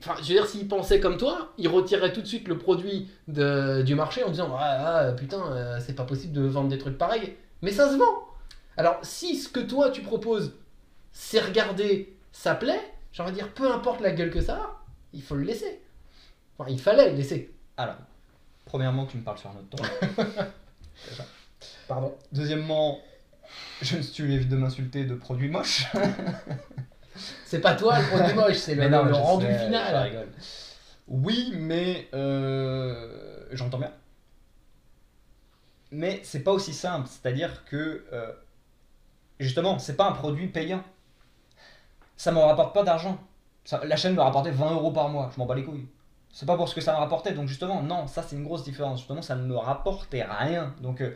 Enfin, 0.06 0.16
je 0.22 0.28
veux 0.28 0.34
dire, 0.34 0.46
s'ils 0.46 0.68
pensaient 0.68 1.00
comme 1.00 1.16
toi, 1.16 1.52
ils 1.56 1.68
retireraient 1.68 2.12
tout 2.12 2.20
de 2.20 2.26
suite 2.26 2.46
le 2.46 2.58
produit 2.58 3.10
de- 3.28 3.80
du 3.82 3.94
marché 3.94 4.22
en 4.22 4.30
disant 4.30 4.54
Ah, 4.58 5.06
ah, 5.08 5.12
putain, 5.12 5.40
euh, 5.52 5.80
c'est 5.80 5.94
pas 5.94 6.04
possible 6.04 6.32
de 6.34 6.42
vendre 6.42 6.68
des 6.68 6.76
trucs 6.78 6.98
pareils. 6.98 7.34
Mais 7.62 7.70
ça 7.72 7.90
se 7.90 7.96
vend 7.96 8.28
Alors, 8.76 8.98
si 9.02 9.36
ce 9.36 9.48
que 9.48 9.60
toi 9.60 9.90
tu 9.90 10.02
proposes, 10.02 10.52
c'est 11.12 11.40
regarder, 11.40 12.14
ça 12.32 12.54
plaît, 12.54 12.80
j'ai 13.12 13.22
envie 13.22 13.32
de 13.32 13.36
dire, 13.36 13.52
peu 13.54 13.72
importe 13.72 14.00
la 14.02 14.10
gueule 14.12 14.30
que 14.30 14.40
ça 14.42 14.56
a, 14.56 14.84
il 15.14 15.22
faut 15.22 15.36
le 15.36 15.44
laisser. 15.44 15.80
Enfin, 16.58 16.70
il 16.70 16.78
fallait 16.80 17.10
le 17.10 17.16
laisser. 17.16 17.54
Alors, 17.78 17.96
premièrement, 18.66 19.06
tu 19.06 19.16
me 19.16 19.22
parles 19.22 19.38
sur 19.38 19.50
un 19.50 19.54
autre 19.54 19.70
ton. 19.70 20.22
Pardon. 21.88 22.14
Deuxièmement, 22.32 22.98
je 23.80 23.96
ne 23.96 24.02
suis 24.02 24.44
de 24.46 24.56
m'insulter 24.56 25.04
de 25.04 25.14
produits 25.14 25.48
moches. 25.48 25.86
C'est 27.44 27.60
pas 27.60 27.74
toi 27.74 27.98
le 27.98 28.06
produit 28.06 28.34
moche, 28.34 28.56
c'est 28.56 28.74
le, 28.74 28.88
non, 28.88 29.12
rendu 29.12 29.46
sais, 29.46 29.58
final. 29.58 30.26
Oui, 31.06 31.52
mais 31.56 32.08
euh, 32.14 33.46
j'entends 33.52 33.78
bien. 33.78 33.92
Mais 35.90 36.20
c'est 36.24 36.40
pas 36.40 36.52
aussi 36.52 36.72
simple. 36.72 37.08
C'est-à-dire 37.08 37.64
que 37.66 38.04
euh, 38.12 38.32
justement, 39.38 39.78
c'est 39.78 39.96
pas 39.96 40.08
un 40.08 40.12
produit 40.12 40.48
payant. 40.48 40.82
Ça 42.16 42.32
me 42.32 42.38
rapporte 42.38 42.74
pas 42.74 42.82
d'argent. 42.82 43.18
La 43.84 43.96
chaîne 43.96 44.14
me 44.14 44.20
rapportait 44.20 44.50
20 44.50 44.72
euros 44.72 44.90
par 44.90 45.08
mois. 45.08 45.30
Je 45.32 45.38
m'en 45.38 45.46
bats 45.46 45.54
les 45.54 45.64
couilles. 45.64 45.86
C'est 46.32 46.46
pas 46.46 46.56
pour 46.56 46.68
ce 46.68 46.74
que 46.74 46.80
ça 46.80 46.92
me 46.94 46.98
rapportait. 46.98 47.32
Donc 47.32 47.48
justement, 47.48 47.82
non, 47.82 48.06
ça 48.08 48.22
c'est 48.22 48.34
une 48.34 48.44
grosse 48.44 48.64
différence. 48.64 48.98
Justement, 48.98 49.22
ça 49.22 49.36
ne 49.36 49.44
me 49.44 49.56
rapportait 49.56 50.24
rien. 50.24 50.74
Donc 50.80 51.00
euh, 51.00 51.14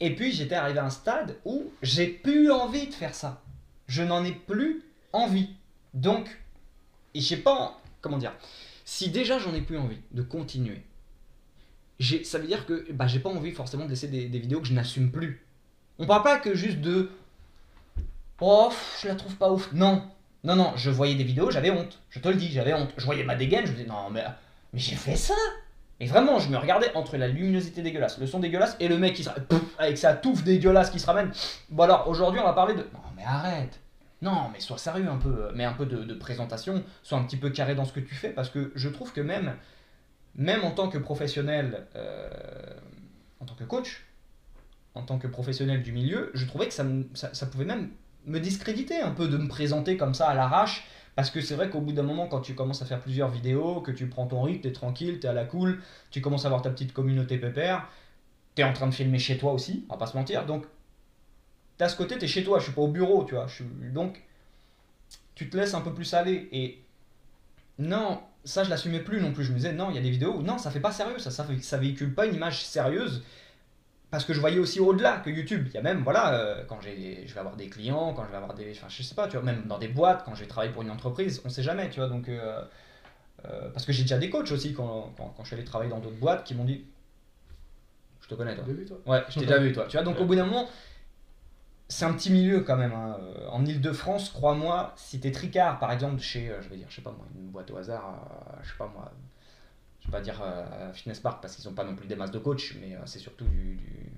et 0.00 0.14
puis 0.14 0.32
j'étais 0.32 0.54
arrivé 0.54 0.78
à 0.78 0.84
un 0.84 0.90
stade 0.90 1.36
où 1.44 1.72
j'ai 1.82 2.06
plus 2.08 2.50
envie 2.50 2.88
de 2.88 2.94
faire 2.94 3.14
ça. 3.14 3.40
Je 3.86 4.02
n'en 4.02 4.24
ai 4.24 4.32
plus 4.32 4.82
envie. 5.12 5.50
Donc, 5.94 6.28
et 7.14 7.20
j'ai 7.20 7.36
pas, 7.36 7.80
comment 8.00 8.18
dire, 8.18 8.32
si 8.84 9.10
déjà 9.10 9.38
j'en 9.38 9.54
ai 9.54 9.60
plus 9.60 9.78
envie 9.78 10.00
de 10.12 10.22
continuer, 10.22 10.82
ça 12.24 12.38
veut 12.38 12.46
dire 12.46 12.66
que 12.66 12.90
bah, 12.92 13.06
j'ai 13.06 13.20
pas 13.20 13.28
envie 13.28 13.52
forcément 13.52 13.84
de 13.84 13.90
laisser 13.90 14.08
des, 14.08 14.26
vidéos 14.38 14.60
que 14.60 14.66
je 14.66 14.72
n'assume 14.72 15.10
plus. 15.10 15.44
On 15.98 16.06
parle 16.06 16.22
pas 16.22 16.38
que 16.38 16.54
juste 16.54 16.80
de, 16.80 17.10
oh, 18.40 18.72
je 19.02 19.08
la 19.08 19.14
trouve 19.14 19.36
pas 19.36 19.52
ouf. 19.52 19.72
Non, 19.72 20.02
non, 20.44 20.56
non, 20.56 20.72
je 20.76 20.90
voyais 20.90 21.14
des 21.14 21.24
vidéos, 21.24 21.50
j'avais 21.50 21.70
honte. 21.70 21.98
Je 22.08 22.20
te 22.20 22.28
le 22.28 22.34
dis, 22.34 22.50
j'avais 22.50 22.72
honte. 22.72 22.92
Je 22.96 23.04
voyais 23.04 23.24
ma 23.24 23.34
dégaine, 23.34 23.66
je 23.66 23.72
me 23.72 23.76
disais, 23.76 23.88
non, 23.88 24.08
mais, 24.10 24.24
mais 24.72 24.80
j'ai 24.80 24.96
fait 24.96 25.16
ça. 25.16 25.34
Et 26.00 26.06
vraiment, 26.06 26.38
je 26.38 26.48
me 26.48 26.56
regardais 26.56 26.90
entre 26.94 27.18
la 27.18 27.28
luminosité 27.28 27.82
dégueulasse, 27.82 28.18
le 28.18 28.26
son 28.26 28.40
dégueulasse 28.40 28.74
et 28.80 28.88
le 28.88 28.96
mec 28.96 29.14
qui 29.14 29.22
se, 29.22 29.30
avec 29.78 29.98
sa 29.98 30.14
touffe 30.14 30.42
dégueulasse 30.42 30.88
qui 30.88 30.98
se 30.98 31.04
ramène. 31.04 31.30
Bon 31.68 31.82
alors, 31.82 32.08
aujourd'hui, 32.08 32.40
on 32.40 32.44
va 32.44 32.54
parler 32.54 32.72
de, 32.72 32.80
non, 32.80 33.00
mais 33.14 33.24
arrête. 33.24 33.78
Non, 34.22 34.50
mais 34.52 34.60
sois 34.60 34.78
sérieux 34.78 35.08
un 35.08 35.16
peu, 35.16 35.50
mais 35.54 35.64
un 35.64 35.72
peu 35.72 35.86
de, 35.86 36.14
présentation, 36.14 36.84
sois 37.02 37.18
un 37.18 37.24
petit 37.24 37.38
peu 37.38 37.50
carré 37.50 37.74
dans 37.74 37.84
ce 37.84 37.92
que 37.92 38.00
tu 38.00 38.14
fais, 38.14 38.30
parce 38.30 38.50
que 38.50 38.70
je 38.74 38.88
trouve 38.88 39.12
que 39.12 39.20
même, 39.20 39.56
même 40.34 40.62
en 40.64 40.72
tant 40.72 40.88
que 40.88 40.98
professionnel, 40.98 41.86
euh, 41.96 42.74
en 43.40 43.46
tant 43.46 43.54
que 43.54 43.64
coach, 43.64 44.04
en 44.94 45.02
tant 45.02 45.18
que 45.18 45.26
professionnel 45.26 45.82
du 45.82 45.92
milieu, 45.92 46.30
je 46.34 46.44
trouvais 46.44 46.68
que 46.68 46.74
ça, 46.74 46.84
ça 47.14 47.46
pouvait 47.46 47.64
même 47.64 47.90
me 48.26 48.38
discréditer 48.38 49.00
un 49.00 49.12
peu 49.12 49.28
de 49.28 49.38
me 49.38 49.48
présenter 49.48 49.96
comme 49.96 50.12
ça 50.12 50.28
à 50.28 50.34
l'arrache, 50.34 50.86
parce 51.16 51.30
que 51.30 51.40
c'est 51.40 51.54
vrai 51.54 51.70
qu'au 51.70 51.80
bout 51.80 51.92
d'un 51.92 52.02
moment, 52.02 52.26
quand 52.28 52.40
tu 52.40 52.54
commences 52.54 52.82
à 52.82 52.84
faire 52.84 53.00
plusieurs 53.00 53.28
vidéos, 53.28 53.80
que 53.80 53.90
tu 53.90 54.06
prends 54.06 54.26
ton 54.26 54.42
rythme, 54.42 54.62
t'es 54.62 54.72
tranquille, 54.72 55.18
t'es 55.20 55.28
à 55.28 55.32
la 55.32 55.44
cool, 55.44 55.80
tu 56.10 56.20
commences 56.20 56.44
à 56.44 56.48
avoir 56.48 56.62
ta 56.62 56.70
petite 56.70 56.92
communauté 56.92 57.38
pépère, 57.38 57.88
t'es 58.54 58.64
en 58.64 58.72
train 58.72 58.86
de 58.86 58.94
filmer 58.94 59.18
chez 59.18 59.38
toi 59.38 59.52
aussi, 59.52 59.86
on 59.88 59.94
va 59.94 59.98
pas 59.98 60.06
se 60.06 60.16
mentir, 60.16 60.44
donc 60.46 60.64
t'as 61.80 61.88
ce 61.88 61.96
côté, 61.96 62.18
t'es 62.18 62.26
chez 62.26 62.44
toi, 62.44 62.58
je 62.58 62.64
suis 62.64 62.72
pas 62.72 62.82
au 62.82 62.88
bureau, 62.88 63.24
tu 63.24 63.34
vois. 63.34 63.46
Je 63.46 63.54
suis... 63.54 63.64
Donc, 63.64 64.22
tu 65.34 65.48
te 65.48 65.56
laisses 65.56 65.72
un 65.72 65.80
peu 65.80 65.94
plus 65.94 66.12
aller. 66.12 66.46
Et 66.52 66.84
non, 67.78 68.20
ça, 68.44 68.64
je 68.64 68.68
l'assumais 68.68 68.98
plus 69.00 69.18
non 69.18 69.32
plus. 69.32 69.44
Je 69.44 69.52
me 69.52 69.56
disais, 69.56 69.72
non, 69.72 69.88
il 69.88 69.96
y 69.96 69.98
a 69.98 70.02
des 70.02 70.10
vidéos 70.10 70.34
où 70.34 70.42
non, 70.42 70.58
ça 70.58 70.70
fait 70.70 70.80
pas 70.80 70.92
sérieux, 70.92 71.18
ça, 71.18 71.30
ça, 71.30 71.46
ça 71.62 71.78
véhicule 71.78 72.14
pas 72.14 72.26
une 72.26 72.34
image 72.34 72.62
sérieuse. 72.66 73.24
parce 74.10 74.26
que 74.26 74.34
je 74.34 74.40
voyais 74.40 74.58
aussi 74.58 74.78
au-delà 74.78 75.20
que 75.20 75.30
YouTube. 75.30 75.68
Il 75.68 75.72
y 75.72 75.78
a 75.78 75.80
même, 75.80 76.02
voilà, 76.02 76.34
euh, 76.34 76.64
quand 76.68 76.82
j'ai, 76.82 77.26
je 77.26 77.32
vais 77.32 77.40
avoir 77.40 77.56
des 77.56 77.70
clients, 77.70 78.12
quand 78.12 78.26
je 78.26 78.30
vais 78.30 78.36
avoir 78.36 78.52
des. 78.52 78.72
Enfin, 78.72 78.88
je 78.90 79.02
sais 79.02 79.14
pas, 79.14 79.26
tu 79.26 79.38
vois, 79.38 79.42
même 79.42 79.64
dans 79.66 79.78
des 79.78 79.88
boîtes, 79.88 80.22
quand 80.26 80.34
je 80.34 80.40
vais 80.40 80.48
travailler 80.48 80.74
pour 80.74 80.82
une 80.82 80.90
entreprise, 80.90 81.40
on 81.46 81.48
sait 81.48 81.62
jamais, 81.62 81.88
tu 81.88 82.00
vois. 82.00 82.10
Donc, 82.10 82.28
euh, 82.28 82.62
euh, 83.46 83.70
parce 83.70 83.86
que 83.86 83.92
j'ai 83.92 84.02
déjà 84.02 84.18
des 84.18 84.28
coachs 84.28 84.52
aussi, 84.52 84.74
quand, 84.74 85.14
quand, 85.16 85.32
quand 85.34 85.44
je 85.44 85.46
suis 85.48 85.56
allé 85.56 85.64
travailler 85.64 85.90
dans 85.90 86.00
d'autres 86.00 86.20
boîtes, 86.20 86.44
qui 86.44 86.54
m'ont 86.54 86.64
dit 86.64 86.84
Je 88.20 88.28
te 88.28 88.34
connais, 88.34 88.54
toi. 88.54 88.64
Vu, 88.68 88.84
toi? 88.84 88.98
Ouais, 89.06 89.24
je 89.30 89.40
t'ai 89.40 89.46
déjà 89.46 89.58
vu, 89.58 89.72
toi. 89.72 89.86
Tu 89.88 89.96
vois, 89.96 90.04
donc 90.04 90.20
au 90.20 90.26
bout 90.26 90.34
d'un 90.34 90.44
moment, 90.44 90.68
c'est 91.90 92.06
un 92.06 92.14
petit 92.14 92.30
milieu 92.30 92.60
quand 92.62 92.76
même. 92.78 92.92
hein. 92.94 93.18
Euh, 93.20 93.48
En 93.48 93.66
Ile-de-France, 93.66 94.30
crois-moi, 94.30 94.94
si 94.96 95.20
t'es 95.20 95.30
tricard, 95.32 95.78
par 95.78 95.92
exemple, 95.92 96.20
chez, 96.20 96.48
euh, 96.50 96.62
je 96.62 96.68
vais 96.70 96.76
dire, 96.78 96.86
je 96.88 96.96
sais 96.96 97.02
pas 97.02 97.10
moi, 97.12 97.26
une 97.36 97.48
boîte 97.50 97.70
au 97.70 97.76
hasard, 97.76 98.04
euh, 98.30 98.56
je 98.62 98.68
sais 98.70 98.78
pas 98.78 98.86
moi, 98.88 99.12
je 100.00 100.06
vais 100.06 100.12
pas 100.12 100.20
dire 100.22 100.42
Fitness 100.94 101.20
Park 101.20 101.42
parce 101.42 101.54
qu'ils 101.56 101.68
ont 101.68 101.74
pas 101.74 101.84
non 101.84 101.94
plus 101.96 102.06
des 102.06 102.16
masses 102.16 102.30
de 102.30 102.38
coach, 102.38 102.76
mais 102.80 102.96
c'est 103.04 103.18
surtout 103.18 103.44
du, 103.44 103.74
du, 103.76 104.12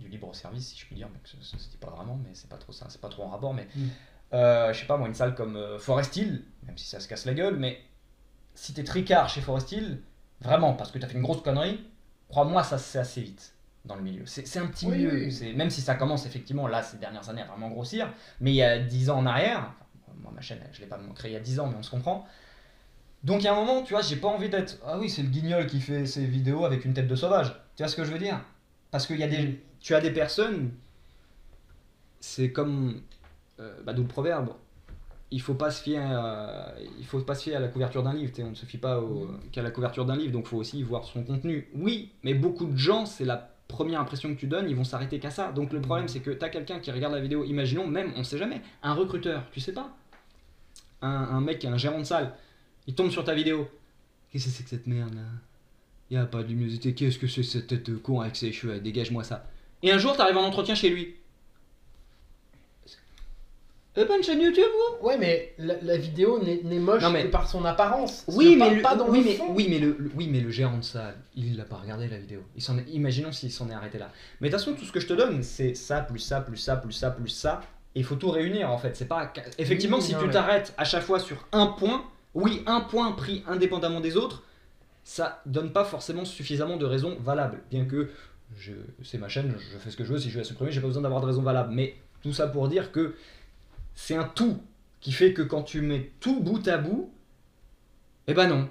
du 0.00 0.08
libre 0.08 0.32
service, 0.34 0.68
si 0.68 0.78
je 0.78 0.86
puis 0.86 0.94
dire, 0.96 1.08
mais 1.12 1.18
que 1.20 1.28
ce- 1.28 1.42
ce- 1.42 1.58
c'était 1.58 1.78
pas 1.84 1.90
vraiment, 1.90 2.16
mais 2.22 2.30
c'est 2.34 2.48
pas 2.48 2.56
trop 2.58 2.72
ça, 2.72 2.86
c'est 2.88 3.00
pas 3.00 3.08
trop 3.08 3.24
en 3.24 3.30
rapport, 3.30 3.52
mais 3.54 3.66
Mm. 3.74 3.86
euh, 4.34 4.72
je 4.72 4.78
sais 4.80 4.86
pas 4.86 4.96
moi, 4.96 5.08
une 5.08 5.14
salle 5.14 5.34
comme 5.34 5.78
Forest 5.78 6.16
Hill, 6.16 6.44
même 6.66 6.78
si 6.78 6.86
ça 6.86 7.00
se 7.00 7.08
casse 7.08 7.24
la 7.24 7.34
gueule, 7.34 7.56
mais 7.56 7.82
si 8.54 8.74
t'es 8.74 8.84
tricard 8.84 9.28
chez 9.28 9.40
Forest 9.40 9.72
Hill, 9.72 10.02
vraiment, 10.40 10.74
parce 10.74 10.92
que 10.92 10.98
t'as 10.98 11.08
fait 11.08 11.14
une 11.16 11.22
grosse 11.22 11.42
connerie, 11.42 11.84
crois-moi, 12.28 12.62
ça 12.62 12.78
c'est 12.78 12.98
assez 13.00 13.22
vite 13.22 13.54
dans 13.84 13.96
le 13.96 14.02
milieu. 14.02 14.22
C'est 14.26 14.58
un 14.58 14.66
petit 14.66 14.86
Oui, 14.86 14.98
milieu, 14.98 15.12
oui. 15.12 15.54
même 15.54 15.70
si 15.70 15.80
ça 15.80 15.94
commence 15.94 16.26
effectivement 16.26 16.66
là 16.66 16.82
ces 16.82 16.98
dernières 16.98 17.28
années 17.30 17.42
à 17.42 17.46
vraiment 17.46 17.68
grossir, 17.68 18.12
mais 18.40 18.52
il 18.52 18.56
y 18.56 18.62
a 18.62 18.78
10 18.78 19.10
ans 19.10 19.18
en 19.18 19.26
arrière, 19.26 19.72
enfin, 20.06 20.16
moi 20.22 20.32
ma 20.34 20.40
chaîne 20.40 20.60
je 20.72 20.80
l'ai 20.80 20.86
pas 20.86 20.98
créée 21.14 21.30
il 21.30 21.34
y 21.34 21.36
a 21.36 21.40
10 21.40 21.60
ans, 21.60 21.66
mais 21.68 21.76
on 21.78 21.82
se 21.82 21.90
comprend. 21.90 22.26
Donc 23.24 23.40
il 23.40 23.44
y 23.44 23.48
a 23.48 23.52
un 23.52 23.56
moment, 23.56 23.82
tu 23.82 23.94
vois, 23.94 24.02
j'ai 24.02 24.16
pas 24.16 24.28
envie 24.28 24.48
d'être 24.48 24.78
ah 24.86 24.98
oui, 24.98 25.08
c'est 25.08 25.22
le 25.22 25.28
guignol 25.28 25.66
qui 25.66 25.80
fait 25.80 26.06
ses 26.06 26.24
vidéos 26.24 26.64
avec 26.64 26.84
une 26.84 26.94
tête 26.94 27.08
de 27.08 27.16
sauvage. 27.16 27.52
Tu 27.76 27.82
vois 27.82 27.88
ce 27.88 27.96
que 27.96 28.04
je 28.04 28.12
veux 28.12 28.18
dire? 28.18 28.40
Parce 28.90 29.06
qu'il 29.06 29.18
y 29.18 29.22
a 29.22 29.28
des 29.28 29.62
tu 29.80 29.94
as 29.94 30.00
des 30.00 30.10
personnes 30.12 30.72
c'est 32.20 32.52
comme 32.52 33.02
euh, 33.60 33.80
bah, 33.84 33.92
d'où 33.92 34.02
le 34.02 34.08
proverbe. 34.08 34.50
Il 35.30 35.42
faut 35.42 35.54
pas 35.54 35.70
se 35.70 35.82
fier 35.82 36.00
à, 36.00 36.72
il 36.98 37.04
faut 37.04 37.20
pas 37.20 37.34
se 37.34 37.42
fier 37.42 37.56
à 37.56 37.60
la 37.60 37.68
couverture 37.68 38.02
d'un 38.02 38.14
livre, 38.14 38.32
on 38.38 38.50
ne 38.50 38.54
se 38.54 38.64
fie 38.64 38.78
pas 38.78 38.98
qu'à 39.52 39.62
la 39.62 39.70
couverture 39.70 40.06
d'un 40.06 40.16
livre, 40.16 40.32
donc 40.32 40.46
faut 40.46 40.56
aussi 40.56 40.82
voir 40.82 41.04
son 41.04 41.22
contenu. 41.22 41.68
Oui, 41.74 42.12
mais 42.22 42.32
beaucoup 42.32 42.64
de 42.64 42.76
gens, 42.78 43.04
c'est 43.04 43.26
la 43.26 43.50
première 43.68 44.00
impression 44.00 44.34
que 44.34 44.40
tu 44.40 44.46
donnes, 44.46 44.68
ils 44.68 44.74
vont 44.74 44.84
s'arrêter 44.84 45.20
qu'à 45.20 45.30
ça. 45.30 45.52
Donc 45.52 45.72
le 45.72 45.80
problème 45.80 46.08
c'est 46.08 46.20
que 46.20 46.30
tu 46.30 46.44
as 46.44 46.48
quelqu'un 46.48 46.80
qui 46.80 46.90
regarde 46.90 47.14
la 47.14 47.20
vidéo, 47.20 47.44
imaginons 47.44 47.86
même, 47.86 48.12
on 48.16 48.24
sait 48.24 48.38
jamais, 48.38 48.62
un 48.82 48.94
recruteur, 48.94 49.44
tu 49.52 49.60
sais 49.60 49.72
pas 49.72 49.94
un, 51.00 51.08
un 51.08 51.40
mec, 51.40 51.64
un 51.64 51.76
gérant 51.76 51.98
de 52.00 52.04
salle, 52.04 52.34
il 52.88 52.94
tombe 52.94 53.10
sur 53.10 53.22
ta 53.24 53.34
vidéo. 53.34 53.68
Qu'est-ce 54.32 54.46
que 54.46 54.50
c'est 54.50 54.62
que 54.64 54.70
cette 54.70 54.86
merde 54.86 55.14
là? 55.14 55.22
Y 56.10 56.16
a 56.16 56.24
pas 56.24 56.42
de 56.42 56.48
luminosité, 56.48 56.94
qu'est-ce 56.94 57.18
que 57.18 57.28
c'est 57.28 57.42
cette 57.42 57.66
tête 57.68 57.88
de 57.88 57.96
con 57.96 58.20
avec 58.20 58.34
ses 58.34 58.50
cheveux, 58.50 58.80
dégage-moi 58.80 59.22
ça. 59.22 59.46
Et 59.82 59.92
un 59.92 59.98
jour 59.98 60.16
t'arrives 60.16 60.38
en 60.38 60.44
entretien 60.44 60.74
chez 60.74 60.88
lui. 60.88 61.14
Vous 63.98 64.06
pas 64.06 64.16
une 64.16 64.22
chaîne 64.22 64.40
YouTube 64.40 64.64
vous? 65.00 65.06
Ouais, 65.08 65.18
mais 65.18 65.54
la, 65.58 65.74
la 65.82 65.96
vidéo 65.96 66.40
n'est 66.42 66.78
moche 66.78 67.02
Non, 67.02 67.10
mais- 67.10 67.24
que 67.24 67.28
par 67.28 67.48
son 67.48 67.64
apparence. 67.64 68.24
Oui 68.28 68.56
mais, 68.58 68.76
le, 68.76 68.82
pas 68.82 68.94
dans 68.96 69.08
oui, 69.08 69.18
le 69.18 69.24
mais, 69.24 69.34
fond. 69.34 69.52
oui, 69.54 69.66
mais 69.68 69.78
le, 69.78 69.96
le- 69.98 70.10
oui, 70.14 70.28
mais 70.30 70.40
le 70.40 70.50
gérant 70.50 70.76
de 70.78 70.84
salle, 70.84 71.16
il 71.34 71.56
l'a 71.56 71.64
pas 71.64 71.76
regardé 71.76 72.06
la 72.08 72.18
vidéo. 72.18 72.40
Il 72.56 72.62
s'en 72.62 72.78
est- 72.78 72.88
imaginons 72.90 73.32
s'il 73.32 73.50
s'en 73.50 73.68
est 73.70 73.74
arrêté 73.74 73.98
là. 73.98 74.10
Mais 74.40 74.48
de 74.48 74.52
toute 74.54 74.60
façon, 74.64 74.76
tout 74.76 74.84
ce 74.84 74.92
que 74.92 75.00
je 75.00 75.06
te 75.08 75.14
donne, 75.14 75.42
c'est 75.42 75.74
ça, 75.74 76.00
plus 76.00 76.18
ça, 76.20 76.40
plus 76.40 76.56
ça, 76.56 76.76
plus 76.76 76.92
ça, 76.92 77.10
plus 77.10 77.28
ça. 77.28 77.60
Et 77.94 78.00
il 78.00 78.04
faut 78.04 78.14
tout 78.16 78.30
réunir 78.30 78.70
en 78.70 78.78
fait. 78.78 78.96
C'est 78.96 79.06
pas 79.08 79.32
Effectivement, 79.58 79.96
Oui, 79.96 80.02
si 80.02 80.12
non, 80.12 80.20
tu 80.20 80.26
mais- 80.26 80.32
t'arrêtes 80.32 80.74
à 80.76 80.84
chaque 80.84 81.02
fois 81.02 81.18
sur 81.18 81.46
un 81.52 81.66
point, 81.66 82.04
oui, 82.34 82.62
un 82.66 82.80
point 82.82 83.10
pris 83.12 83.42
indépendamment 83.48 84.00
des 84.00 84.16
autres, 84.16 84.42
ça 85.02 85.40
donne 85.46 85.72
pas 85.72 85.84
forcément 85.84 86.24
suffisamment 86.24 86.76
de 86.76 86.84
raisons 86.84 87.16
valables. 87.20 87.62
Bien 87.70 87.84
que 87.86 88.10
c'est 89.02 89.18
ma 89.18 89.28
chaîne, 89.28 89.54
je 89.58 89.78
fais 89.78 89.90
ce 89.90 89.96
que 89.96 90.04
je 90.04 90.12
veux, 90.12 90.18
si 90.18 90.28
je 90.28 90.34
veux 90.34 90.40
la 90.40 90.44
supprimer, 90.44 90.70
j'ai 90.70 90.80
pas 90.80 90.86
besoin 90.86 91.02
d'avoir 91.02 91.20
de 91.20 91.26
raisons 91.26 91.42
valables. 91.42 91.72
Mais 91.74 91.96
tout 92.22 92.32
ça 92.32 92.46
pour 92.46 92.68
dire 92.68 92.92
que 92.92 93.14
c'est 94.00 94.14
un 94.14 94.22
tout 94.24 94.58
qui 95.00 95.10
fait 95.10 95.32
que 95.32 95.42
quand 95.42 95.64
tu 95.64 95.80
mets 95.80 96.12
tout 96.20 96.38
bout 96.40 96.66
à 96.68 96.78
bout, 96.78 97.10
eh 98.28 98.32
ben 98.34 98.46
non. 98.48 98.68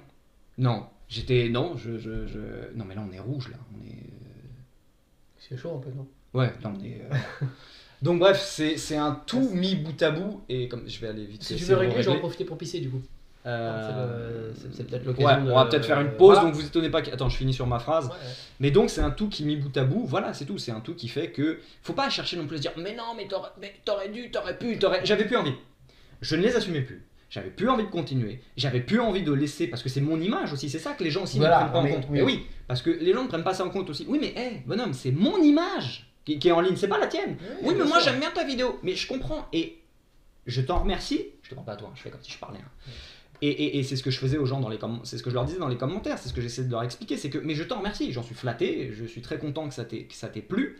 Non. 0.56 0.86
J'étais. 1.06 1.50
Non, 1.50 1.76
je, 1.76 1.98
je, 1.98 2.26
je- 2.26 2.74
Non, 2.74 2.86
mais 2.86 2.94
là 2.94 3.04
on 3.06 3.12
est 3.12 3.20
rouge 3.20 3.48
là. 3.50 3.58
On 3.78 3.86
est. 3.86 4.02
C'est 5.38 5.58
chaud 5.58 5.76
un 5.76 5.80
peu, 5.80 5.90
non? 5.90 6.06
Ouais, 6.32 6.50
là 6.62 6.72
on 6.74 6.82
est. 6.82 7.02
euh, 7.02 7.46
Donc 8.02 8.20
bref, 8.20 8.40
c'est 8.42 8.96
un 8.96 9.12
tout 9.26 9.50
mis 9.50 9.76
bout 9.76 10.02
à 10.02 10.10
bout 10.12 10.40
et 10.48 10.66
comme 10.68 10.88
je 10.88 10.98
vais 10.98 11.08
aller 11.08 11.26
vite. 11.26 11.42
Si 11.42 11.56
tu 11.56 11.64
veux 11.64 11.76
régler, 11.76 12.02
j'en 12.02 12.18
profiter 12.20 12.44
pour 12.46 12.56
pisser 12.56 12.80
du 12.80 12.88
coup. 12.88 13.02
Euh, 13.48 14.52
C'est 14.72 14.86
peut-être 14.86 15.06
Ouais, 15.06 15.12
l'occasion 15.14 15.44
de- 15.44 15.50
on 15.50 15.54
va 15.54 15.66
peut-être 15.66 15.86
faire 15.86 16.00
une 16.00 16.12
pause, 16.12 16.34
Voilà. 16.34 16.42
donc 16.42 16.54
vous 16.54 16.66
étonnez 16.66 16.90
pas. 16.90 17.02
que- 17.02 17.10
Attends, 17.12 17.28
je 17.28 17.36
finis 17.36 17.54
sur 17.54 17.66
ma 17.66 17.78
phrase. 17.78 18.06
Ouais, 18.06 18.12
ouais. 18.12 18.16
Mais 18.60 18.70
donc 18.70 18.90
c'est 18.90 19.00
un 19.00 19.10
tout 19.10 19.28
qui 19.28 19.44
mis 19.44 19.56
bout 19.56 19.74
à 19.76 19.84
bout, 19.84 20.04
voilà, 20.06 20.34
c'est 20.34 20.44
tout. 20.44 20.58
C'est 20.58 20.72
un 20.72 20.80
tout 20.80 20.94
qui 20.94 21.08
fait 21.08 21.30
que 21.30 21.58
faut 21.82 21.92
pas 21.94 22.10
chercher 22.10 22.36
non 22.36 22.46
plus 22.46 22.56
à 22.56 22.58
se 22.58 22.62
dire 22.62 22.72
mais 22.76 22.94
non, 22.94 23.14
mais 23.16 23.26
t'aurais, 23.28 24.08
dû, 24.08 24.30
t'aurais 24.30 24.58
pu, 24.58 24.78
t'aurais. 24.78 25.00
J'avais 25.04 25.24
plus 25.24 25.36
envie. 25.36 25.54
Je 26.20 26.36
ne 26.36 26.42
les 26.42 26.54
assumais 26.56 26.80
plus. 26.82 27.04
J'avais 27.30 27.50
plus 27.50 27.68
envie 27.68 27.84
de 27.84 27.90
continuer. 27.90 28.40
J'avais 28.56 28.80
plus 28.80 29.00
envie 29.00 29.22
de 29.22 29.32
laisser 29.32 29.66
parce 29.66 29.82
que 29.82 29.88
c'est 29.90 30.00
mon 30.00 30.18
image 30.20 30.52
aussi. 30.52 30.70
C'est 30.70 30.78
ça 30.78 30.92
que 30.92 31.04
les 31.04 31.10
gens 31.10 31.24
aussi 31.24 31.38
Voilà, 31.38 31.56
ne 31.56 31.60
prennent 31.68 31.72
pas 31.72 31.82
mais- 31.82 31.92
en 31.92 31.94
compte. 31.96 32.04
oui. 32.10 32.18
Mais 32.18 32.22
oui, 32.22 32.46
parce 32.66 32.80
que 32.82 32.90
les 32.90 33.12
gens 33.12 33.22
ne 33.22 33.28
prennent 33.28 33.44
pas 33.44 33.54
ça 33.54 33.64
en 33.64 33.70
compte 33.70 33.90
aussi. 33.90 34.06
Oui, 34.08 34.18
mais 34.20 34.28
hé, 34.28 34.62
bonhomme, 34.66 34.94
c'est 34.94 35.10
mon 35.12 35.36
image 35.42 36.10
qui, 36.24 36.38
qui 36.38 36.48
est 36.48 36.52
en 36.52 36.60
ligne, 36.60 36.76
c'est 36.76 36.88
pas 36.88 36.98
la 36.98 37.06
tienne. 37.06 37.36
Oui, 37.62 37.74
mais 37.76 37.84
moi 37.84 37.98
j'aime 38.00 38.18
bien 38.18 38.30
ta 38.30 38.44
vidéo. 38.44 38.78
Mais 38.82 38.94
je 38.94 39.06
comprends 39.06 39.46
et 39.52 39.78
je 40.46 40.60
t'en 40.62 40.78
remercie. 40.78 41.26
Je 41.42 41.50
te 41.50 41.54
parle 41.54 41.66
pas 41.66 41.72
à 41.72 41.76
toi, 41.76 41.92
je 41.94 42.00
fais 42.02 42.10
comme 42.10 42.22
si 42.22 42.32
je 42.32 42.38
parlais. 42.38 42.58
hein. 42.60 42.90
Et, 43.40 43.82
c'est 43.84 43.96
ce 43.96 44.02
que 44.02 44.10
je 44.10 44.18
faisais 44.18 44.36
aux 44.36 44.46
gens 44.46 44.60
dans 44.60 44.68
les 44.68 44.78
c'est 45.04 45.16
ce 45.16 45.22
que 45.22 45.30
je 45.30 45.34
leur 45.34 45.44
disais 45.44 45.58
dans 45.58 45.68
les 45.68 45.76
commentaires, 45.76 46.18
c'est 46.18 46.28
ce 46.28 46.34
que 46.34 46.40
j'essaie 46.40 46.64
de 46.64 46.70
leur 46.70 46.82
expliquer, 46.82 47.16
c'est 47.16 47.30
que 47.30 47.38
mais 47.38 47.54
je 47.54 47.62
t'en 47.62 47.78
remercie, 47.78 48.12
j'en 48.12 48.22
suis 48.22 48.34
flatté, 48.34 48.92
je 48.92 49.04
suis 49.04 49.22
très 49.22 49.38
content 49.38 49.68
que 49.68 49.74
ça 49.74 49.84
t'ait 49.84 50.42
plu, 50.42 50.78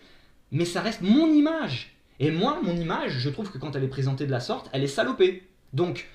mais 0.50 0.64
ça 0.64 0.80
reste 0.80 1.02
mon 1.02 1.32
image. 1.32 1.94
Et 2.20 2.30
moi, 2.30 2.58
mon 2.62 2.76
image, 2.76 3.18
je 3.18 3.30
trouve 3.30 3.50
que 3.50 3.58
quand 3.58 3.76
elle 3.76 3.84
est 3.84 3.88
présentée 3.88 4.26
de 4.26 4.32
la 4.32 4.40
sorte, 4.40 4.68
elle 4.72 4.82
est 4.82 4.88
salopée. 4.88 5.44
Donc, 5.72 6.08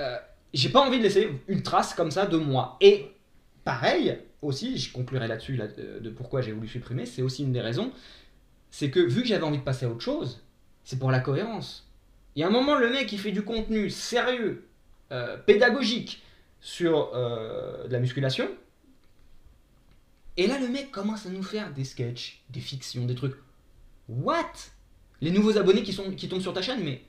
euh, 0.00 0.16
j'ai 0.54 0.70
pas 0.70 0.80
envie 0.80 0.98
de 0.98 1.02
laisser 1.02 1.28
une 1.48 1.62
trace 1.62 1.94
comme 1.94 2.10
ça 2.10 2.26
de 2.26 2.36
moi. 2.38 2.76
Et 2.80 3.10
pareil, 3.64 4.18
aussi, 4.40 4.78
je 4.78 4.92
conclurai 4.92 5.28
là-dessus 5.28 5.56
là, 5.56 5.66
de, 5.66 6.10
pourquoi 6.10 6.40
j'ai 6.40 6.52
voulu 6.52 6.68
supprimer, 6.68 7.06
c'est 7.06 7.22
aussi 7.22 7.42
une 7.42 7.52
des 7.52 7.60
raisons, 7.60 7.92
c'est 8.70 8.90
que 8.90 9.00
vu 9.00 9.22
que 9.22 9.28
j'avais 9.28 9.44
envie 9.44 9.58
de 9.58 9.62
passer 9.62 9.86
à 9.86 9.90
autre 9.90 10.00
chose, 10.00 10.42
c'est 10.84 10.98
pour 10.98 11.10
la 11.10 11.20
cohérence. 11.20 11.86
Il 12.34 12.40
y 12.40 12.42
a 12.44 12.46
un 12.46 12.50
moment, 12.50 12.76
le 12.76 12.90
mec, 12.90 13.12
il 13.12 13.18
fait 13.18 13.32
du 13.32 13.42
contenu 13.42 13.90
sérieux, 13.90 14.67
euh, 15.12 15.36
pédagogique 15.38 16.22
sur 16.60 17.12
euh, 17.14 17.86
de 17.86 17.92
la 17.92 17.98
musculation. 18.00 18.48
Et 20.36 20.46
là, 20.46 20.58
le 20.58 20.68
mec 20.68 20.90
commence 20.90 21.26
à 21.26 21.30
nous 21.30 21.42
faire 21.42 21.72
des 21.72 21.84
sketchs, 21.84 22.42
des 22.50 22.60
fictions, 22.60 23.04
des 23.06 23.14
trucs. 23.14 23.34
What? 24.08 24.52
Les 25.20 25.30
nouveaux 25.30 25.58
abonnés 25.58 25.82
qui, 25.82 25.92
sont, 25.92 26.12
qui 26.12 26.28
tombent 26.28 26.40
sur 26.40 26.52
ta 26.54 26.62
chaîne, 26.62 26.82
mais. 26.84 27.02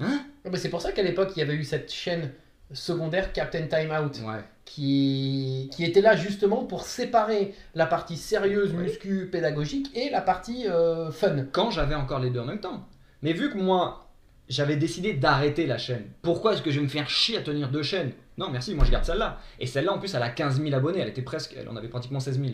Hein? 0.00 0.24
Ah 0.44 0.50
bah, 0.50 0.58
c'est 0.58 0.70
pour 0.70 0.80
ça 0.80 0.92
qu'à 0.92 1.02
l'époque, 1.02 1.32
il 1.36 1.40
y 1.40 1.42
avait 1.42 1.54
eu 1.54 1.64
cette 1.64 1.92
chaîne 1.92 2.32
secondaire 2.72 3.32
Captain 3.32 3.66
Time 3.66 3.90
Out 3.92 4.20
Ouais. 4.26 4.42
qui, 4.64 5.70
qui 5.72 5.84
était 5.84 6.00
là 6.00 6.16
justement 6.16 6.64
pour 6.64 6.84
séparer 6.84 7.54
la 7.74 7.86
partie 7.86 8.16
sérieuse, 8.16 8.72
muscu, 8.72 9.28
pédagogique 9.30 9.90
et 9.94 10.08
la 10.08 10.22
partie 10.22 10.66
euh, 10.66 11.10
fun. 11.10 11.44
Quand 11.52 11.70
j'avais 11.70 11.94
encore 11.94 12.18
les 12.20 12.30
deux 12.30 12.40
en 12.40 12.46
même 12.46 12.60
temps. 12.60 12.88
Mais 13.22 13.32
vu 13.34 13.50
que 13.50 13.58
moi, 13.58 14.03
j'avais 14.48 14.76
décidé 14.76 15.14
d'arrêter 15.14 15.66
la 15.66 15.78
chaîne, 15.78 16.04
pourquoi 16.22 16.52
est-ce 16.54 16.62
que 16.62 16.70
je 16.70 16.78
vais 16.78 16.84
me 16.84 16.88
faire 16.90 17.08
chier 17.08 17.36
à 17.38 17.42
tenir 17.42 17.70
deux 17.70 17.82
chaînes? 17.82 18.12
Non, 18.36 18.50
merci, 18.50 18.74
moi 18.74 18.84
je 18.84 18.90
garde 18.90 19.04
celle-là. 19.04 19.38
Et 19.60 19.66
celle-là, 19.66 19.92
en 19.92 19.98
plus, 19.98 20.12
elle 20.14 20.22
a 20.22 20.28
15 20.30 20.60
000 20.60 20.74
abonnés, 20.74 20.98
elle 21.00 21.08
était 21.08 21.22
presque, 21.22 21.54
elle 21.56 21.68
en 21.68 21.76
avait 21.76 21.88
pratiquement 21.88 22.20
16 22.20 22.40
000. 22.40 22.52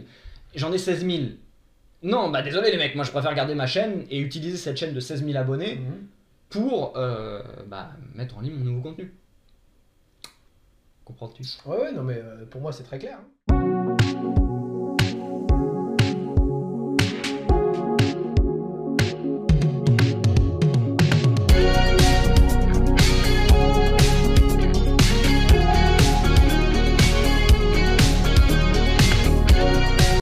J'en 0.55 0.73
ai 0.73 0.79
16 0.79 1.07
000. 1.07 1.23
Non, 2.03 2.31
bah 2.31 2.43
désolé 2.43 2.71
les 2.71 2.77
mecs, 2.77 2.95
moi 2.95 3.05
je 3.05 3.11
préfère 3.11 3.35
garder 3.35 3.55
ma 3.55 3.67
chaîne 3.67 4.05
et 4.11 4.19
utiliser 4.21 4.57
cette 4.57 4.77
chaîne 4.77 4.95
de 4.95 5.01
16 5.01 5.25
000 5.25 5.37
abonnés 5.39 5.77
Mhm. 5.77 6.07
pour 6.49 6.97
euh, 6.97 7.43
bah, 7.67 7.91
mettre 8.15 8.39
en 8.39 8.41
ligne 8.41 8.55
mon 8.55 8.65
nouveau 8.65 8.81
contenu. 8.81 9.13
Comprends-tu? 11.05 11.43
Ouais, 11.67 11.77
ouais, 11.77 11.93
non 11.93 12.03
mais 12.05 12.17
euh, 12.23 12.45
pour 12.47 12.61
moi 12.61 12.73
c'est 12.73 12.85
très 12.85 12.99
clair. 12.99 13.19
hein. 13.21 13.29